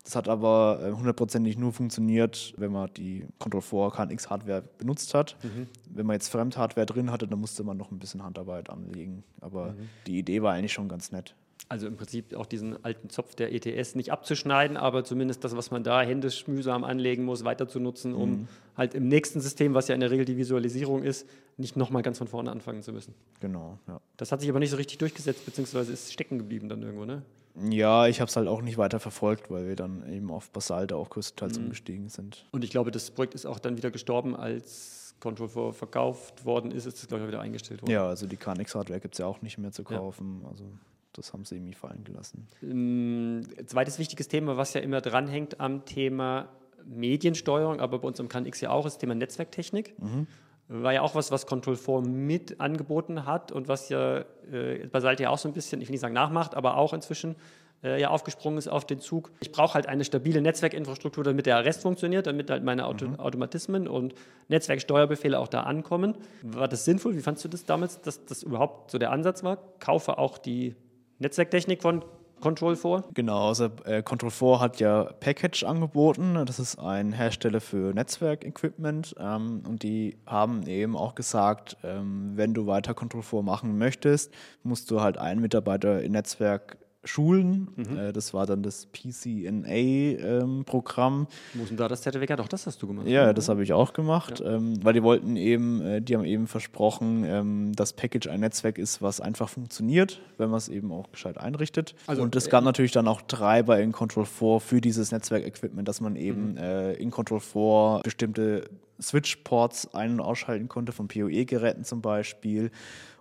Das 0.05 0.15
hat 0.15 0.29
aber 0.29 0.79
äh, 0.83 0.91
hundertprozentig 0.91 1.57
nur 1.57 1.73
funktioniert, 1.73 2.53
wenn 2.57 2.71
man 2.71 2.93
die 2.93 3.25
Control 3.39 3.61
4 3.61 3.89
KNX 3.89 4.29
Hardware 4.29 4.63
benutzt 4.77 5.15
hat. 5.15 5.35
Mhm. 5.41 5.67
Wenn 5.89 6.05
man 6.05 6.13
jetzt 6.13 6.29
Fremdhardware 6.29 6.85
drin 6.85 7.11
hatte, 7.11 7.27
dann 7.27 7.39
musste 7.39 7.63
man 7.63 7.75
noch 7.75 7.91
ein 7.91 7.97
bisschen 7.97 8.23
Handarbeit 8.23 8.69
anlegen. 8.69 9.23
Aber 9.41 9.71
mhm. 9.71 9.89
die 10.05 10.19
Idee 10.19 10.43
war 10.43 10.53
eigentlich 10.53 10.73
schon 10.73 10.87
ganz 10.87 11.11
nett. 11.11 11.35
Also 11.69 11.87
im 11.87 11.95
Prinzip 11.95 12.35
auch 12.35 12.45
diesen 12.45 12.85
alten 12.85 13.09
Zopf 13.09 13.33
der 13.33 13.51
ETS 13.51 13.95
nicht 13.95 14.11
abzuschneiden, 14.11 14.77
aber 14.77 15.03
zumindest 15.03 15.43
das, 15.43 15.57
was 15.57 15.71
man 15.71 15.83
da 15.83 16.03
händisch 16.03 16.47
mühsam 16.47 16.83
anlegen 16.83 17.23
muss, 17.23 17.43
weiter 17.43 17.67
zu 17.67 17.79
nutzen, 17.79 18.13
um 18.13 18.29
mhm. 18.29 18.47
halt 18.77 18.93
im 18.93 19.07
nächsten 19.07 19.41
System, 19.41 19.73
was 19.73 19.87
ja 19.87 19.95
in 19.95 20.01
der 20.01 20.11
Regel 20.11 20.25
die 20.25 20.37
Visualisierung 20.37 21.01
ist, 21.01 21.27
nicht 21.57 21.75
nochmal 21.75 22.03
ganz 22.03 22.19
von 22.19 22.27
vorne 22.27 22.51
anfangen 22.51 22.83
zu 22.83 22.93
müssen. 22.93 23.15
Genau, 23.39 23.79
ja. 23.87 23.99
Das 24.17 24.31
hat 24.31 24.41
sich 24.41 24.49
aber 24.51 24.59
nicht 24.59 24.69
so 24.69 24.77
richtig 24.77 24.99
durchgesetzt, 24.99 25.43
beziehungsweise 25.47 25.91
ist 25.91 26.13
stecken 26.13 26.37
geblieben 26.37 26.69
dann 26.69 26.83
irgendwo, 26.83 27.05
ne? 27.05 27.23
Ja, 27.69 28.07
ich 28.07 28.19
habe 28.19 28.29
es 28.29 28.35
halt 28.35 28.47
auch 28.47 28.61
nicht 28.61 28.77
weiter 28.77 28.99
verfolgt, 28.99 29.49
weil 29.49 29.67
wir 29.67 29.75
dann 29.75 30.11
eben 30.11 30.29
auf 30.31 30.49
Basalte 30.49 30.95
auch 30.95 31.09
größtenteils 31.09 31.57
mhm. 31.57 31.65
umgestiegen 31.65 32.09
sind. 32.09 32.45
Und 32.51 32.63
ich 32.63 32.69
glaube, 32.69 32.91
das 32.91 33.11
Projekt 33.11 33.33
ist 33.35 33.45
auch 33.45 33.59
dann 33.59 33.77
wieder 33.77 33.91
gestorben, 33.91 34.35
als 34.35 35.15
Control 35.19 35.47
4 35.47 35.73
verkauft 35.73 36.45
worden 36.45 36.71
ist, 36.71 36.85
ist 36.85 36.99
es, 36.99 37.07
glaube 37.07 37.23
ich, 37.23 37.29
wieder 37.29 37.39
eingestellt 37.39 37.81
worden. 37.81 37.91
Ja, 37.91 38.07
also 38.07 38.27
die 38.27 38.37
KNX-Hardware 38.37 38.99
gibt 38.99 39.15
es 39.15 39.19
ja 39.19 39.25
auch 39.25 39.41
nicht 39.41 39.57
mehr 39.57 39.71
zu 39.71 39.83
kaufen. 39.83 40.41
Ja. 40.43 40.49
Also 40.49 40.65
das 41.13 41.31
haben 41.31 41.45
sie 41.45 41.55
irgendwie 41.55 41.73
fallen 41.73 42.03
gelassen. 42.03 42.47
Ähm, 42.61 43.47
zweites 43.65 43.99
wichtiges 43.99 44.27
Thema, 44.27 44.57
was 44.57 44.73
ja 44.73 44.81
immer 44.81 45.01
dranhängt 45.01 45.59
am 45.61 45.85
Thema 45.85 46.49
Mediensteuerung, 46.85 47.79
aber 47.79 47.99
bei 47.99 48.07
uns 48.07 48.19
im 48.19 48.29
KNX 48.29 48.61
ja 48.61 48.69
auch, 48.69 48.85
ist 48.85 48.93
das 48.93 48.99
Thema 48.99 49.15
Netzwerktechnik. 49.15 49.97
Mhm. 49.99 50.27
War 50.67 50.93
ja 50.93 51.01
auch 51.01 51.13
was, 51.13 51.32
was 51.32 51.45
Control 51.45 51.75
4 51.75 52.01
mit 52.01 52.60
angeboten 52.60 53.25
hat 53.25 53.51
und 53.51 53.67
was 53.67 53.89
ja 53.89 54.25
äh, 54.51 54.88
Basalt 54.91 55.19
ja 55.19 55.30
auch 55.30 55.38
so 55.38 55.47
ein 55.47 55.54
bisschen, 55.54 55.82
ich 55.82 55.88
will 55.88 55.93
nicht 55.93 56.01
sagen 56.01 56.15
nachmacht, 56.15 56.56
aber 56.56 56.78
auch 56.78 56.93
inzwischen 56.93 57.36
äh, 57.84 58.01
ja 58.01 58.10
aufgesprungen 58.10 58.58
ist 58.58 58.67
auf 58.67 58.86
den 58.86 58.99
Zug. 58.99 59.32
Ich 59.41 59.51
brauche 59.51 59.75
halt 59.75 59.88
eine 59.88 60.04
stabile 60.04 60.41
Netzwerkinfrastruktur, 60.41 61.23
damit 61.23 61.45
der 61.45 61.63
Rest 61.63 61.84
funktioniert, 61.84 62.25
damit 62.25 62.49
halt 62.49 62.63
meine 62.63 62.88
Auto 62.88 63.08
mhm. 63.08 63.19
Automatismen 63.19 63.88
und 63.88 64.15
Netzwerksteuerbefehle 64.47 65.39
auch 65.39 65.47
da 65.47 65.62
ankommen. 65.63 66.17
War 66.41 66.67
das 66.67 66.84
sinnvoll? 66.84 67.15
Wie 67.15 67.21
fandest 67.21 67.45
du 67.45 67.49
das 67.49 67.65
damals, 67.65 68.01
dass 68.01 68.25
das 68.25 68.41
überhaupt 68.41 68.89
so 68.89 68.97
der 68.97 69.12
Ansatz 69.12 69.43
war? 69.43 69.58
Kaufe 69.80 70.17
auch 70.17 70.39
die 70.39 70.75
Netzwerktechnik 71.19 71.82
von 71.82 72.04
Control 72.45 72.75
4? 72.75 73.05
Genau, 73.15 73.47
also 73.47 73.71
äh, 73.86 74.03
Control 74.03 74.29
4 74.29 74.60
hat 74.60 74.79
ja 74.79 75.05
Package 75.19 75.63
angeboten. 75.63 76.45
Das 76.45 76.60
ist 76.60 76.77
ein 76.77 77.12
Hersteller 77.12 77.60
für 77.60 77.91
Netzwerkequipment 77.91 79.15
ähm, 79.19 79.63
und 79.67 79.81
die 79.81 80.17
haben 80.27 80.67
eben 80.67 80.95
auch 80.95 81.15
gesagt, 81.15 81.75
ähm, 81.84 82.34
wenn 82.36 82.53
du 82.53 82.67
weiter 82.67 82.93
Control 82.93 83.23
4 83.23 83.41
machen 83.41 83.79
möchtest, 83.79 84.31
musst 84.62 84.91
du 84.91 85.01
halt 85.01 85.17
einen 85.17 85.41
Mitarbeiter 85.41 86.03
in 86.03 86.12
Netzwerk 86.12 86.77
Schulen. 87.05 87.69
Mhm. 87.75 87.97
Äh, 87.97 88.13
das 88.13 88.33
war 88.33 88.45
dann 88.45 88.63
das 88.63 88.87
PCNA-Programm. 88.87 91.21
Ähm, 91.21 91.27
Wo 91.53 91.63
ist 91.63 91.69
denn 91.69 91.77
da 91.77 91.87
das 91.87 92.01
Zertifikat? 92.01 92.39
Doch, 92.39 92.47
das 92.47 92.65
hast 92.67 92.81
du 92.81 92.87
gemacht. 92.87 93.07
Ja, 93.07 93.33
das 93.33 93.49
habe 93.49 93.63
ich 93.63 93.73
auch 93.73 93.93
gemacht, 93.93 94.39
ja. 94.39 94.55
ähm, 94.55 94.83
weil 94.83 94.93
die 94.93 95.03
wollten 95.03 95.35
eben, 95.35 95.81
äh, 95.81 96.01
die 96.01 96.15
haben 96.15 96.25
eben 96.25 96.47
versprochen, 96.47 97.23
ähm, 97.25 97.75
dass 97.75 97.93
Package 97.93 98.27
ein 98.27 98.41
Netzwerk 98.41 98.77
ist, 98.77 99.01
was 99.01 99.21
einfach 99.21 99.49
funktioniert, 99.49 100.21
wenn 100.37 100.49
man 100.49 100.57
es 100.57 100.69
eben 100.69 100.91
auch 100.91 101.11
gescheit 101.11 101.37
einrichtet. 101.37 101.95
Also, 102.07 102.21
Und 102.21 102.35
es 102.35 102.49
gab 102.49 102.63
äh, 102.63 102.65
natürlich 102.65 102.91
dann 102.91 103.07
auch 103.07 103.21
Treiber 103.21 103.79
in 103.79 103.91
Control 103.91 104.25
4 104.25 104.59
für 104.59 104.81
dieses 104.81 105.11
Netzwerk-Equipment, 105.11 105.87
dass 105.87 106.01
man 106.01 106.15
eben 106.15 106.51
mhm. 106.51 106.57
äh, 106.57 106.93
in 106.93 107.11
Control 107.11 107.39
4 107.39 108.01
bestimmte 108.03 108.65
Switch-Ports 109.01 109.93
ein- 109.93 110.13
und 110.13 110.21
ausschalten 110.21 110.67
konnte, 110.67 110.91
von 110.91 111.08
PoE-Geräten 111.08 111.84
zum 111.84 112.01
Beispiel. 112.01 112.71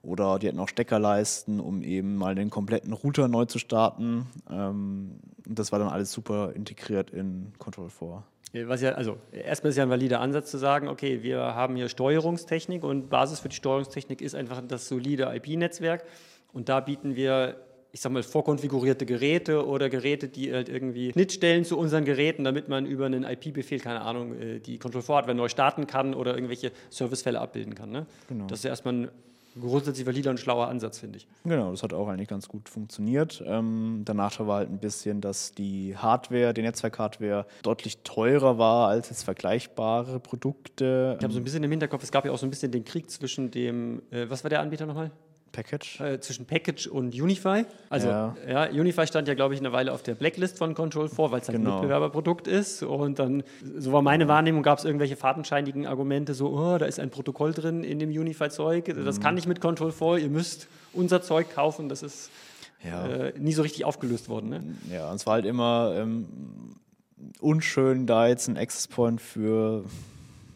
Oder 0.02 0.38
die 0.38 0.48
hatten 0.48 0.58
auch 0.58 0.68
Steckerleisten, 0.68 1.60
um 1.60 1.82
eben 1.82 2.16
mal 2.16 2.34
den 2.34 2.50
kompletten 2.50 2.92
Router 2.92 3.28
neu 3.28 3.46
zu 3.46 3.58
starten. 3.58 4.26
Ähm, 4.50 5.18
das 5.46 5.72
war 5.72 5.78
dann 5.78 5.88
alles 5.88 6.12
super 6.12 6.52
integriert 6.54 7.10
in 7.10 7.52
Control 7.58 7.88
4. 7.90 8.22
Was 8.66 8.82
ja, 8.82 8.92
also 8.92 9.16
erstmal 9.32 9.70
ist 9.70 9.76
ja 9.76 9.82
ein 9.82 9.90
valider 9.90 10.20
Ansatz 10.20 10.50
zu 10.50 10.58
sagen, 10.58 10.86
okay, 10.86 11.22
wir 11.22 11.40
haben 11.40 11.74
hier 11.74 11.88
Steuerungstechnik 11.88 12.84
und 12.84 13.10
Basis 13.10 13.40
für 13.40 13.48
die 13.48 13.56
Steuerungstechnik 13.56 14.20
ist 14.20 14.36
einfach 14.36 14.62
das 14.68 14.86
solide 14.86 15.34
IP-Netzwerk. 15.34 16.04
Und 16.52 16.68
da 16.68 16.78
bieten 16.78 17.16
wir 17.16 17.56
ich 17.94 18.00
sag 18.00 18.10
mal, 18.10 18.24
vorkonfigurierte 18.24 19.06
Geräte 19.06 19.64
oder 19.64 19.88
Geräte, 19.88 20.26
die 20.26 20.52
halt 20.52 20.68
irgendwie 20.68 21.12
Schnittstellen 21.12 21.64
zu 21.64 21.78
unseren 21.78 22.04
Geräten, 22.04 22.42
damit 22.42 22.68
man 22.68 22.86
über 22.86 23.06
einen 23.06 23.22
IP-Befehl, 23.22 23.78
keine 23.78 24.00
Ahnung, 24.00 24.34
äh, 24.34 24.58
die 24.58 24.78
Control 24.78 25.00
4 25.00 25.14
Hardware 25.14 25.36
neu 25.36 25.48
starten 25.48 25.86
kann 25.86 26.12
oder 26.12 26.34
irgendwelche 26.34 26.72
Servicefälle 26.90 27.40
abbilden 27.40 27.76
kann. 27.76 27.92
Ne? 27.92 28.06
Genau. 28.28 28.48
Das 28.48 28.58
ist 28.58 28.64
ja 28.64 28.70
erstmal 28.70 28.94
ein 28.94 29.08
grundsätzlich 29.60 30.08
valider 30.08 30.30
und 30.30 30.40
schlauer 30.40 30.66
Ansatz, 30.66 30.98
finde 30.98 31.18
ich. 31.18 31.28
Genau, 31.44 31.70
das 31.70 31.84
hat 31.84 31.92
auch 31.92 32.08
eigentlich 32.08 32.26
ganz 32.26 32.48
gut 32.48 32.68
funktioniert. 32.68 33.40
Ähm, 33.46 34.02
der 34.04 34.16
Nachteil 34.16 34.48
war 34.48 34.56
halt 34.56 34.70
ein 34.70 34.78
bisschen, 34.78 35.20
dass 35.20 35.52
die 35.52 35.96
Hardware, 35.96 36.52
die 36.52 36.62
Netzwerkhardware 36.62 37.46
deutlich 37.62 37.98
teurer 38.02 38.58
war 38.58 38.88
als 38.88 39.10
jetzt 39.10 39.22
vergleichbare 39.22 40.18
Produkte. 40.18 41.14
Ich 41.18 41.22
habe 41.22 41.32
so 41.32 41.38
ein 41.38 41.44
bisschen 41.44 41.62
im 41.62 41.70
Hinterkopf, 41.70 42.02
es 42.02 42.10
gab 42.10 42.24
ja 42.24 42.32
auch 42.32 42.38
so 42.38 42.46
ein 42.46 42.50
bisschen 42.50 42.72
den 42.72 42.84
Krieg 42.84 43.08
zwischen 43.08 43.52
dem, 43.52 44.02
äh, 44.10 44.28
was 44.28 44.42
war 44.42 44.50
der 44.50 44.60
Anbieter 44.60 44.86
nochmal? 44.86 45.12
Package? 45.54 46.00
Äh, 46.00 46.20
zwischen 46.20 46.46
Package 46.46 46.86
und 46.86 47.14
Unify. 47.14 47.64
Also, 47.88 48.08
ja. 48.08 48.36
ja 48.46 48.68
Unify 48.68 49.06
stand 49.06 49.28
ja, 49.28 49.34
glaube 49.34 49.54
ich, 49.54 49.60
eine 49.60 49.72
Weile 49.72 49.92
auf 49.92 50.02
der 50.02 50.14
Blacklist 50.14 50.58
von 50.58 50.74
Control 50.74 51.08
4, 51.08 51.30
weil 51.30 51.40
es 51.40 51.48
halt 51.48 51.58
genau. 51.58 51.70
ein 51.70 51.76
Mitbewerberprodukt 51.76 52.46
ist. 52.46 52.82
Und 52.82 53.18
dann, 53.18 53.42
so 53.76 53.92
war 53.92 54.02
meine 54.02 54.28
Wahrnehmung, 54.28 54.62
gab 54.62 54.78
es 54.78 54.84
irgendwelche 54.84 55.16
fadenscheinigen 55.16 55.86
Argumente, 55.86 56.34
so, 56.34 56.48
oh, 56.48 56.78
da 56.78 56.86
ist 56.86 57.00
ein 57.00 57.10
Protokoll 57.10 57.52
drin 57.52 57.84
in 57.84 57.98
dem 57.98 58.10
Unify-Zeug. 58.10 58.92
Das 59.04 59.18
mhm. 59.18 59.22
kann 59.22 59.34
nicht 59.36 59.46
mit 59.46 59.60
Control 59.60 59.92
4, 59.92 60.18
ihr 60.18 60.30
müsst 60.30 60.68
unser 60.92 61.22
Zeug 61.22 61.54
kaufen. 61.54 61.88
Das 61.88 62.02
ist 62.02 62.30
ja. 62.84 63.06
äh, 63.06 63.32
nie 63.38 63.52
so 63.52 63.62
richtig 63.62 63.84
aufgelöst 63.84 64.28
worden. 64.28 64.50
Ne? 64.50 64.62
Ja, 64.92 65.10
und 65.10 65.16
es 65.16 65.26
war 65.26 65.34
halt 65.34 65.46
immer 65.46 65.94
ähm, 65.96 66.26
unschön, 67.40 68.06
da 68.06 68.26
jetzt 68.28 68.48
ein 68.48 68.56
Access 68.56 68.88
Point 68.88 69.20
für 69.20 69.84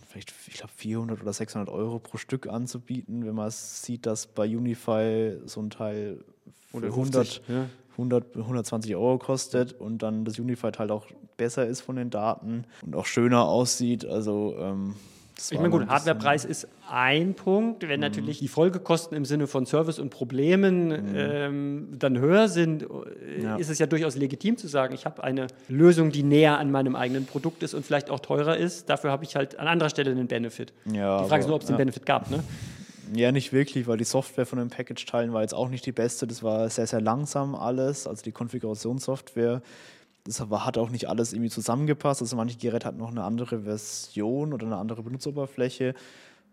vielleicht, 0.08 0.32
ich 0.46 0.54
glaube, 0.54 0.72
400 0.76 1.20
oder 1.20 1.32
600 1.32 1.68
Euro 1.68 1.98
pro 1.98 2.16
Stück 2.16 2.48
anzubieten, 2.48 3.26
wenn 3.26 3.34
man 3.34 3.50
sieht, 3.50 4.06
dass 4.06 4.26
bei 4.26 4.44
Unify 4.44 5.36
so 5.44 5.60
ein 5.60 5.70
Teil 5.70 6.24
für 6.70 6.86
100, 6.86 7.42
ja. 7.48 7.66
100, 7.92 8.36
120 8.36 8.96
Euro 8.96 9.18
kostet 9.18 9.72
und 9.72 10.02
dann 10.02 10.24
das 10.24 10.38
Unify-Teil 10.38 10.90
auch 10.90 11.06
besser 11.36 11.66
ist 11.66 11.80
von 11.80 11.96
den 11.96 12.10
Daten 12.10 12.64
und 12.84 12.96
auch 12.96 13.06
schöner 13.06 13.46
aussieht. 13.46 14.04
Also 14.04 14.56
ähm, 14.58 14.94
ich 15.50 15.58
meine, 15.58 15.70
gut, 15.70 15.86
Hardwarepreis 15.86 16.44
ist 16.44 16.68
ein 16.90 17.34
Punkt. 17.34 17.88
Wenn 17.88 18.00
mhm. 18.00 18.06
natürlich 18.06 18.38
die 18.40 18.48
Folgekosten 18.48 19.16
im 19.16 19.24
Sinne 19.24 19.46
von 19.46 19.66
Service 19.66 19.98
und 19.98 20.10
Problemen 20.10 20.88
mhm. 20.88 21.14
ähm, 21.14 21.88
dann 21.98 22.18
höher 22.18 22.48
sind, 22.48 22.82
äh, 22.82 23.42
ja. 23.42 23.56
ist 23.56 23.70
es 23.70 23.78
ja 23.78 23.86
durchaus 23.86 24.16
legitim 24.16 24.56
zu 24.56 24.66
sagen, 24.68 24.94
ich 24.94 25.04
habe 25.04 25.22
eine 25.22 25.46
Lösung, 25.68 26.10
die 26.10 26.22
näher 26.22 26.58
an 26.58 26.70
meinem 26.70 26.96
eigenen 26.96 27.26
Produkt 27.26 27.62
ist 27.62 27.74
und 27.74 27.84
vielleicht 27.86 28.10
auch 28.10 28.20
teurer 28.20 28.56
ist. 28.56 28.88
Dafür 28.88 29.10
habe 29.10 29.24
ich 29.24 29.36
halt 29.36 29.58
an 29.58 29.68
anderer 29.68 29.90
Stelle 29.90 30.10
einen 30.10 30.26
Benefit. 30.26 30.72
Ja, 30.84 31.22
die 31.22 31.28
Frage 31.28 31.42
ist 31.42 31.46
nur, 31.46 31.56
ob 31.56 31.62
es 31.62 31.68
ja. 31.68 31.74
den 31.74 31.78
Benefit 31.78 32.06
gab. 32.06 32.30
Ne? 32.30 32.42
Ja, 33.14 33.32
nicht 33.32 33.52
wirklich, 33.52 33.86
weil 33.86 33.96
die 33.96 34.04
Software 34.04 34.46
von 34.46 34.58
den 34.58 34.68
Package-Teilen 34.68 35.32
war 35.32 35.42
jetzt 35.42 35.54
auch 35.54 35.68
nicht 35.68 35.86
die 35.86 35.92
beste. 35.92 36.26
Das 36.26 36.42
war 36.42 36.68
sehr, 36.68 36.86
sehr 36.86 37.00
langsam 37.00 37.54
alles. 37.54 38.06
Also 38.06 38.22
die 38.22 38.32
Konfigurationssoftware 38.32 39.62
das 40.28 40.40
hat 40.40 40.76
auch 40.76 40.90
nicht 40.90 41.08
alles 41.08 41.32
irgendwie 41.32 41.50
zusammengepasst. 41.50 42.20
Also 42.20 42.36
manche 42.36 42.58
Geräte 42.58 42.86
hatten 42.86 42.98
noch 42.98 43.10
eine 43.10 43.24
andere 43.24 43.60
Version 43.62 44.52
oder 44.52 44.66
eine 44.66 44.76
andere 44.76 45.02
Benutzeroberfläche. 45.02 45.94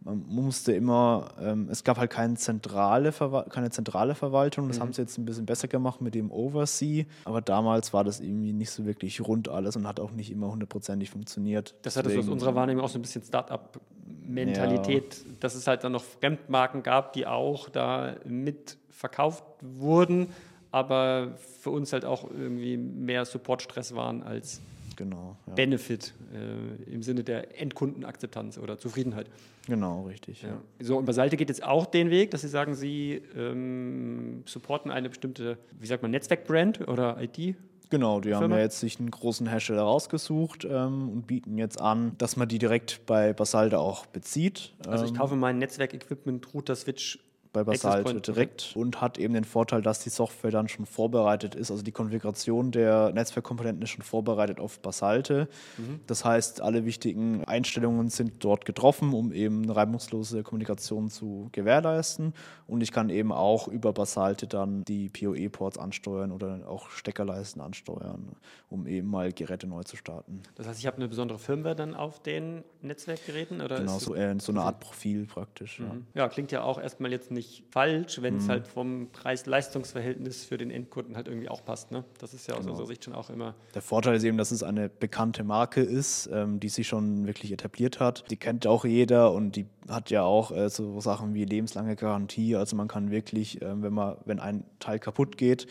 Man 0.01 0.23
musste 0.27 0.71
immer, 0.73 1.31
ähm, 1.41 1.67
es 1.69 1.83
gab 1.83 1.97
halt 1.97 2.11
keine 2.11 2.35
zentrale, 2.35 3.11
keine 3.49 3.71
zentrale 3.71 4.15
Verwaltung. 4.15 4.67
Das 4.67 4.77
mhm. 4.77 4.81
haben 4.81 4.93
sie 4.93 5.01
jetzt 5.01 5.17
ein 5.17 5.25
bisschen 5.25 5.45
besser 5.45 5.67
gemacht 5.67 5.99
mit 5.99 6.15
dem 6.15 6.31
Oversea. 6.31 7.05
Aber 7.25 7.41
damals 7.41 7.91
war 7.91 8.03
das 8.03 8.19
irgendwie 8.19 8.53
nicht 8.53 8.71
so 8.71 8.85
wirklich 8.85 9.19
rund 9.21 9.49
alles 9.49 9.75
und 9.75 9.87
hat 9.87 9.99
auch 9.99 10.11
nicht 10.11 10.31
immer 10.31 10.51
hundertprozentig 10.51 11.09
funktioniert. 11.09 11.75
Das 11.81 11.97
hat 11.97 12.07
aus 12.07 12.27
unserer 12.27 12.55
Wahrnehmung 12.55 12.83
auch 12.83 12.89
so 12.89 12.99
ein 12.99 13.01
bisschen 13.01 13.23
Start-up-Mentalität, 13.23 15.17
ja. 15.17 15.31
dass 15.39 15.55
es 15.55 15.67
halt 15.67 15.83
dann 15.83 15.91
noch 15.91 16.03
Fremdmarken 16.03 16.83
gab, 16.83 17.13
die 17.13 17.25
auch 17.25 17.67
da 17.69 18.15
mit 18.25 18.77
verkauft 18.89 19.43
wurden 19.61 20.27
aber 20.75 21.37
für 21.61 21.69
uns 21.69 21.93
halt 21.93 22.03
auch 22.03 22.29
irgendwie 22.29 22.75
mehr 22.75 23.23
Support-Stress 23.23 23.95
waren 23.95 24.21
als 24.21 24.61
genau, 24.97 25.37
ja. 25.47 25.53
Benefit 25.53 26.13
äh, 26.33 26.91
im 26.91 27.01
Sinne 27.01 27.23
der 27.23 27.61
Endkundenakzeptanz 27.61 28.57
oder 28.57 28.77
Zufriedenheit. 28.77 29.27
Genau, 29.67 30.03
richtig. 30.03 30.41
Ja. 30.41 30.49
Ja. 30.49 30.61
So, 30.81 30.97
und 30.97 31.05
Basalte 31.05 31.37
geht 31.37 31.47
jetzt 31.47 31.63
auch 31.63 31.85
den 31.85 32.09
Weg, 32.09 32.31
dass 32.31 32.41
Sie 32.41 32.49
sagen, 32.49 32.75
Sie 32.75 33.21
ähm, 33.37 34.43
supporten 34.45 34.91
eine 34.91 35.07
bestimmte, 35.07 35.57
wie 35.79 35.87
sagt 35.87 36.01
man, 36.01 36.11
Netzwerkbrand 36.11 36.85
oder 36.89 37.21
IT? 37.21 37.55
Genau, 37.89 38.19
die 38.19 38.29
Firma? 38.29 38.43
haben 38.43 38.51
ja 38.51 38.59
jetzt 38.59 38.81
sich 38.81 38.99
einen 38.99 39.11
großen 39.11 39.47
Hersteller 39.47 39.83
rausgesucht 39.83 40.67
ähm, 40.69 41.07
und 41.07 41.25
bieten 41.25 41.57
jetzt 41.57 41.79
an, 41.79 42.17
dass 42.17 42.35
man 42.35 42.49
die 42.49 42.59
direkt 42.59 43.05
bei 43.05 43.31
Basalte 43.31 43.79
auch 43.79 44.07
bezieht. 44.07 44.73
Also 44.85 45.05
ich 45.05 45.11
ähm, 45.11 45.17
kaufe 45.17 45.37
mein 45.37 45.57
Netzwerkequipment, 45.57 46.53
Router, 46.53 46.75
Switch 46.75 47.19
bei 47.55 47.63
Basalt 47.63 48.27
direkt 48.27 48.73
und 48.75 49.01
hat 49.01 49.17
eben 49.17 49.33
den 49.33 49.45
Vorteil, 49.45 49.81
dass 49.81 49.99
die 49.99 50.09
Software 50.09 50.51
dann 50.51 50.67
schon 50.67 50.85
vorbereitet 50.85 51.55
ist. 51.55 51.71
Also 51.71 51.83
die 51.83 51.93
Konfiguration 51.93 52.71
der 52.71 53.11
Netzwerkkomponenten 53.13 53.81
ist 53.81 53.91
schon 53.91 54.03
vorbereitet 54.03 54.59
auf 54.59 54.79
Basalte. 54.79 55.47
Mhm. 55.77 56.01
Das 56.05 56.25
heißt, 56.25 56.61
alle 56.61 56.85
wichtigen 56.85 57.45
Einstellungen 57.45 58.09
sind 58.09 58.43
dort 58.43 58.65
getroffen, 58.65 59.13
um 59.13 59.31
eben 59.31 59.63
eine 59.63 59.75
reibungslose 59.75 60.43
Kommunikation 60.43 61.09
zu 61.09 61.47
gewährleisten. 61.53 62.33
Und 62.67 62.81
ich 62.81 62.91
kann 62.91 63.09
eben 63.09 63.31
auch 63.31 63.67
über 63.69 63.93
Basalte 63.93 64.47
dann 64.47 64.83
die 64.83 65.09
PoE-Ports 65.09 65.77
ansteuern 65.77 66.31
oder 66.31 66.67
auch 66.67 66.89
Steckerleisten 66.89 67.61
ansteuern, 67.61 68.35
um 68.69 68.85
eben 68.85 69.09
mal 69.09 69.31
Geräte 69.31 69.67
neu 69.67 69.83
zu 69.83 69.95
starten. 69.95 70.43
Das 70.55 70.67
heißt, 70.67 70.79
ich 70.79 70.87
habe 70.87 70.97
eine 70.97 71.07
besondere 71.07 71.39
Firmware 71.39 71.75
dann 71.75 71.95
auf 71.95 72.21
den 72.21 72.63
Netzwerkgeräten? 72.81 73.61
Oder 73.61 73.79
genau, 73.79 73.99
so, 73.99 74.15
äh, 74.15 74.35
so 74.39 74.51
eine 74.51 74.61
Art 74.61 74.79
Profil 74.79 75.25
praktisch. 75.25 75.79
Mhm. 75.79 76.05
Ja. 76.13 76.23
ja, 76.23 76.29
klingt 76.29 76.51
ja 76.51 76.63
auch 76.63 76.79
erstmal 76.79 77.11
jetzt 77.11 77.31
nicht 77.31 77.44
nicht 77.45 77.63
falsch, 77.71 78.21
wenn 78.21 78.37
es 78.37 78.45
mhm. 78.45 78.49
halt 78.49 78.67
vom 78.67 79.07
Preis-Leistungs-Verhältnis 79.11 80.45
für 80.45 80.57
den 80.57 80.71
Endkunden 80.71 81.15
halt 81.15 81.27
irgendwie 81.27 81.49
auch 81.49 81.63
passt. 81.63 81.91
Ne? 81.91 82.03
Das 82.19 82.33
ist 82.33 82.47
ja 82.47 82.55
aus 82.55 82.61
genau. 82.61 82.71
unserer 82.71 82.87
Sicht 82.87 83.03
schon 83.03 83.13
auch 83.13 83.29
immer. 83.29 83.55
Der 83.73 83.81
Vorteil 83.81 84.15
ist 84.15 84.23
eben, 84.23 84.37
dass 84.37 84.51
es 84.51 84.63
eine 84.63 84.89
bekannte 84.89 85.43
Marke 85.43 85.81
ist, 85.81 86.29
ähm, 86.31 86.59
die 86.59 86.69
sich 86.69 86.87
schon 86.87 87.27
wirklich 87.27 87.51
etabliert 87.51 87.99
hat. 87.99 88.29
Die 88.31 88.37
kennt 88.37 88.67
auch 88.67 88.85
jeder 88.85 89.31
und 89.31 89.55
die 89.55 89.65
hat 89.89 90.09
ja 90.09 90.23
auch 90.23 90.51
äh, 90.51 90.69
so 90.69 90.99
Sachen 91.01 91.33
wie 91.33 91.45
lebenslange 91.45 91.95
Garantie. 91.95 92.55
Also 92.55 92.75
man 92.75 92.87
kann 92.87 93.11
wirklich, 93.11 93.61
äh, 93.61 93.81
wenn 93.81 93.93
man, 93.93 94.17
wenn 94.25 94.39
ein 94.39 94.65
Teil 94.79 94.99
kaputt 94.99 95.37
geht, 95.37 95.67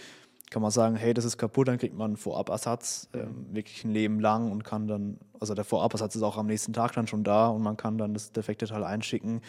kann 0.50 0.62
man 0.62 0.70
sagen, 0.70 0.94
hey, 0.94 1.14
das 1.14 1.24
ist 1.24 1.36
kaputt, 1.36 1.66
dann 1.66 1.78
kriegt 1.78 1.96
man 1.96 2.12
einen 2.12 2.16
Vorabersatz, 2.16 3.08
äh, 3.12 3.24
wirklich 3.52 3.84
ein 3.84 3.90
Leben 3.90 4.20
lang 4.20 4.52
und 4.52 4.62
kann 4.62 4.86
dann, 4.86 5.18
also 5.40 5.54
der 5.54 5.64
Vorabersatz 5.64 6.14
ist 6.14 6.22
auch 6.22 6.36
am 6.36 6.46
nächsten 6.46 6.72
Tag 6.72 6.92
dann 6.92 7.08
schon 7.08 7.24
da 7.24 7.48
und 7.48 7.62
man 7.62 7.76
kann 7.76 7.98
dann 7.98 8.14
das 8.14 8.30
defekte 8.30 8.66
Teil 8.66 8.84
einschicken 8.84 9.40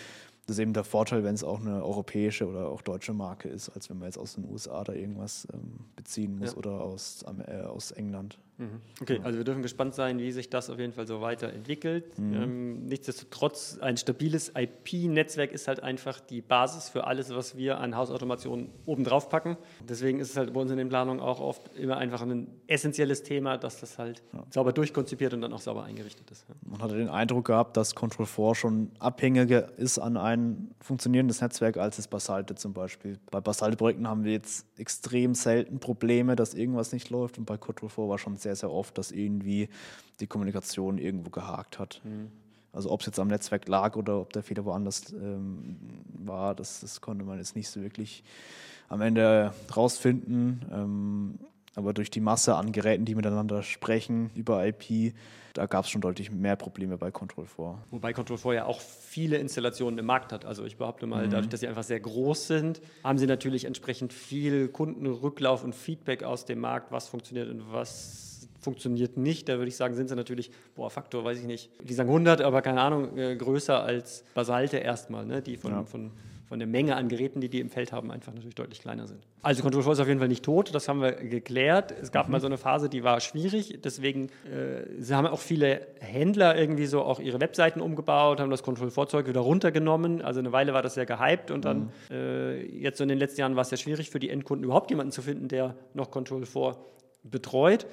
das 0.45 0.57
ist 0.57 0.61
eben 0.61 0.73
der 0.73 0.83
Vorteil, 0.83 1.23
wenn 1.23 1.33
es 1.33 1.43
auch 1.43 1.59
eine 1.59 1.83
europäische 1.83 2.47
oder 2.47 2.69
auch 2.69 2.81
deutsche 2.81 3.13
Marke 3.13 3.49
ist, 3.49 3.69
als 3.69 3.89
wenn 3.89 3.97
man 3.97 4.07
jetzt 4.07 4.17
aus 4.17 4.35
den 4.35 4.49
USA 4.49 4.83
da 4.83 4.93
irgendwas 4.93 5.47
ähm, 5.53 5.79
beziehen 5.95 6.37
muss 6.37 6.51
ja. 6.51 6.57
oder 6.57 6.81
aus, 6.81 7.25
äh, 7.47 7.61
aus 7.61 7.91
England. 7.91 8.37
Mhm. 8.57 8.81
Okay, 9.01 9.19
also 9.23 9.37
wir 9.37 9.43
dürfen 9.43 9.61
gespannt 9.61 9.95
sein, 9.95 10.19
wie 10.19 10.31
sich 10.31 10.49
das 10.49 10.69
auf 10.69 10.79
jeden 10.79 10.93
Fall 10.93 11.05
so 11.07 11.21
weiterentwickelt. 11.21 12.17
Mhm. 12.17 12.33
Ähm, 12.33 12.85
nichtsdestotrotz, 12.85 13.79
ein 13.81 13.97
stabiles 13.97 14.53
IP-Netzwerk 14.55 15.51
ist 15.51 15.67
halt 15.67 15.83
einfach 15.83 16.19
die 16.21 16.41
Basis 16.41 16.89
für 16.89 17.05
alles, 17.05 17.35
was 17.35 17.57
wir 17.57 17.79
an 17.79 17.95
Hausautomation 17.95 18.69
obendrauf 18.85 19.29
packen. 19.29 19.57
Deswegen 19.87 20.19
ist 20.19 20.29
es 20.31 20.37
halt 20.37 20.53
bei 20.53 20.61
uns 20.61 20.71
in 20.71 20.77
den 20.77 20.87
Planungen 20.87 21.19
auch 21.19 21.41
oft 21.41 21.75
immer 21.77 21.97
einfach 21.97 22.21
ein 22.21 22.47
essentielles 22.67 23.23
Thema, 23.23 23.57
dass 23.57 23.81
das 23.81 23.97
halt 23.97 24.23
ja. 24.33 24.43
sauber 24.49 24.71
durchkonzipiert 24.71 25.33
und 25.33 25.41
dann 25.41 25.51
auch 25.51 25.61
sauber 25.61 25.83
eingerichtet 25.83 26.31
ist. 26.31 26.45
Ja. 26.47 26.55
Man 26.61 26.81
hatte 26.81 26.95
den 26.95 27.09
Eindruck 27.09 27.45
gehabt, 27.45 27.75
dass 27.75 27.93
Control 27.93 28.25
4 28.25 28.55
schon 28.55 28.91
abhängiger 28.99 29.77
ist 29.77 29.99
an 29.99 30.15
ein 30.15 30.73
funktionierendes 30.79 31.41
Netzwerk 31.41 31.77
als 31.77 31.99
es 31.99 32.07
Basalte 32.07 32.55
zum 32.55 32.73
Beispiel. 32.73 33.19
Bei 33.31 33.41
Basalte-Projekten 33.41 34.07
haben 34.07 34.23
wir 34.23 34.31
jetzt 34.31 34.65
extrem 34.77 35.35
selten 35.35 35.79
Probleme, 35.79 36.35
dass 36.35 36.53
irgendwas 36.53 36.93
nicht 36.93 37.09
läuft 37.09 37.37
und 37.37 37.45
bei 37.45 37.57
Control 37.57 37.89
4 37.89 38.07
war 38.07 38.17
schon 38.17 38.37
sehr, 38.37 38.44
sehr 38.53 38.71
oft, 38.71 38.97
dass 38.97 39.11
irgendwie 39.11 39.69
die 40.19 40.27
Kommunikation 40.27 40.99
irgendwo 40.99 41.31
gehakt 41.31 41.79
hat. 41.79 42.01
Mhm. 42.03 42.31
Also 42.75 42.91
ob 42.91 42.99
es 42.99 43.05
jetzt 43.05 43.19
am 43.19 43.29
Netzwerk 43.29 43.67
lag 43.69 43.95
oder 43.95 44.19
ob 44.19 44.33
der 44.33 44.43
Fehler 44.43 44.65
woanders 44.65 45.13
ähm, 45.13 45.77
war, 46.13 46.53
das, 46.53 46.81
das, 46.81 46.99
konnte 46.99 47.23
man 47.23 47.37
jetzt 47.37 47.55
nicht 47.55 47.69
so 47.69 47.81
wirklich 47.81 48.23
am 48.89 49.01
Ende 49.01 49.53
rausfinden. 49.75 50.65
Ähm, 50.71 51.39
aber 51.75 51.93
durch 51.93 52.09
die 52.09 52.19
Masse 52.19 52.55
an 52.55 52.71
Geräten, 52.71 53.05
die 53.05 53.15
miteinander 53.15 53.63
sprechen 53.63 54.29
über 54.35 54.65
IP, 54.65 55.13
da 55.53 55.65
gab 55.67 55.85
es 55.85 55.91
schon 55.91 56.01
deutlich 56.01 56.31
mehr 56.31 56.57
Probleme 56.57 56.97
bei 56.97 57.11
Control 57.11 57.45
4. 57.45 57.77
Wobei 57.91 58.11
Control 58.11 58.37
4 58.37 58.53
ja 58.53 58.65
auch 58.65 58.81
viele 58.81 59.37
Installationen 59.37 59.97
im 59.97 60.05
Markt 60.05 60.33
hat. 60.33 60.43
Also 60.43 60.65
ich 60.65 60.77
behaupte 60.77 61.07
mal, 61.07 61.27
mhm. 61.27 61.31
dadurch, 61.31 61.49
dass 61.49 61.61
sie 61.61 61.67
einfach 61.67 61.83
sehr 61.83 62.01
groß 62.01 62.47
sind, 62.47 62.81
haben 63.03 63.17
sie 63.17 63.27
natürlich 63.27 63.63
entsprechend 63.63 64.11
viel 64.11 64.67
Kundenrücklauf 64.67 65.63
und 65.63 65.73
Feedback 65.73 66.23
aus 66.23 66.43
dem 66.45 66.59
Markt, 66.59 66.91
was 66.91 67.07
funktioniert 67.07 67.49
und 67.49 67.71
was 67.71 68.34
funktioniert 68.65 69.15
nicht. 69.15 69.47
Da 69.47 69.57
würde 69.57 69.69
ich 69.69 69.77
sagen, 69.77 69.95
sind 69.95 70.09
sie 70.09 70.15
natürlich, 70.15 70.51
boah, 70.75 70.89
Faktor, 70.89 71.23
weiß 71.23 71.39
ich 71.39 71.45
nicht, 71.45 71.71
die 71.81 71.93
sagen 71.93 72.09
100, 72.09 72.41
aber 72.41 72.61
keine 72.61 72.81
Ahnung, 72.81 73.17
äh, 73.17 73.35
größer 73.37 73.81
als 73.81 74.25
Basalte 74.33 74.77
erstmal, 74.77 75.25
ne? 75.25 75.41
die 75.41 75.55
von, 75.55 75.71
ja. 75.71 75.83
von 75.85 76.11
von 76.47 76.59
der 76.59 76.67
Menge 76.67 76.95
an 76.95 77.09
Geräten, 77.09 77.41
die 77.41 77.49
die 77.49 77.59
im 77.59 77.69
Feld 77.69 77.91
haben, 77.91 78.11
einfach 78.11 78.33
natürlich 78.33 78.55
deutlich 78.55 78.79
kleiner 78.79 79.07
sind. 79.07 79.19
Also 79.41 79.63
Control 79.63 79.83
4 79.83 79.93
ist 79.93 79.99
auf 79.99 80.07
jeden 80.07 80.19
Fall 80.19 80.27
nicht 80.27 80.45
tot, 80.45 80.73
das 80.73 80.87
haben 80.87 81.01
wir 81.01 81.13
geklärt. 81.13 81.93
Es 81.99 82.11
gab 82.11 82.27
mhm. 82.27 82.33
mal 82.33 82.39
so 82.39 82.47
eine 82.47 82.57
Phase, 82.57 82.87
die 82.87 83.03
war 83.03 83.19
schwierig, 83.19 83.79
deswegen 83.83 84.29
äh, 84.45 85.03
haben 85.11 85.27
auch 85.27 85.39
viele 85.39 85.87
Händler 85.99 86.55
irgendwie 86.57 86.85
so 86.85 87.01
auch 87.01 87.19
ihre 87.19 87.41
Webseiten 87.41 87.81
umgebaut, 87.81 88.39
haben 88.39 88.51
das 88.51 88.63
Control 88.63 88.91
4 88.91 89.07
Zeug 89.07 89.27
wieder 89.27 89.41
runtergenommen. 89.41 90.21
Also 90.21 90.39
eine 90.39 90.51
Weile 90.51 90.73
war 90.73 90.81
das 90.81 90.93
sehr 90.93 91.05
gehypt 91.05 91.51
und 91.51 91.65
dann 91.65 91.79
mhm. 91.79 92.15
äh, 92.15 92.61
jetzt 92.63 92.99
so 92.99 93.03
in 93.03 93.09
den 93.09 93.19
letzten 93.19 93.41
Jahren 93.41 93.55
war 93.55 93.63
es 93.63 93.69
sehr 93.69 93.77
schwierig 93.77 94.09
für 94.09 94.19
die 94.19 94.29
Endkunden 94.29 94.63
überhaupt 94.63 94.91
jemanden 94.91 95.11
zu 95.11 95.21
finden, 95.21 95.47
der 95.47 95.75
noch 95.93 96.11
Control 96.11 96.45
4 96.45 96.75
betreut. 97.23 97.87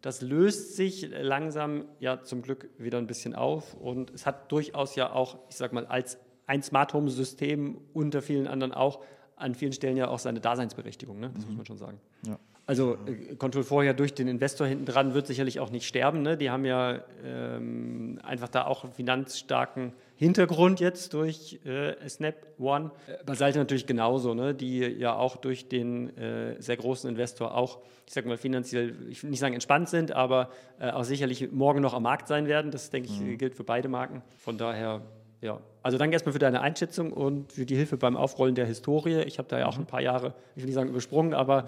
Das 0.00 0.22
löst 0.22 0.76
sich 0.76 1.08
langsam 1.10 1.84
ja 1.98 2.22
zum 2.22 2.42
Glück 2.42 2.70
wieder 2.78 2.98
ein 2.98 3.06
bisschen 3.06 3.34
auf 3.34 3.74
und 3.74 4.10
es 4.10 4.26
hat 4.26 4.50
durchaus 4.52 4.94
ja 4.94 5.12
auch, 5.12 5.38
ich 5.48 5.56
sag 5.56 5.72
mal, 5.72 5.86
als 5.86 6.18
ein 6.46 6.62
Smart 6.62 6.94
Home 6.94 7.10
System 7.10 7.80
unter 7.92 8.22
vielen 8.22 8.46
anderen 8.46 8.72
auch 8.72 9.04
an 9.38 9.54
vielen 9.54 9.72
Stellen 9.72 9.96
ja 9.96 10.08
auch 10.08 10.18
seine 10.18 10.40
Daseinsberechtigung, 10.40 11.20
ne? 11.20 11.30
das 11.34 11.42
mhm. 11.44 11.48
muss 11.48 11.56
man 11.56 11.66
schon 11.66 11.78
sagen. 11.78 12.00
Ja. 12.26 12.38
Also 12.68 12.98
äh, 13.06 13.34
Control 13.36 13.64
vorher 13.64 13.94
durch 13.94 14.12
den 14.12 14.28
Investor 14.28 14.66
hinten 14.66 14.84
dran 14.84 15.14
wird 15.14 15.26
sicherlich 15.26 15.58
auch 15.58 15.70
nicht 15.70 15.88
sterben. 15.88 16.20
Ne? 16.20 16.36
Die 16.36 16.50
haben 16.50 16.66
ja 16.66 17.00
ähm, 17.24 18.20
einfach 18.22 18.48
da 18.48 18.66
auch 18.66 18.84
einen 18.84 18.92
finanzstarken 18.92 19.94
Hintergrund 20.16 20.78
jetzt 20.78 21.14
durch 21.14 21.60
äh, 21.64 21.94
Snap 22.06 22.34
One. 22.58 22.90
Äh, 23.06 23.24
Basalte 23.24 23.58
natürlich 23.58 23.86
genauso, 23.86 24.34
ne? 24.34 24.54
die 24.54 24.80
ja 24.80 25.14
auch 25.14 25.38
durch 25.38 25.70
den 25.70 26.14
äh, 26.18 26.60
sehr 26.60 26.76
großen 26.76 27.08
Investor 27.08 27.54
auch, 27.54 27.78
ich 28.06 28.12
sag 28.12 28.26
mal, 28.26 28.36
finanziell, 28.36 28.94
ich 29.08 29.22
will 29.22 29.30
nicht 29.30 29.40
sagen 29.40 29.54
entspannt 29.54 29.88
sind, 29.88 30.12
aber 30.12 30.50
äh, 30.78 30.90
auch 30.90 31.04
sicherlich 31.04 31.50
morgen 31.50 31.80
noch 31.80 31.94
am 31.94 32.02
Markt 32.02 32.28
sein 32.28 32.48
werden. 32.48 32.70
Das, 32.70 32.90
denke 32.90 33.08
ich, 33.08 33.18
mhm. 33.18 33.38
gilt 33.38 33.54
für 33.54 33.64
beide 33.64 33.88
Marken. 33.88 34.20
Von 34.36 34.58
daher 34.58 35.00
ja, 35.40 35.60
also 35.82 35.98
danke 35.98 36.14
erstmal 36.14 36.32
für 36.32 36.38
deine 36.38 36.60
Einschätzung 36.60 37.12
und 37.12 37.52
für 37.52 37.66
die 37.66 37.76
Hilfe 37.76 37.96
beim 37.96 38.16
Aufrollen 38.16 38.54
der 38.54 38.66
Historie. 38.66 39.22
Ich 39.22 39.38
habe 39.38 39.48
da 39.48 39.58
ja 39.58 39.66
auch 39.66 39.76
mhm. 39.76 39.82
ein 39.82 39.86
paar 39.86 40.00
Jahre, 40.00 40.34
ich 40.54 40.62
will 40.62 40.66
nicht 40.66 40.74
sagen 40.74 40.90
übersprungen, 40.90 41.34
aber 41.34 41.66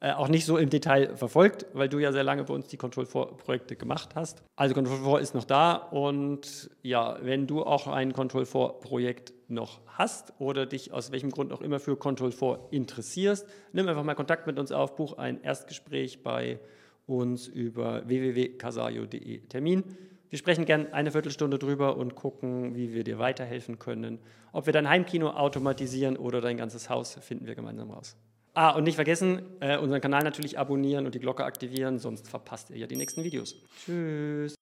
äh, 0.00 0.12
auch 0.14 0.26
nicht 0.26 0.44
so 0.44 0.58
im 0.58 0.68
Detail 0.68 1.16
verfolgt, 1.16 1.66
weil 1.74 1.88
du 1.88 2.00
ja 2.00 2.10
sehr 2.10 2.24
lange 2.24 2.42
bei 2.42 2.52
uns 2.52 2.66
die 2.66 2.76
Control 2.76 3.06
4 3.06 3.26
Projekte 3.36 3.76
gemacht 3.76 4.16
hast. 4.16 4.42
Also 4.56 4.74
Control 4.74 4.98
4 4.98 5.20
ist 5.20 5.34
noch 5.34 5.44
da 5.44 5.74
und 5.74 6.70
ja, 6.82 7.18
wenn 7.22 7.46
du 7.46 7.62
auch 7.62 7.86
ein 7.86 8.12
Control 8.12 8.44
4 8.44 8.68
Projekt 8.80 9.32
noch 9.46 9.80
hast 9.86 10.32
oder 10.40 10.66
dich 10.66 10.92
aus 10.92 11.12
welchem 11.12 11.30
Grund 11.30 11.52
auch 11.52 11.60
immer 11.60 11.78
für 11.78 11.96
Control 11.96 12.32
4 12.32 12.58
interessierst, 12.72 13.46
nimm 13.72 13.86
einfach 13.86 14.02
mal 14.02 14.14
Kontakt 14.14 14.48
mit 14.48 14.58
uns 14.58 14.72
auf, 14.72 14.96
buch 14.96 15.18
ein 15.18 15.40
Erstgespräch 15.40 16.24
bei 16.24 16.58
uns 17.06 17.46
über 17.46 18.08
www.casayo.de 18.08 19.38
Termin. 19.46 19.84
Wir 20.32 20.38
sprechen 20.38 20.64
gern 20.64 20.94
eine 20.94 21.10
Viertelstunde 21.10 21.58
drüber 21.58 21.98
und 21.98 22.14
gucken, 22.14 22.74
wie 22.74 22.94
wir 22.94 23.04
dir 23.04 23.18
weiterhelfen 23.18 23.78
können. 23.78 24.18
Ob 24.52 24.64
wir 24.64 24.72
dein 24.72 24.88
Heimkino 24.88 25.28
automatisieren 25.28 26.16
oder 26.16 26.40
dein 26.40 26.56
ganzes 26.56 26.88
Haus, 26.88 27.18
finden 27.20 27.46
wir 27.46 27.54
gemeinsam 27.54 27.90
raus. 27.90 28.16
Ah, 28.54 28.70
und 28.70 28.84
nicht 28.84 28.94
vergessen, 28.94 29.42
äh, 29.60 29.76
unseren 29.76 30.00
Kanal 30.00 30.22
natürlich 30.22 30.58
abonnieren 30.58 31.04
und 31.04 31.14
die 31.14 31.18
Glocke 31.18 31.44
aktivieren, 31.44 31.98
sonst 31.98 32.30
verpasst 32.30 32.70
ihr 32.70 32.78
ja 32.78 32.86
die 32.86 32.96
nächsten 32.96 33.24
Videos. 33.24 33.56
Tschüss. 33.84 34.54